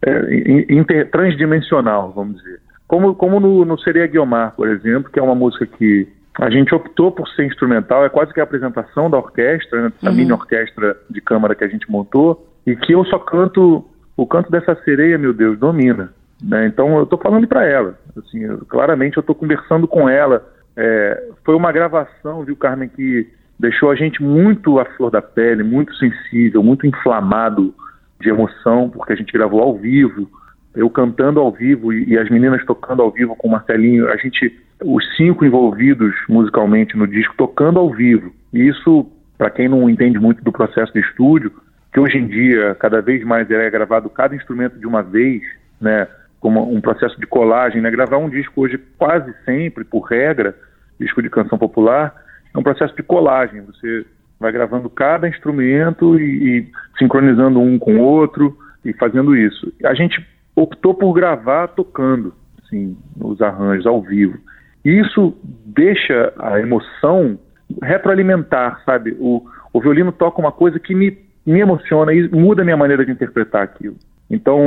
é, 0.06 0.64
inter, 0.70 1.10
transdimensional, 1.10 2.12
vamos 2.12 2.38
dizer. 2.38 2.60
Como, 2.88 3.16
como 3.16 3.40
no, 3.40 3.66
no 3.66 3.80
Seria 3.80 4.06
Guiomar, 4.08 4.54
por 4.56 4.68
exemplo, 4.68 5.12
que 5.12 5.20
é 5.20 5.24
uma 5.24 5.36
música 5.36 5.66
que 5.66 6.08
a 6.40 6.50
gente 6.50 6.76
optou 6.76 7.12
por 7.12 7.28
ser 7.30 7.46
instrumental, 7.46 8.06
é 8.06 8.10
quase 8.10 8.34
que 8.34 8.40
a 8.40 8.44
apresentação 8.44 9.10
da 9.10 9.18
orquestra, 9.18 9.84
né, 9.84 9.94
da 10.02 10.10
uhum. 10.12 10.16
mini 10.16 10.32
orquestra 10.32 10.96
de 11.10 11.22
câmara 11.22 11.56
que 11.56 11.64
a 11.64 11.68
gente 11.68 11.90
montou, 11.90 12.48
e 12.68 12.76
que 12.76 12.94
eu 12.94 13.04
só 13.06 13.18
canto 13.18 13.86
o 14.18 14.26
canto 14.26 14.52
dessa 14.52 14.76
sereia, 14.84 15.18
meu 15.18 15.34
Deus, 15.34 15.58
domina. 15.58 16.14
Né? 16.42 16.68
Então 16.68 16.96
eu 16.98 17.04
estou 17.04 17.20
falando 17.20 17.48
para 17.48 17.66
ela. 17.66 17.98
Assim, 18.18 18.44
eu, 18.44 18.60
claramente 18.66 19.18
eu 19.18 19.22
estou 19.22 19.36
conversando 19.36 19.88
com 19.88 20.08
ela. 20.08 20.46
É, 20.76 21.30
foi 21.44 21.56
uma 21.56 21.72
gravação, 21.72 22.44
viu, 22.44 22.56
Carmen, 22.56 22.90
que 22.90 23.28
deixou 23.60 23.90
a 23.90 23.96
gente 23.96 24.22
muito 24.22 24.80
à 24.80 24.86
flor 24.86 25.10
da 25.10 25.22
pele, 25.22 25.64
muito 25.64 25.96
sensível, 25.96 26.62
muito 26.62 26.86
inflamado 26.86 27.74
de 28.20 28.30
emoção, 28.30 28.90
porque 28.90 29.14
a 29.14 29.16
gente 29.16 29.32
gravou 29.32 29.62
ao 29.62 29.78
vivo, 29.78 30.30
eu 30.76 30.90
cantando 30.90 31.40
ao 31.40 31.52
vivo 31.52 31.94
e, 31.94 32.10
e 32.10 32.18
as 32.18 32.30
meninas 32.30 32.66
tocando 32.66 33.02
ao 33.02 33.12
vivo 33.12 33.36
com 33.36 33.48
o 33.48 33.52
Marcelinho, 33.52 34.10
a 34.10 34.18
gente, 34.18 34.54
os 34.84 35.04
cinco 35.16 35.46
envolvidos 35.46 36.14
musicalmente 36.28 36.98
no 36.98 37.08
disco, 37.08 37.34
tocando 37.38 37.80
ao 37.80 37.90
vivo. 37.92 38.34
E 38.54 38.68
isso, 38.68 39.10
para 39.38 39.50
quem 39.50 39.70
não 39.70 39.90
entende 39.90 40.20
muito 40.20 40.44
do 40.44 40.52
processo 40.52 40.92
de 40.94 41.00
estúdio, 41.00 41.52
que 41.96 42.00
hoje 42.02 42.18
em 42.18 42.28
dia 42.28 42.76
cada 42.76 43.02
vez 43.02 43.24
mais 43.24 43.50
é 43.50 43.70
gravado 43.70 44.10
cada 44.10 44.36
instrumento 44.36 44.78
de 44.78 44.86
uma 44.86 45.02
vez, 45.02 45.42
né, 45.80 46.06
como 46.42 46.70
um 46.70 46.82
processo 46.82 47.18
de 47.18 47.26
colagem, 47.26 47.82
né, 47.82 47.90
gravar 47.90 48.18
um 48.18 48.30
disco 48.30 48.64
hoje 48.64 48.78
quase 48.98 49.34
sempre, 49.46 49.86
por 49.86 50.02
regra, 50.02 50.54
disco 51.00 51.22
de 51.22 51.30
canção 51.30 51.58
popular, 51.58 52.14
é 52.54 52.60
um 52.60 52.64
processo 52.64 52.94
de 52.98 53.02
colagem, 53.02 53.62
você 53.62 54.06
vai 54.38 54.52
gravando 54.52 54.90
cada 54.90 55.26
instrumento 55.30 56.20
e, 56.20 56.58
e 56.60 56.72
sincronizando 57.00 57.62
um 57.62 57.80
com 57.80 57.96
o 57.96 58.02
outro 58.02 58.58
e 58.84 58.92
fazendo 58.92 59.34
isso. 59.34 59.72
A 59.86 59.94
gente 59.94 60.22
optou 60.54 60.94
por 60.94 61.14
gravar 61.14 61.70
tocando, 61.70 62.34
assim, 62.62 62.98
os 63.22 63.42
arranjos 63.42 63.88
ao 63.88 64.02
vivo. 64.02 64.38
E 64.84 65.00
isso 65.00 65.34
deixa 65.66 66.34
a 66.40 66.60
emoção 66.60 67.40
retroalimentar, 67.82 68.84
sabe? 68.86 69.16
O, 69.18 69.46
o 69.72 69.80
violino 69.80 70.12
toca 70.12 70.42
uma 70.42 70.52
coisa 70.52 70.78
que 70.78 70.94
me 70.94 71.25
me 71.46 71.60
emociona 71.60 72.14
e 72.14 72.28
muda 72.30 72.62
a 72.62 72.66
minha 72.66 72.78
maneira 72.78 73.06
de 73.06 73.12
interpretar 73.12 73.64
aquilo. 73.64 73.96
Então 74.30 74.60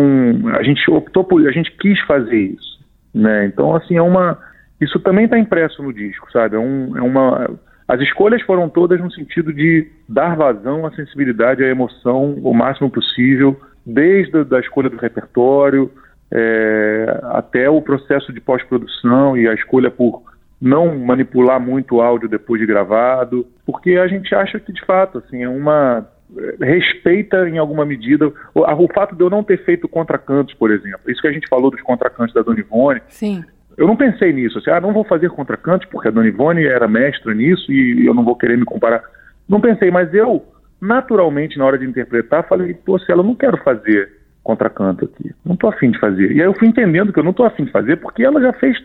a 0.59 0.63
gente 0.63 0.89
optou 0.91 1.25
por, 1.25 1.47
a 1.47 1.53
gente 1.53 1.73
quis 1.73 2.01
fazer 2.03 2.37
isso, 2.37 2.79
né? 3.13 3.47
Então 3.47 3.75
assim 3.75 3.97
é 3.97 4.03
uma, 4.03 4.39
isso 4.81 5.01
também 5.01 5.25
está 5.25 5.39
impresso 5.39 5.83
no 5.83 5.93
disco, 5.93 6.31
sabe? 6.31 6.57
É, 6.57 6.59
um, 6.59 6.97
é 6.97 7.03
uma, 7.03 7.51
as 7.89 8.01
escolhas 8.01 8.43
foram 8.43 8.69
todas 8.69 9.01
no 9.01 9.11
sentido 9.11 9.53
de 9.53 9.91
dar 10.09 10.37
vazão 10.37 10.87
à 10.87 10.93
sensibilidade, 10.93 11.65
à 11.65 11.69
emoção 11.69 12.35
o 12.43 12.55
máximo 12.55 12.91
possível, 12.91 13.61
desde 13.85 14.37
a 14.55 14.61
escolha 14.61 14.89
do 14.89 14.97
repertório 14.97 15.91
é, 16.31 17.21
até 17.33 17.69
o 17.69 17.81
processo 17.81 18.33
de 18.33 18.41
pós-produção 18.41 19.37
e 19.37 19.49
a 19.49 19.55
escolha 19.55 19.91
por 19.91 20.23
não 20.61 20.99
manipular 20.99 21.61
muito 21.61 21.97
o 21.97 22.03
áudio 22.03 22.29
depois 22.29 22.61
de 22.61 22.67
gravado, 22.67 23.47
porque 23.65 23.93
a 23.93 24.07
gente 24.07 24.35
acha 24.35 24.59
que 24.59 24.73
de 24.73 24.85
fato 24.85 25.19
assim 25.19 25.43
é 25.43 25.49
uma 25.49 26.07
respeita 26.61 27.49
em 27.49 27.59
alguma 27.59 27.85
medida 27.85 28.29
o, 28.55 28.61
o, 28.61 28.89
fato 28.93 29.15
de 29.15 29.23
eu 29.23 29.31
não 29.31 29.43
ter 29.43 29.65
feito 29.65 29.89
contracantos, 29.89 30.55
por 30.55 30.71
exemplo. 30.71 31.01
Isso 31.09 31.23
que 31.23 31.29
a 31.29 31.33
gente 31.33 31.49
falou 31.49 31.71
dos 31.71 31.81
contracantos 31.83 32.35
da 32.35 32.43
Dona 32.43 32.61
Ivone. 32.61 33.01
Sim. 33.09 33.43
Eu 33.77 33.87
não 33.87 33.97
pensei 33.97 34.33
nisso, 34.33 34.59
assim, 34.59 34.71
ah, 34.71 34.81
não 34.81 34.93
vou 34.93 35.05
fazer 35.05 35.31
contracantos 35.31 35.89
porque 35.89 36.09
a 36.09 36.11
Dona 36.11 36.27
Ivone 36.27 36.65
era 36.65 36.89
mestra 36.89 37.33
nisso 37.33 37.71
e 37.73 38.05
eu 38.07 38.13
não 38.13 38.25
vou 38.25 38.37
querer 38.37 38.59
me 38.59 38.65
comparar. 38.65 39.03
Não 39.49 39.61
pensei, 39.61 39.91
mas 39.91 40.13
eu, 40.13 40.45
naturalmente, 40.81 41.57
na 41.57 41.65
hora 41.65 41.79
de 41.79 41.87
interpretar, 41.87 42.47
falei, 42.49 42.75
pô, 42.75 42.99
se 42.99 43.11
ela 43.11 43.23
não 43.23 43.35
quero 43.35 43.57
fazer 43.59 44.19
contracanto 44.43 45.05
aqui, 45.05 45.33
não 45.45 45.55
estou 45.55 45.71
afim 45.71 45.91
de 45.91 45.99
fazer. 45.99 46.33
E 46.33 46.41
aí 46.41 46.47
eu 46.47 46.55
fui 46.55 46.69
entendendo 46.69 47.13
que 47.13 47.19
eu 47.19 47.25
não 47.25 47.31
estou 47.31 47.47
afim 47.47 47.65
de 47.65 47.71
fazer 47.71 47.97
porque 47.97 48.23
ela 48.23 48.41
já 48.41 48.53
fez 48.55 48.77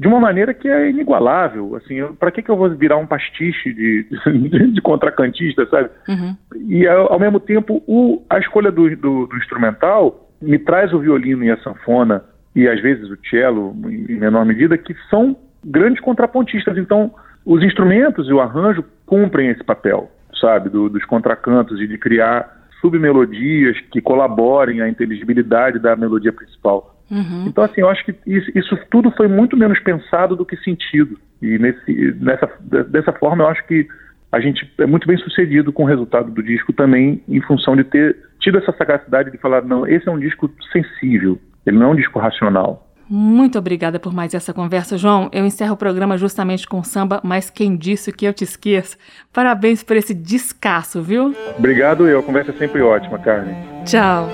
de 0.00 0.08
uma 0.08 0.18
maneira 0.18 0.54
que 0.54 0.66
é 0.66 0.88
inigualável. 0.88 1.76
Assim, 1.76 2.02
para 2.18 2.30
que, 2.30 2.40
que 2.40 2.50
eu 2.50 2.56
vou 2.56 2.70
virar 2.70 2.96
um 2.96 3.06
pastiche 3.06 3.70
de, 3.74 4.06
de, 4.48 4.72
de 4.72 4.80
contracantista, 4.80 5.66
sabe? 5.66 5.90
Uhum. 6.08 6.34
E 6.68 6.88
ao, 6.88 7.12
ao, 7.12 7.20
mesmo 7.20 7.38
tempo, 7.38 7.82
o, 7.86 8.24
a 8.30 8.38
escolha 8.38 8.72
do, 8.72 8.96
do, 8.96 9.26
do, 9.26 9.36
instrumental 9.36 10.30
me 10.40 10.58
traz 10.58 10.94
o 10.94 10.98
violino 10.98 11.44
e 11.44 11.50
a 11.50 11.58
sanfona 11.58 12.24
e 12.56 12.66
às 12.66 12.80
vezes 12.80 13.10
o 13.10 13.18
cello, 13.28 13.76
em 13.90 14.18
menor 14.18 14.46
medida, 14.46 14.78
que 14.78 14.96
são 15.10 15.36
grandes 15.62 16.00
contrapontistas. 16.00 16.78
Então, 16.78 17.12
os 17.44 17.62
instrumentos 17.62 18.26
e 18.26 18.32
o 18.32 18.40
arranjo 18.40 18.82
cumprem 19.04 19.50
esse 19.50 19.62
papel, 19.62 20.10
sabe, 20.40 20.70
do, 20.70 20.88
dos 20.88 21.04
contracantos 21.04 21.78
e 21.78 21.86
de 21.86 21.98
criar 21.98 22.58
submelodias 22.80 23.78
que 23.92 24.00
colaborem 24.00 24.80
à 24.80 24.88
inteligibilidade 24.88 25.78
da 25.78 25.94
melodia 25.94 26.32
principal. 26.32 26.96
Uhum. 27.10 27.46
Então, 27.48 27.64
assim, 27.64 27.80
eu 27.80 27.88
acho 27.88 28.04
que 28.04 28.14
isso, 28.26 28.50
isso, 28.54 28.78
tudo 28.90 29.10
foi 29.10 29.26
muito 29.26 29.56
menos 29.56 29.80
pensado 29.80 30.36
do 30.36 30.46
que 30.46 30.56
sentido. 30.58 31.18
E 31.42 31.58
nesse, 31.58 32.14
nessa, 32.20 32.48
dessa 32.88 33.12
forma, 33.12 33.44
eu 33.44 33.48
acho 33.48 33.66
que 33.66 33.88
a 34.30 34.40
gente 34.40 34.70
é 34.78 34.86
muito 34.86 35.06
bem 35.06 35.16
sucedido 35.18 35.72
com 35.72 35.82
o 35.82 35.86
resultado 35.86 36.30
do 36.30 36.42
disco 36.42 36.72
também, 36.72 37.22
em 37.28 37.40
função 37.40 37.74
de 37.74 37.82
ter 37.82 38.16
tido 38.38 38.58
essa 38.58 38.72
sagacidade 38.72 39.30
de 39.30 39.38
falar: 39.38 39.62
não, 39.62 39.86
esse 39.86 40.08
é 40.08 40.12
um 40.12 40.18
disco 40.18 40.50
sensível, 40.72 41.38
ele 41.66 41.78
não 41.78 41.86
é 41.86 41.90
um 41.90 41.96
disco 41.96 42.18
racional. 42.18 42.86
Muito 43.12 43.58
obrigada 43.58 43.98
por 43.98 44.14
mais 44.14 44.32
essa 44.34 44.54
conversa, 44.54 44.96
João. 44.96 45.28
Eu 45.32 45.44
encerro 45.44 45.74
o 45.74 45.76
programa 45.76 46.16
justamente 46.16 46.64
com 46.64 46.80
samba, 46.84 47.20
mas 47.24 47.50
quem 47.50 47.76
disse 47.76 48.12
que 48.12 48.24
eu 48.24 48.32
te 48.32 48.44
esqueço? 48.44 48.96
Parabéns 49.32 49.82
por 49.82 49.96
esse 49.96 50.14
descasso, 50.14 51.02
viu? 51.02 51.34
Obrigado 51.58 52.06
eu. 52.06 52.20
A 52.20 52.22
conversa 52.22 52.52
é 52.52 52.54
sempre 52.54 52.80
ótima, 52.80 53.18
Carmen. 53.18 53.56
Tchau. 53.84 54.28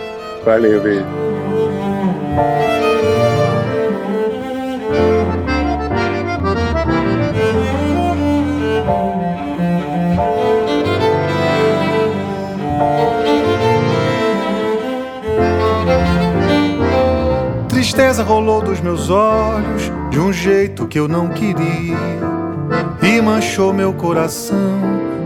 Valeu, 0.44 0.82
beijo. 0.82 1.55
Tristeza 17.68 18.22
rolou 18.22 18.60
dos 18.60 18.80
meus 18.80 19.08
olhos 19.08 19.90
de 20.10 20.20
um 20.20 20.30
jeito 20.30 20.86
que 20.86 20.98
eu 20.98 21.08
não 21.08 21.28
queria 21.28 21.96
e 23.02 23.22
manchou 23.22 23.72
meu 23.72 23.94
coração. 23.94 24.78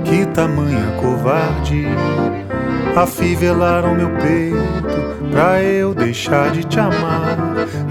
Que 0.05 0.27
tamanha 0.27 0.97
covardia! 1.01 2.39
Afivelaram 2.97 3.95
meu 3.95 4.11
peito 4.11 5.30
pra 5.30 5.62
eu 5.62 5.95
deixar 5.95 6.51
de 6.51 6.64
te 6.64 6.78
amar. 6.78 7.36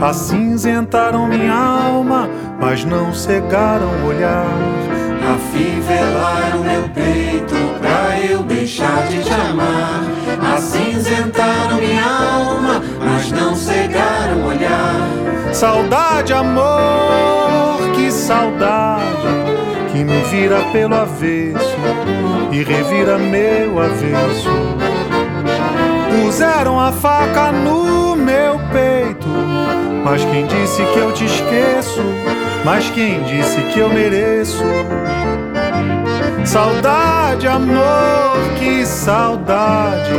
Acinzentaram 0.01 1.27
minha 1.27 1.53
alma, 1.53 2.29
mas 2.59 2.83
não 2.83 3.13
cegaram 3.13 3.87
o 4.03 4.07
olhar. 4.07 4.45
Afivelaram 5.33 6.63
meu 6.63 6.89
peito 6.89 7.55
pra 7.79 8.19
eu 8.19 8.43
deixar 8.43 9.07
de 9.07 9.23
te 9.23 9.33
amar. 9.33 10.03
Acinzentaram 10.55 11.77
minha 11.77 12.03
alma, 12.03 12.83
mas 12.99 13.31
não 13.31 13.55
cegaram 13.55 14.41
o 14.43 14.47
olhar. 14.47 15.53
Saudade, 15.53 16.33
amor, 16.33 17.91
que 17.95 18.11
saudade 18.11 19.09
que 19.91 20.03
me 20.03 20.21
vira 20.23 20.61
pelo 20.71 20.95
avesso 20.95 21.77
e 22.51 22.63
revira 22.63 23.17
meu 23.17 23.79
avesso. 23.81 24.49
Puseram 26.30 26.80
a 26.80 26.91
faca 26.91 27.51
no 27.51 28.15
meu 28.15 28.59
peito, 28.71 29.27
mas 30.05 30.23
quem 30.25 30.45
disse 30.45 30.84
que 30.93 30.99
eu 30.99 31.11
te 31.11 31.25
esqueço? 31.25 32.03
Mas 32.63 32.88
quem 32.91 33.23
disse 33.23 33.59
que 33.73 33.80
eu 33.80 33.89
mereço? 33.89 34.63
Saudade, 36.45 37.47
amor, 37.47 38.38
que 38.59 38.86
saudade 38.86 40.11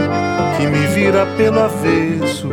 que 0.56 0.66
me 0.66 0.84
vira 0.88 1.26
pelo 1.36 1.60
avesso 1.60 2.48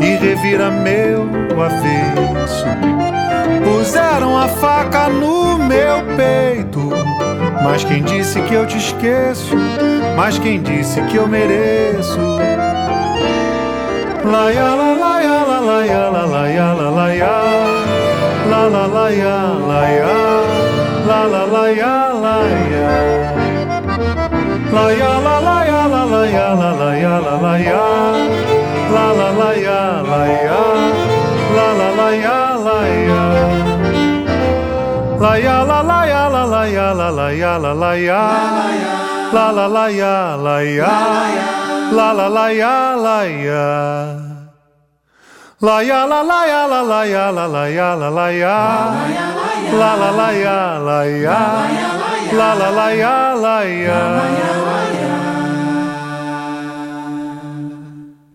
e 0.00 0.16
revira 0.16 0.68
meu 0.68 1.28
avesso. 1.64 2.66
Puseram 3.62 4.36
a 4.36 4.48
faca 4.48 5.08
no 5.08 5.56
meu 5.56 6.02
peito. 6.16 6.90
Mas 7.62 7.84
quem 7.84 8.02
disse 8.02 8.40
que 8.42 8.54
eu 8.54 8.66
te 8.66 8.76
esqueço? 8.76 9.54
Mas 10.16 10.36
quem 10.36 10.60
disse 10.60 11.00
que 11.02 11.16
eu 11.16 11.28
mereço? 11.28 12.18
La 14.32 14.52
ya 14.52 14.70
la 14.76 14.90
la 15.02 15.12
ya 15.22 15.38
la 15.48 15.58
la 15.68 15.78
ya 15.86 16.02
la 16.14 16.24
la 16.26 16.42
ya 16.56 16.68
la 16.78 16.88
la 16.98 17.06
ya 17.20 17.34
la 18.50 18.60
la 18.74 18.84
la 18.94 19.06
ya 19.20 19.36
la 19.68 19.80
ya 19.98 20.16
la 21.08 21.20
la 21.32 21.42
la 21.54 21.64
ya 21.80 21.94
la 22.24 22.36
ya 22.72 22.88
la 24.74 24.84
ya 25.00 25.12
la 25.26 25.36
la 25.46 25.56
ya 25.70 25.80
la 25.92 26.02
la 26.12 26.22
ya 26.28 26.46
la 26.60 26.70
la 26.80 26.90
ya 26.98 27.14
la 27.24 27.34
la 27.44 27.52
ya 27.58 27.86
la 28.94 29.04
la 29.18 29.28
la 29.40 29.50
ya 29.66 29.80
la 30.10 30.20
ya 30.44 30.60
la 31.56 31.66
la 31.78 31.88
la 31.98 32.08
ya 32.24 32.40
la 32.66 32.78
ya 33.08 33.22
La 35.18 35.32
ya 35.38 35.56
la 35.64 35.82
la 35.82 36.00
ya 36.06 36.28
la 36.28 36.44
la 36.46 36.62
ya 36.68 36.94
la 36.94 37.10
la 37.10 37.28
ya 37.32 37.58
la 37.58 37.72
la 37.74 37.92
ya 37.96 38.22
La 39.32 39.52
la 39.52 39.66
la 39.68 39.88
ya 39.90 40.36
la 40.36 40.56
ya 40.62 41.67
La 41.90 42.12
la 42.12 42.28
la 42.28 42.52
ya 42.52 42.96
la 42.96 43.24
ya 43.24 44.18
La 45.60 45.82
ya 45.82 46.04
la 46.04 46.22
la 46.22 46.46
ya 46.46 46.66
la 46.66 46.82
la 46.82 47.04
ya 47.06 47.32
la 47.32 47.46
la 47.46 47.68
ya 47.68 47.94
la 47.96 48.10
la 48.10 48.30
ya 48.30 48.58
La 49.72 49.94
la 49.96 50.10
la 50.10 50.32
ya 50.32 50.78
la 50.78 51.04
ya 51.06 51.40
La 52.32 52.54
la 52.54 52.70
la 52.70 52.90
ya 52.92 53.34
la 53.34 53.64
ya 53.64 54.00